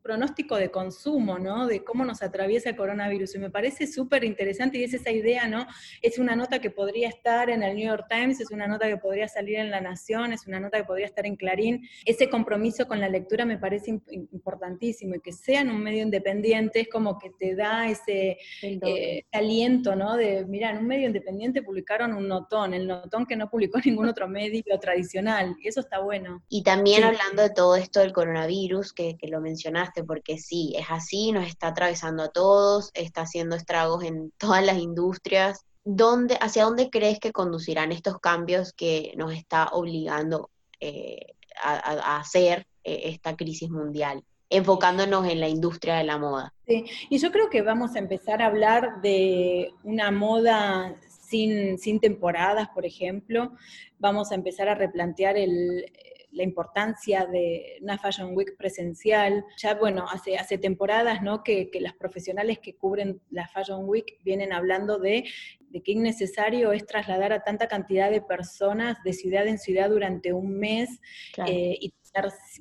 pronóstico 0.09 0.55
de 0.55 0.71
consumo, 0.71 1.37
¿no? 1.37 1.67
De 1.67 1.83
cómo 1.83 2.03
nos 2.03 2.23
atraviesa 2.23 2.71
el 2.71 2.75
coronavirus. 2.75 3.35
Y 3.35 3.37
me 3.37 3.51
parece 3.51 3.85
súper 3.85 4.23
interesante 4.23 4.79
y 4.79 4.83
es 4.83 4.95
esa 4.95 5.11
idea, 5.11 5.47
¿no? 5.47 5.67
Es 6.01 6.17
una 6.17 6.35
nota 6.35 6.57
que 6.57 6.71
podría 6.71 7.09
estar 7.09 7.47
en 7.51 7.61
el 7.61 7.75
New 7.75 7.85
York 7.85 8.07
Times, 8.09 8.39
es 8.39 8.49
una 8.49 8.65
nota 8.65 8.87
que 8.87 8.97
podría 8.97 9.27
salir 9.27 9.57
en 9.57 9.69
La 9.69 9.81
Nación, 9.81 10.33
es 10.33 10.47
una 10.47 10.59
nota 10.59 10.79
que 10.79 10.83
podría 10.85 11.05
estar 11.05 11.27
en 11.27 11.35
Clarín. 11.35 11.87
Ese 12.05 12.27
compromiso 12.27 12.87
con 12.87 12.99
la 12.99 13.07
lectura 13.07 13.45
me 13.45 13.59
parece 13.59 13.91
importantísimo 14.31 15.13
y 15.13 15.19
que 15.19 15.31
sea 15.31 15.61
en 15.61 15.69
un 15.69 15.79
medio 15.79 16.01
independiente 16.01 16.79
es 16.79 16.89
como 16.89 17.19
que 17.19 17.29
te 17.29 17.53
da 17.53 17.87
ese 17.87 18.39
eh, 18.63 19.25
aliento, 19.31 19.95
¿no? 19.95 20.17
De, 20.17 20.43
mira, 20.47 20.71
en 20.71 20.79
un 20.79 20.87
medio 20.87 21.05
independiente 21.05 21.61
publicaron 21.61 22.13
un 22.13 22.27
notón, 22.27 22.73
el 22.73 22.87
notón 22.87 23.27
que 23.27 23.35
no 23.35 23.47
publicó 23.47 23.77
ningún 23.85 24.07
otro 24.07 24.27
medio 24.27 24.79
tradicional, 24.81 25.55
y 25.61 25.67
eso 25.67 25.81
está 25.81 25.99
bueno. 25.99 26.41
Y 26.49 26.63
también 26.63 27.03
hablando 27.03 27.43
de 27.43 27.51
todo 27.51 27.75
esto 27.75 27.99
del 27.99 28.11
coronavirus, 28.11 28.91
que, 28.91 29.15
que 29.15 29.27
lo 29.27 29.39
mencionaste, 29.39 29.98
porque 30.03 30.37
sí, 30.37 30.73
es 30.77 30.87
así, 30.89 31.31
nos 31.31 31.47
está 31.47 31.67
atravesando 31.67 32.23
a 32.23 32.29
todos, 32.29 32.91
está 32.93 33.21
haciendo 33.21 33.55
estragos 33.55 34.03
en 34.03 34.31
todas 34.37 34.65
las 34.65 34.77
industrias. 34.77 35.65
¿Dónde, 35.83 36.37
¿Hacia 36.41 36.65
dónde 36.65 36.89
crees 36.89 37.19
que 37.19 37.31
conducirán 37.31 37.91
estos 37.91 38.19
cambios 38.19 38.73
que 38.73 39.13
nos 39.17 39.33
está 39.33 39.69
obligando 39.71 40.49
eh, 40.79 41.33
a, 41.63 42.17
hacer 42.17 42.65
eh, 42.83 43.01
esta 43.05 43.35
crisis 43.35 43.69
mundial? 43.69 44.23
enfocándonos 44.51 45.27
en 45.27 45.39
la 45.39 45.47
industria 45.47 45.97
de 45.97 46.05
la 46.05 46.17
moda. 46.17 46.55
Sí, 46.65 46.83
y 47.11 47.19
yo 47.19 47.31
creo 47.31 47.51
que 47.51 47.61
vamos 47.61 47.95
a 47.95 47.99
empezar 47.99 48.41
a 48.41 48.47
hablar 48.47 48.99
de 49.03 49.75
una 49.83 50.09
moda 50.09 50.95
sin 51.29 51.99
temporadas, 51.99 52.67
por 52.69 52.83
ejemplo. 52.83 53.51
Vamos 53.99 54.31
a 54.31 54.35
empezar 54.35 54.67
a 54.67 54.73
replantear 54.73 55.37
el, 55.37 55.85
la 56.31 56.43
importancia 56.43 57.25
de 57.25 57.77
una 57.81 57.97
Fashion 57.97 58.35
Week 58.35 58.55
presencial. 58.57 59.43
Ya, 59.57 59.75
bueno, 59.75 60.05
hace, 60.09 60.37
hace 60.37 60.57
temporadas, 60.57 61.21
¿no? 61.21 61.43
Que, 61.43 61.69
que 61.69 61.81
las 61.81 61.93
profesionales 61.93 62.59
que 62.59 62.75
cubren 62.75 63.21
la 63.31 63.47
Fashion 63.47 63.87
Week 63.87 64.19
vienen 64.23 64.53
hablando 64.53 64.99
de, 64.99 65.25
de 65.69 65.81
qué 65.81 65.91
innecesario 65.91 66.71
es 66.71 66.85
trasladar 66.85 67.33
a 67.33 67.43
tanta 67.43 67.67
cantidad 67.67 68.09
de 68.09 68.21
personas 68.21 68.97
de 69.03 69.13
ciudad 69.13 69.47
en 69.47 69.57
ciudad 69.57 69.89
durante 69.89 70.33
un 70.33 70.57
mes 70.57 70.99
eh, 71.47 71.77
y 71.79 71.93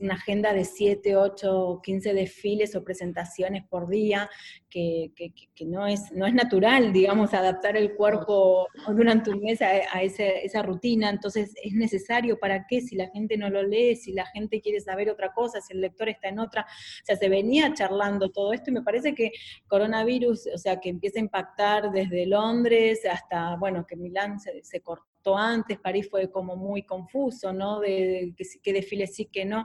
una 0.00 0.14
agenda 0.14 0.52
de 0.52 0.64
7, 0.64 1.16
8, 1.16 1.80
15 1.82 2.14
desfiles 2.14 2.74
o 2.74 2.84
presentaciones 2.84 3.64
por 3.68 3.88
día, 3.88 4.28
que, 4.70 5.12
no, 5.66 5.86
es, 5.86 6.12
no 6.12 6.26
es 6.26 6.34
natural, 6.34 6.92
digamos, 6.92 7.34
adaptar 7.34 7.76
el 7.76 7.94
cuerpo 7.94 8.68
durante 8.88 9.30
un 9.30 9.40
mes 9.40 9.60
a, 9.62 10.02
esa 10.02 10.62
rutina. 10.62 11.10
Entonces, 11.10 11.54
¿es 11.62 11.72
necesario 11.72 12.38
para 12.38 12.66
qué? 12.66 12.80
Si 12.80 12.96
la 12.96 13.08
gente 13.08 13.36
no 13.36 13.48
lo 13.50 13.62
lee, 13.62 13.96
si 13.96 14.12
la 14.12 14.26
gente 14.26 14.60
quiere 14.60 14.80
saber 14.80 15.10
otra 15.10 15.32
cosa, 15.32 15.60
si 15.60 15.72
el 15.72 15.80
lector 15.80 16.08
está 16.08 16.28
en 16.28 16.38
otra. 16.38 16.62
O 16.62 17.04
sea, 17.04 17.16
se 17.16 17.28
venía 17.28 17.72
charlando 17.74 18.30
todo 18.30 18.52
esto 18.52 18.70
y 18.70 18.74
me 18.74 18.82
parece 18.82 19.14
que 19.14 19.32
coronavirus, 19.66 20.48
o 20.54 20.58
sea, 20.58 20.78
que 20.80 20.90
empieza 20.90 21.18
a 21.18 21.22
impactar 21.22 21.90
desde 21.90 22.26
Londres 22.26 23.00
hasta, 23.10 23.56
bueno, 23.56 23.86
que 23.86 23.96
Milán 23.96 24.38
se, 24.38 24.62
se 24.62 24.80
cortó 24.80 25.07
antes, 25.36 25.78
París 25.78 26.08
fue 26.10 26.30
como 26.30 26.56
muy 26.56 26.82
confuso, 26.84 27.52
¿no? 27.52 27.80
De, 27.80 28.34
qué 28.62 28.72
desfile 28.72 29.06
sí, 29.06 29.26
que 29.26 29.44
no. 29.44 29.64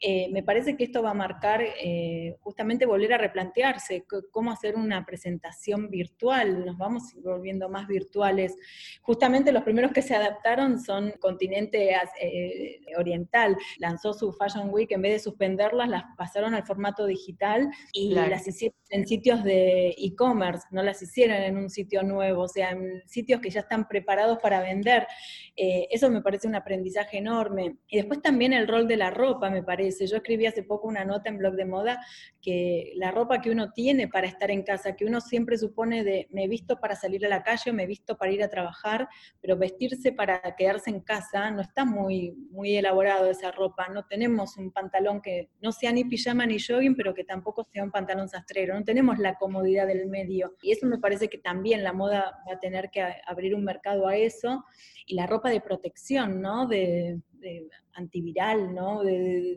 Eh, 0.00 0.28
me 0.30 0.42
parece 0.42 0.76
que 0.76 0.84
esto 0.84 1.02
va 1.02 1.10
a 1.10 1.14
marcar 1.14 1.62
eh, 1.62 2.36
justamente 2.40 2.84
volver 2.84 3.14
a 3.14 3.18
replantearse 3.18 4.04
cómo 4.30 4.50
hacer 4.50 4.76
una 4.76 5.06
presentación 5.06 5.88
virtual, 5.88 6.66
nos 6.66 6.76
vamos 6.76 7.14
volviendo 7.22 7.68
más 7.68 7.86
virtuales. 7.86 8.56
Justamente 9.00 9.52
los 9.52 9.62
primeros 9.62 9.92
que 9.92 10.02
se 10.02 10.14
adaptaron 10.14 10.78
son 10.80 11.12
continente 11.18 11.96
eh, 12.20 12.80
oriental, 12.98 13.56
lanzó 13.78 14.12
su 14.12 14.32
Fashion 14.32 14.68
Week, 14.70 14.90
en 14.92 15.02
vez 15.02 15.12
de 15.12 15.18
suspenderlas, 15.18 15.88
las 15.88 16.04
pasaron 16.16 16.54
al 16.54 16.66
formato 16.66 17.06
digital 17.06 17.70
y 17.92 18.14
las 18.14 18.46
hicieron 18.46 18.76
en 18.90 19.06
sitios 19.06 19.42
de 19.42 19.94
e-commerce, 19.98 20.66
no 20.70 20.82
las 20.82 21.02
hicieron 21.02 21.36
en 21.38 21.56
un 21.56 21.70
sitio 21.70 22.02
nuevo, 22.02 22.42
o 22.42 22.48
sea, 22.48 22.70
en 22.70 23.02
sitios 23.06 23.40
que 23.40 23.50
ya 23.50 23.60
están 23.60 23.88
preparados 23.88 24.38
para 24.38 24.60
vender. 24.60 24.95
Eso 25.56 26.10
me 26.10 26.22
parece 26.22 26.46
un 26.46 26.54
aprendizaje 26.54 27.18
enorme. 27.18 27.76
Y 27.88 27.96
después 27.96 28.20
también 28.22 28.52
el 28.52 28.68
rol 28.68 28.86
de 28.86 28.96
la 28.96 29.10
ropa, 29.10 29.50
me 29.50 29.62
parece 29.62 30.06
yo 30.06 30.16
escribí 30.16 30.46
hace 30.46 30.62
poco 30.62 30.88
una 30.88 31.04
nota 31.04 31.28
en 31.30 31.38
blog 31.38 31.54
de 31.54 31.64
moda 31.64 32.00
que 32.42 32.92
la 32.96 33.10
ropa 33.10 33.40
que 33.40 33.50
uno 33.50 33.72
tiene 33.72 34.08
para 34.08 34.26
estar 34.26 34.50
en 34.50 34.62
casa, 34.62 34.94
que 34.96 35.04
uno 35.04 35.20
siempre 35.20 35.58
supone 35.58 36.04
de 36.04 36.28
me 36.30 36.44
he 36.44 36.48
visto 36.48 36.78
para 36.78 36.94
salir 36.94 37.24
a 37.26 37.28
la 37.28 37.42
calle, 37.42 37.72
me 37.72 37.84
he 37.84 37.86
visto 37.86 38.16
para 38.16 38.32
ir 38.32 38.42
a 38.42 38.48
trabajar, 38.48 39.08
pero 39.40 39.56
vestirse 39.56 40.12
para 40.12 40.40
quedarse 40.56 40.90
en 40.90 41.00
casa 41.00 41.50
no 41.50 41.60
está 41.60 41.84
muy, 41.84 42.32
muy 42.50 42.76
elaborado 42.76 43.30
esa 43.30 43.50
ropa. 43.50 43.88
No 43.88 44.06
tenemos 44.06 44.56
un 44.56 44.70
pantalón 44.70 45.20
que 45.20 45.50
no 45.60 45.72
sea 45.72 45.92
ni 45.92 46.04
pijama 46.04 46.46
ni 46.46 46.58
jogging, 46.58 46.96
pero 46.96 47.14
que 47.14 47.24
tampoco 47.24 47.64
sea 47.64 47.82
un 47.82 47.90
pantalón 47.90 48.28
sastrero. 48.28 48.74
No 48.74 48.84
tenemos 48.84 49.18
la 49.18 49.36
comodidad 49.36 49.86
del 49.86 50.06
medio. 50.06 50.56
Y 50.62 50.72
eso 50.72 50.86
me 50.86 50.98
parece 50.98 51.28
que 51.28 51.38
también 51.38 51.82
la 51.82 51.92
moda 51.92 52.38
va 52.48 52.54
a 52.54 52.60
tener 52.60 52.90
que 52.90 53.02
abrir 53.26 53.54
un 53.54 53.64
mercado 53.64 54.06
a 54.06 54.16
eso. 54.16 54.64
Y 55.06 55.14
la 55.14 55.26
ropa 55.26 55.50
de 55.50 55.60
protección, 55.60 56.40
¿no? 56.40 56.66
De, 56.66 57.20
antiviral, 57.94 58.74
¿no? 58.74 59.02
De, 59.02 59.56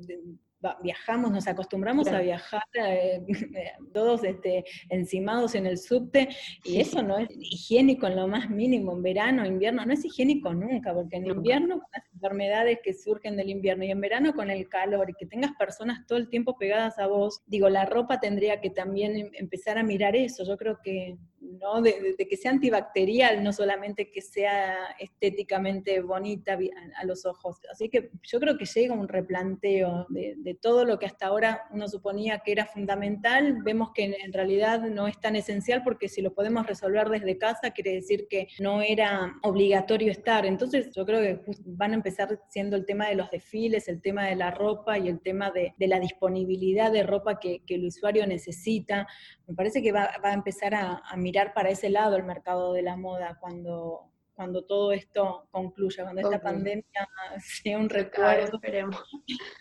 viajamos, 0.83 1.31
nos 1.31 1.47
acostumbramos 1.47 2.07
a 2.09 2.19
viajar 2.19 2.63
eh, 2.73 3.23
todos 3.93 4.23
este, 4.23 4.65
encimados 4.89 5.55
en 5.55 5.65
el 5.65 5.77
subte 5.77 6.29
y 6.65 6.79
eso 6.81 7.01
no 7.01 7.17
es 7.17 7.29
higiénico 7.31 8.07
en 8.07 8.17
lo 8.17 8.27
más 8.27 8.49
mínimo, 8.49 8.93
en 8.93 9.01
verano, 9.01 9.45
invierno, 9.45 9.85
no 9.85 9.93
es 9.93 10.03
higiénico 10.03 10.53
nunca, 10.53 10.93
porque 10.93 11.17
en 11.17 11.27
invierno 11.27 11.79
con 11.79 11.87
las 11.93 12.03
enfermedades 12.13 12.79
que 12.83 12.93
surgen 12.93 13.37
del 13.37 13.49
invierno 13.49 13.85
y 13.85 13.91
en 13.91 14.01
verano 14.01 14.33
con 14.33 14.49
el 14.49 14.67
calor 14.67 15.09
y 15.09 15.13
que 15.13 15.25
tengas 15.25 15.53
personas 15.53 16.05
todo 16.05 16.17
el 16.17 16.29
tiempo 16.29 16.57
pegadas 16.57 16.99
a 16.99 17.07
vos, 17.07 17.41
digo, 17.45 17.69
la 17.69 17.85
ropa 17.85 18.19
tendría 18.19 18.59
que 18.59 18.69
también 18.69 19.15
em, 19.15 19.31
empezar 19.33 19.77
a 19.77 19.83
mirar 19.83 20.15
eso, 20.15 20.43
yo 20.45 20.57
creo 20.57 20.79
que 20.83 21.17
¿no? 21.41 21.81
De, 21.81 22.15
que 22.29 22.37
sea 22.37 22.51
antibacterial, 22.51 23.43
no 23.43 23.53
solamente 23.53 24.11
que 24.11 24.21
sea 24.21 24.95
estéticamente 24.99 26.01
bonita 26.01 26.57
a, 26.95 27.05
los 27.05 27.25
ojos. 27.25 27.57
Así 27.71 27.89
que 27.89 28.11
yo 28.23 28.39
creo 28.39 28.57
que 28.57 28.65
llega 28.65 28.93
un 28.93 29.07
replanteo 29.07 30.05
de, 30.09 30.57
todo 30.61 30.85
lo 30.85 30.99
que 30.99 31.05
hasta 31.05 31.27
ahora 31.27 31.63
uno 31.71 31.87
suponía 31.87 32.39
que 32.39 32.51
era 32.51 32.65
fundamental, 32.65 33.61
vemos 33.63 33.91
que 33.93 34.17
en, 34.21 34.33
realidad 34.33 34.81
no 34.81 35.07
es 35.07 35.19
tan 35.19 35.35
esencial 35.35 35.83
porque 35.83 36.09
si 36.09 36.21
lo 36.21 36.33
podemos 36.33 36.65
resolver 36.67 37.09
desde 37.09 37.37
casa 37.37 37.71
quiere 37.71 37.93
decir 37.93 38.27
que 38.29 38.47
no 38.59 38.81
era 38.81 39.35
obligatorio 39.43 40.11
estar. 40.11 40.45
Entonces 40.45 40.93
yo 40.95 41.05
creo 41.05 41.21
que 41.21 41.41
van 41.65 41.91
a 41.91 41.95
empezar 41.95 42.39
siendo 42.49 42.75
el 42.75 42.85
tema 42.85 43.07
de 43.07 43.15
los 43.15 43.31
desfiles, 43.31 43.87
el 43.87 44.01
tema 44.01 44.25
de 44.25 44.35
la 44.35 44.51
ropa 44.51 44.97
y 44.97 45.07
el 45.07 45.21
tema 45.21 45.51
de, 45.51 45.73
la 45.79 45.99
disponibilidad 45.99 46.91
de 46.91 47.03
ropa 47.03 47.39
que, 47.39 47.61
el 47.69 47.85
usuario 47.85 48.25
necesita. 48.27 49.07
Me 49.47 49.53
parece 49.53 49.81
que 49.81 49.91
va, 49.91 50.09
a 50.21 50.33
empezar 50.33 50.73
a, 50.73 51.01
a 51.05 51.15
mirar 51.15 51.28
para 51.53 51.69
ese 51.69 51.89
lado 51.89 52.15
el 52.15 52.23
mercado 52.23 52.73
de 52.73 52.81
la 52.81 52.95
moda 52.95 53.37
cuando, 53.39 54.09
cuando 54.33 54.63
todo 54.63 54.91
esto 54.91 55.47
concluya, 55.51 56.03
cuando 56.03 56.21
esta 56.21 56.41
pandemia 56.41 56.83
sea 57.39 57.77
un 57.77 57.89
recuerdo. 57.89 58.55
esperemos. 58.55 59.03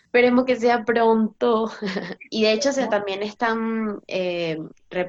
esperemos 0.05 0.45
que 0.45 0.55
sea 0.55 0.83
pronto. 0.85 1.69
y 2.29 2.43
de 2.43 2.53
hecho, 2.53 2.71
se 2.71 2.87
también 2.87 3.21
están, 3.23 3.99
eh, 4.07 4.57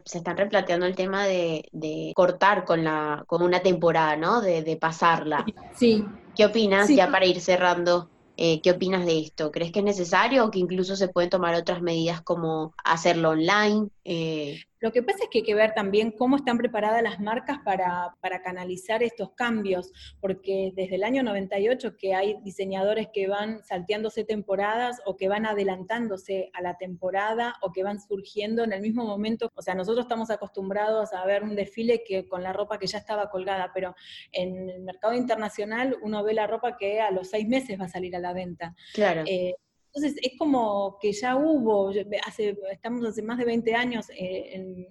se 0.05 0.19
están 0.19 0.37
replanteando 0.37 0.87
el 0.87 0.97
tema 0.97 1.25
de, 1.27 2.13
cortar 2.15 2.65
con, 2.65 2.85
la, 2.85 3.25
con 3.27 3.43
una 3.43 3.61
temporada, 3.61 4.17
¿no? 4.17 4.41
De, 4.41 4.77
pasarla. 4.81 5.45
Sí. 5.75 6.05
¿Qué 6.35 6.47
opinas, 6.47 6.89
ya 6.89 7.11
para 7.11 7.27
ir 7.27 7.41
cerrando? 7.41 8.09
Eh, 8.43 8.63
¿Qué 8.63 8.71
opinas 8.71 9.05
de 9.05 9.21
esto? 9.21 9.51
¿Crees 9.51 9.71
que 9.71 9.81
es 9.81 9.85
necesario 9.85 10.47
o 10.47 10.51
que 10.51 10.59
incluso 10.59 10.97
se 10.97 11.09
pueden 11.09 11.29
tomar 11.29 11.55
otras 11.55 11.83
medidas 11.83 12.23
como 12.23 12.75
hacerlo 12.83 13.31
online? 13.31 13.89
Eh, 14.03 14.63
lo 14.81 14.93
que 14.93 15.03
pasa 15.03 15.25
es 15.25 15.31
que 15.31 15.39
hay 15.39 15.45
que 15.45 15.55
ver 15.55 15.75
también 15.75 16.11
cómo 16.11 16.37
están 16.37 16.57
preparadas 16.57 17.03
las 17.03 17.21
marcas 17.21 17.59
para, 17.65 18.17
canalizar 18.43 19.03
estos 19.03 19.33
cambios, 19.33 19.93
porque 20.21 20.73
desde 20.75 20.95
el 20.95 21.05
año 21.05 21.23
98 21.23 21.97
que 21.99 22.15
hay 22.15 22.39
diseñadores 22.43 23.09
que 23.13 23.29
van 23.29 23.63
salteándose 23.63 24.25
temporadas 24.25 25.01
o 25.05 25.17
que 25.17 25.29
van 25.29 25.45
adelantándose 25.45 26.51
a 26.55 26.63
la 26.63 26.79
temporada 26.79 27.57
o 27.61 27.73
que 27.73 27.83
van 27.83 28.01
surgiendo 28.01 28.65
en 28.65 28.73
el 28.73 28.81
mismo 28.81 29.05
momento. 29.05 29.51
O 29.55 29.63
sea, 29.63 29.75
nosotros 29.75 30.05
estamos 30.07 30.31
acostumbrados 30.31 31.13
a 31.13 31.25
ver 31.27 31.43
un 31.43 31.55
desfile 31.55 32.03
que 32.03 32.27
con 32.27 32.43
la 32.43 32.55
ropa 32.55 32.79
que 32.79 32.87
ya 32.87 32.99
estaba 32.99 33.29
colgada, 33.31 33.73
pero 33.75 33.95
en 34.33 34.71
el 34.71 34.81
mercado 34.81 35.13
internacional 35.13 35.99
uno 36.03 36.25
ve 36.25 36.33
la 36.33 36.47
ropa 36.47 36.79
que 36.79 37.01
a 37.01 37.11
los 37.11 37.29
seis 37.29 37.47
meses 37.47 37.79
va 37.79 37.85
a 37.85 37.89
salir 37.89 38.17
a 38.17 38.21
la 38.21 38.33
venta. 38.33 38.75
Claro. 38.95 39.25
Eh, 39.27 39.55
entonces 39.93 40.21
es 40.23 40.39
como 40.39 40.99
que 41.01 41.13
ya 41.13 41.37
hubo, 41.37 41.91
hace, 42.25 42.57
estamos 42.71 43.05
hace 43.05 43.23
más 43.23 43.39
de 43.39 43.45
20 43.45 43.75
años 43.75 44.07
eh, 44.17 44.87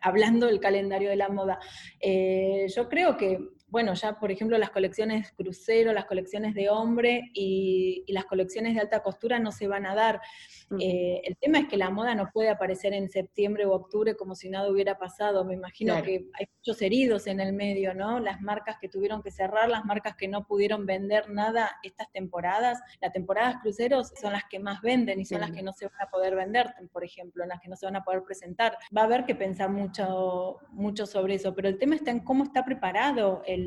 hablando 0.00 0.46
del 0.46 0.58
calendario 0.58 1.10
de 1.10 1.16
la 1.16 1.28
moda. 1.28 1.60
Eh, 2.00 2.66
yo 2.74 2.88
creo 2.88 3.16
que 3.16 3.38
bueno, 3.72 3.94
ya 3.94 4.18
por 4.18 4.30
ejemplo 4.30 4.58
las 4.58 4.68
colecciones 4.68 5.32
crucero, 5.32 5.94
las 5.94 6.04
colecciones 6.04 6.54
de 6.54 6.68
hombre 6.68 7.30
y, 7.32 8.04
las 8.08 8.26
colecciones 8.26 8.74
de 8.74 8.80
alta 8.80 9.02
costura 9.02 9.38
no 9.38 9.50
se 9.50 9.66
van 9.66 9.86
a 9.86 9.94
dar. 9.94 10.20
Eh, 10.78 11.22
el 11.24 11.34
tema 11.38 11.60
es 11.60 11.68
que 11.68 11.78
la 11.78 11.88
moda 11.88 12.14
no 12.14 12.28
puede 12.30 12.50
aparecer 12.50 12.92
en 12.92 13.08
septiembre 13.08 13.64
o 13.64 13.72
octubre 13.72 14.14
como 14.14 14.34
si 14.34 14.50
nada 14.50 14.70
hubiera 14.70 14.98
pasado. 14.98 15.42
Me 15.46 15.54
imagino 15.54 16.02
que 16.02 16.26
hay 16.38 16.46
muchos 16.58 16.82
heridos 16.82 17.26
en 17.26 17.40
el 17.40 17.54
medio, 17.54 17.94
¿no? 17.94 18.20
Las 18.20 18.42
marcas 18.42 18.76
que 18.78 18.90
tuvieron 18.90 19.22
que 19.22 19.30
cerrar, 19.30 19.70
las 19.70 19.86
marcas 19.86 20.14
que 20.16 20.28
no 20.28 20.46
pudieron 20.46 20.84
vender 20.84 21.30
nada 21.30 21.70
estas 21.82 22.12
temporadas. 22.12 22.78
Las 23.00 23.12
temporadas 23.12 23.56
cruceros 23.62 24.12
son 24.20 24.34
las 24.34 24.44
que 24.44 24.58
más 24.58 24.82
venden 24.82 25.18
y 25.18 25.24
son 25.24 25.40
las 25.40 25.50
que 25.50 25.62
no 25.62 25.72
se 25.72 25.86
van 25.86 26.02
a 26.02 26.10
poder 26.10 26.36
vender, 26.36 26.74
por 26.92 27.04
ejemplo, 27.04 27.46
las 27.46 27.60
que 27.60 27.70
no 27.70 27.76
se 27.76 27.86
van 27.86 27.96
a 27.96 28.04
poder 28.04 28.22
presentar. 28.22 28.76
Va 28.94 29.00
a 29.00 29.04
haber 29.04 29.24
que 29.24 29.34
pensar 29.34 29.70
mucho, 29.70 30.58
mucho 30.72 31.06
sobre 31.06 31.36
eso, 31.36 31.54
pero 31.54 31.68
el 31.68 31.78
tema 31.78 31.94
está 31.94 32.10
en 32.10 32.20
cómo 32.20 32.44
está 32.44 32.66
preparado 32.66 33.42
el 33.46 33.61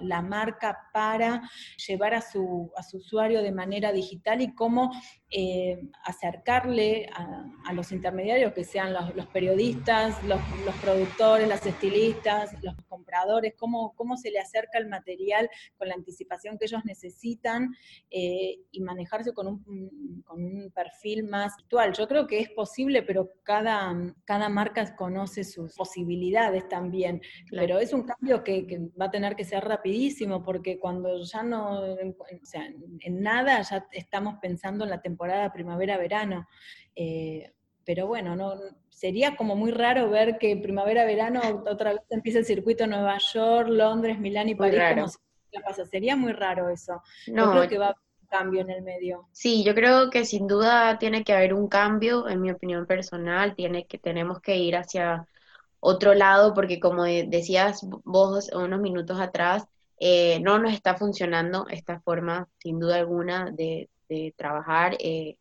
la, 0.00 0.22
marca 0.22 0.76
para 0.92 1.42
llevar 1.86 2.14
a 2.14 2.20
su, 2.20 2.70
a 2.76 2.82
su 2.82 2.98
usuario 2.98 3.42
de 3.42 3.52
manera 3.52 3.92
digital 3.92 4.40
y 4.42 4.54
cómo 4.54 4.90
eh, 5.32 5.80
acercarle 6.04 7.08
a, 7.14 7.72
los 7.72 7.92
intermediarios, 7.92 8.52
que 8.52 8.64
sean 8.64 8.92
los, 8.92 9.26
periodistas, 9.28 10.20
los, 10.24 10.40
productores, 10.82 11.46
las 11.46 11.64
estilistas, 11.64 12.52
los 12.64 12.74
compradores, 12.88 13.54
cómo, 13.56 13.94
cómo 13.94 14.16
se 14.16 14.32
le 14.32 14.40
acerca 14.40 14.78
el 14.78 14.88
material 14.88 15.48
con 15.78 15.86
la 15.86 15.94
anticipación 15.94 16.58
que 16.58 16.64
ellos 16.64 16.84
necesitan 16.84 17.72
eh, 18.10 18.58
y 18.72 18.80
manejarse 18.80 19.32
con 19.32 19.46
un, 19.46 20.22
con 20.24 20.42
un, 20.42 20.72
perfil 20.72 21.22
más 21.22 21.52
actual. 21.60 21.92
Yo 21.92 22.08
creo 22.08 22.26
que 22.26 22.40
es 22.40 22.50
posible, 22.50 23.04
pero 23.04 23.30
cada, 23.44 23.94
cada 24.24 24.48
marca 24.48 24.96
conoce 24.96 25.44
sus 25.44 25.76
posibilidades 25.76 26.68
también. 26.68 27.20
Pero 27.50 27.78
es 27.78 27.92
un 27.92 28.02
cambio 28.02 28.42
que, 28.42 28.90
va 29.00 29.04
a 29.04 29.10
tener 29.12 29.36
que 29.36 29.44
ser 29.44 29.62
rapidísimo, 29.62 30.42
porque 30.42 30.80
cuando 30.80 31.22
ya 31.22 31.44
no, 31.44 31.82
o 31.82 32.16
sea, 32.42 32.66
en 33.00 33.22
nada 33.22 33.62
ya 33.62 33.86
estamos 33.92 34.34
pensando 34.40 34.82
en 34.82 34.90
la 34.90 35.00
temporada 35.00 35.19
temporada 35.20 35.52
primavera-verano. 35.52 36.48
Eh, 36.96 37.52
pero 37.84 38.06
bueno, 38.06 38.36
no, 38.36 38.54
sería 38.88 39.36
como 39.36 39.54
muy 39.54 39.70
raro 39.70 40.08
ver 40.08 40.38
que 40.38 40.56
primavera-verano 40.56 41.62
otra 41.66 41.92
vez 41.92 42.02
empieza 42.08 42.38
el 42.38 42.46
circuito 42.46 42.86
Nueva 42.86 43.18
York, 43.18 43.68
Londres, 43.68 44.18
Milán 44.18 44.48
y 44.48 44.54
París. 44.54 44.80
Como 44.94 45.64
pasa. 45.64 45.84
Sería 45.84 46.16
muy 46.16 46.32
raro 46.32 46.70
eso. 46.70 47.02
No, 47.26 47.50
creo 47.50 47.68
que 47.68 47.78
va 47.78 47.86
a 47.86 47.88
haber 47.88 48.02
un 48.22 48.28
cambio 48.28 48.60
en 48.62 48.70
el 48.70 48.82
medio. 48.82 49.28
Sí, 49.32 49.62
yo 49.62 49.74
creo 49.74 50.08
que 50.08 50.24
sin 50.24 50.46
duda 50.46 50.98
tiene 50.98 51.22
que 51.22 51.34
haber 51.34 51.52
un 51.52 51.68
cambio, 51.68 52.26
en 52.28 52.40
mi 52.40 52.50
opinión 52.50 52.86
personal, 52.86 53.54
tiene 53.54 53.86
que, 53.86 53.98
tenemos 53.98 54.40
que 54.40 54.56
ir 54.56 54.76
hacia 54.76 55.26
otro 55.80 56.14
lado, 56.14 56.54
porque 56.54 56.80
como 56.80 57.04
decías 57.04 57.86
vos 58.04 58.50
unos 58.54 58.80
minutos 58.80 59.20
atrás, 59.20 59.66
eh, 59.98 60.40
no 60.40 60.58
nos 60.58 60.72
está 60.72 60.94
funcionando 60.94 61.66
esta 61.68 62.00
forma, 62.00 62.48
sin 62.58 62.78
duda 62.78 62.96
alguna, 62.96 63.50
de, 63.50 63.90
trabajar, 64.36 64.96
eh, 64.98 65.36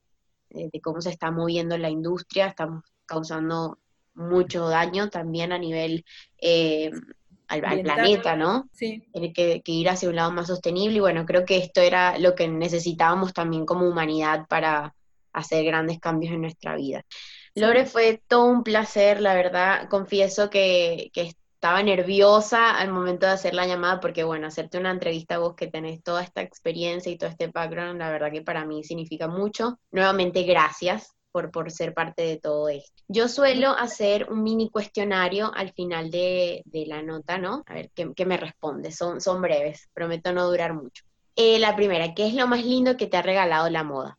de 0.50 0.82
cómo 0.82 1.02
se 1.02 1.12
está 1.12 1.32
moviendo 1.32 1.78
la 1.78 1.90
industria, 1.90 2.48
estamos 2.48 2.84
causando 3.06 3.78
mucho 4.14 4.68
daño 4.68 5.10
también 5.10 5.52
a 5.52 5.58
nivel 5.58 6.06
eh, 6.40 6.92
al, 7.48 7.82
planeta, 7.82 8.36
¿no? 8.36 8.70
Sí. 8.72 9.04
Tiene 9.12 9.34
que, 9.34 9.62
ir 9.66 9.90
hacia 9.90 10.10
un 10.10 10.16
lado 10.16 10.32
más 10.32 10.48
sostenible 10.48 10.98
y 10.98 11.00
bueno, 11.00 11.26
creo 11.26 11.46
que 11.46 11.58
esto 11.58 11.82
era 11.82 12.18
lo 12.20 12.36
que 12.36 12.48
necesitábamos 12.48 13.34
también 13.34 13.66
como 13.66 13.88
humanidad 13.88 14.48
para 14.48 14.94
hacer 15.34 15.66
grandes 15.66 16.00
cambios 16.00 16.34
en 16.34 16.42
nuestra 16.42 16.76
vida. 16.76 17.06
Lore, 17.56 17.86
fue 17.86 18.22
todo 18.28 18.46
un 18.46 18.64
placer, 18.64 19.20
la 19.22 19.34
verdad, 19.34 19.90
confieso 19.90 20.50
que, 20.50 21.10
que 21.14 21.34
estaba 21.60 21.84
nerviosa 21.84 22.78
al 22.78 22.90
momento 22.90 23.26
de 23.26 23.34
hacer 23.34 23.54
la 23.54 23.68
llamada 23.68 24.00
porque, 24.00 24.24
bueno, 24.24 24.48
hacerte 24.48 24.78
una 24.78 24.92
entrevista 24.92 25.36
a 25.36 25.40
vos 25.40 25.56
que 25.56 25.68
tenés 25.68 26.02
toda 26.02 26.24
esta 26.24 26.42
experiencia 26.42 27.12
y 27.12 27.18
todo 27.18 27.30
este 27.30 27.48
background, 27.48 28.00
la 28.00 28.10
verdad 28.10 28.32
que 28.32 28.42
para 28.42 28.64
mí 28.64 28.82
significa 28.86 29.28
mucho. 29.28 29.78
Nuevamente, 29.92 30.44
gracias 30.44 31.14
por, 31.34 31.52
por 31.52 31.70
ser 31.70 31.94
parte 31.94 32.22
de 32.22 32.38
todo 32.38 32.70
esto. 32.70 33.04
Yo 33.10 33.28
suelo 33.28 33.72
hacer 33.72 34.32
un 34.32 34.42
mini 34.42 34.70
cuestionario 34.70 35.52
al 35.54 35.74
final 35.74 36.10
de, 36.10 36.64
la 36.88 37.04
nota, 37.04 37.38
¿no? 37.38 37.64
A 37.66 37.74
ver 37.74 37.92
qué, 37.94 38.26
me 38.26 38.38
responde. 38.38 38.94
Son, 38.94 39.20
son 39.20 39.42
breves, 39.42 39.90
prometo 39.94 40.32
no 40.32 40.48
durar 40.48 40.74
mucho. 40.74 41.04
Eh, 41.36 41.60
la 41.60 41.76
primera, 41.76 42.14
¿qué 42.14 42.26
es 42.28 42.36
lo 42.36 42.48
más 42.48 42.64
lindo 42.64 42.96
que 42.96 43.08
te 43.08 43.18
ha 43.18 43.22
regalado 43.22 43.70
la 43.70 43.84
moda? 43.84 44.18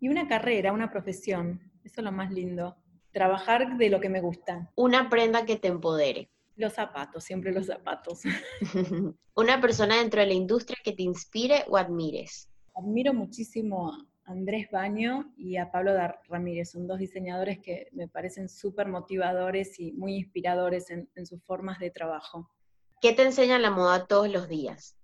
Y 0.00 0.10
una 0.10 0.28
carrera, 0.28 0.70
una 0.74 0.90
profesión. 0.90 1.62
Eso 1.82 1.94
es 2.02 2.04
lo 2.04 2.12
más 2.12 2.30
lindo. 2.30 2.76
Trabajar 3.10 3.78
de 3.78 3.88
lo 3.88 4.02
que 4.02 4.10
me 4.10 4.20
gusta. 4.20 4.70
Una 4.74 5.08
prenda 5.08 5.46
que 5.46 5.56
te 5.56 5.68
empodere. 5.68 6.28
Los 6.56 6.74
zapatos, 6.74 7.24
siempre 7.24 7.52
los 7.52 7.66
zapatos. 7.66 8.22
una 9.34 9.60
persona 9.60 9.98
dentro 9.98 10.20
de 10.20 10.26
la 10.26 10.34
industria 10.34 10.78
que 10.84 10.92
te 10.92 11.02
inspire 11.02 11.64
o 11.68 11.76
admires. 11.76 12.48
Admiro 12.74 13.12
muchísimo 13.12 13.92
Andrés 14.24 14.70
Baño 14.70 15.32
y 15.36 15.56
a 15.56 15.70
Pablo 15.70 15.92
Ramírez. 16.28 16.70
Son 16.70 16.86
dos 16.86 16.98
diseñadores 16.98 17.58
que 17.58 17.88
me 17.92 18.08
parecen 18.08 18.48
súper 18.48 18.88
motivadores 18.88 19.78
y 19.78 19.92
muy 19.92 20.16
inspiradores 20.16 20.90
en, 20.90 21.08
sus 21.26 21.42
formas 21.44 21.78
de 21.78 21.90
trabajo. 21.90 22.50
¿Qué 23.00 23.12
te 23.12 23.22
enseña 23.22 23.58
la 23.58 23.70
moda 23.70 24.06
todos 24.06 24.30
los 24.30 24.48
días? 24.48 24.96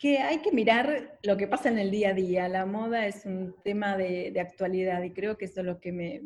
Que 0.00 0.18
hay 0.18 0.38
que 0.38 0.50
mirar 0.50 1.18
lo 1.22 1.36
que 1.36 1.46
pasa 1.46 1.68
en 1.68 1.78
el 1.78 1.90
día 1.90 2.08
a 2.08 2.14
día. 2.14 2.48
La 2.48 2.64
moda 2.64 3.06
es 3.06 3.26
un 3.26 3.54
tema 3.62 3.98
de, 3.98 4.34
actualidad 4.40 5.02
y 5.02 5.12
creo 5.12 5.36
que 5.36 5.44
eso 5.44 5.60
es 5.60 5.66
lo 5.66 5.78
que 5.78 5.92
me, 5.92 6.22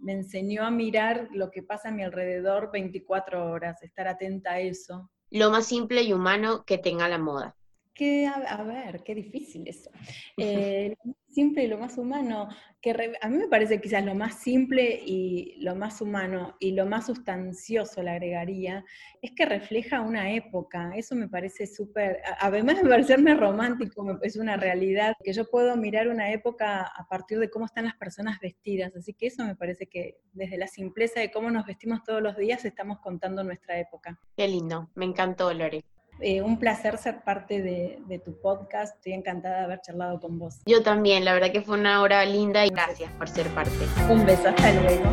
me, 0.00 0.12
enseñó 0.12 0.64
a 0.64 0.70
mirar 0.70 1.28
lo 1.32 1.50
que 1.50 1.62
pasa 1.62 1.88
a 1.88 1.92
mi 1.92 2.04
alrededor 2.04 2.70
24 2.70 3.50
horas, 3.50 3.82
estar 3.82 4.06
atenta 4.06 4.52
a 4.52 4.60
eso. 4.60 5.10
Lo 5.30 5.50
más 5.50 5.66
simple 5.66 6.02
y 6.02 6.12
humano 6.12 6.64
que 6.66 6.76
tenga 6.76 7.08
la 7.08 7.16
moda. 7.16 7.56
Que, 7.96 8.26
a, 8.26 8.62
ver, 8.62 9.02
qué 9.02 9.14
difícil 9.14 9.66
eso. 9.66 9.90
Eh, 10.36 10.94
simple 11.30 11.64
y 11.64 11.66
lo 11.66 11.78
más 11.78 11.96
humano, 11.96 12.50
que 12.82 13.16
a 13.22 13.28
mí 13.28 13.38
me 13.38 13.48
parece 13.48 13.80
quizás 13.80 14.04
lo 14.04 14.14
más 14.14 14.34
simple 14.42 15.00
y 15.02 15.56
lo 15.60 15.74
más 15.74 16.02
humano 16.02 16.56
y 16.60 16.72
lo 16.72 16.84
más 16.84 17.06
sustancioso, 17.06 18.02
le 18.02 18.10
agregaría, 18.10 18.84
es 19.22 19.32
que 19.32 19.46
refleja 19.46 20.02
una 20.02 20.30
época. 20.32 20.92
Eso 20.94 21.14
me 21.14 21.26
parece 21.26 21.66
súper, 21.66 22.20
además 22.38 22.82
de 22.82 22.88
parecerme 22.88 23.34
romántico, 23.34 24.18
es 24.20 24.36
una 24.36 24.58
realidad, 24.58 25.14
que 25.24 25.32
yo 25.32 25.48
puedo 25.48 25.74
mirar 25.74 26.08
una 26.08 26.30
época 26.32 26.82
a 26.82 27.08
partir 27.08 27.38
de 27.38 27.48
cómo 27.48 27.64
están 27.64 27.86
las 27.86 27.96
personas 27.96 28.38
vestidas. 28.40 28.94
Así 28.94 29.14
que 29.14 29.28
eso 29.28 29.42
me 29.42 29.56
parece 29.56 29.86
que 29.86 30.18
desde 30.34 30.58
la 30.58 30.66
simpleza 30.66 31.20
de 31.20 31.30
cómo 31.30 31.50
nos 31.50 31.64
vestimos 31.64 32.04
todos 32.04 32.20
los 32.20 32.36
días 32.36 32.62
estamos 32.66 33.00
contando 33.00 33.42
nuestra 33.42 33.80
época. 33.80 34.20
Qué 34.36 34.46
lindo, 34.48 34.90
me 34.94 35.06
encantó, 35.06 35.50
Lore. 35.54 35.82
Eh, 36.20 36.40
un 36.40 36.58
placer 36.58 36.96
ser 36.96 37.20
parte 37.22 37.62
de, 37.62 38.22
tu 38.24 38.40
podcast. 38.40 38.96
Estoy 38.96 39.12
encantada 39.12 39.58
de 39.58 39.64
haber 39.64 39.80
charlado 39.82 40.18
con 40.18 40.38
vos. 40.38 40.60
Yo 40.64 40.82
también, 40.82 41.24
la 41.24 41.34
verdad 41.34 41.52
que 41.52 41.60
fue 41.60 41.78
una 41.78 42.00
hora 42.00 42.24
linda 42.24 42.64
y 42.64 42.70
gracias 42.70 43.10
por 43.12 43.28
ser 43.28 43.46
parte. 43.48 43.70
Un 44.08 44.24
beso, 44.24 44.48
hasta 44.48 44.72
luego. 44.72 45.04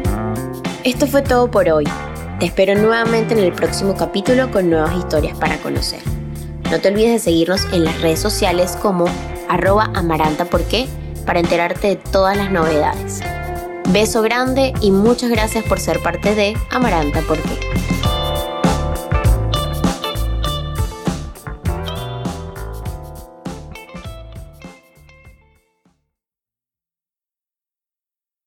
Esto 0.83 1.07
fue 1.07 1.21
todo 1.21 1.51
por 1.51 1.67
hoy. 1.69 1.85
Te 2.39 2.45
espero 2.45 2.75
nuevamente 2.75 3.33
en 3.33 3.41
el 3.41 3.53
próximo 3.53 3.95
capítulo 3.95 4.49
con 4.51 4.69
nuevas 4.69 4.95
historias 4.95 5.37
para 5.37 5.57
conocer. 5.57 6.01
No 6.71 6.79
te 6.79 6.87
olvides 6.87 7.11
de 7.11 7.19
seguirnos 7.19 7.65
en 7.73 7.83
las 7.83 8.01
redes 8.01 8.19
sociales 8.19 8.77
como 8.81 9.05
arroba 9.49 9.91
amarantaporqué 9.93 10.87
para 11.25 11.39
enterarte 11.39 11.87
de 11.89 11.95
todas 11.97 12.35
las 12.37 12.51
novedades. 12.51 13.21
Beso 13.89 14.21
grande 14.21 14.73
y 14.81 14.91
muchas 14.91 15.29
gracias 15.29 15.63
por 15.65 15.79
ser 15.79 15.99
parte 15.99 16.33
de 16.33 16.55
Amaranta 16.71 17.21
Porque. 17.27 17.92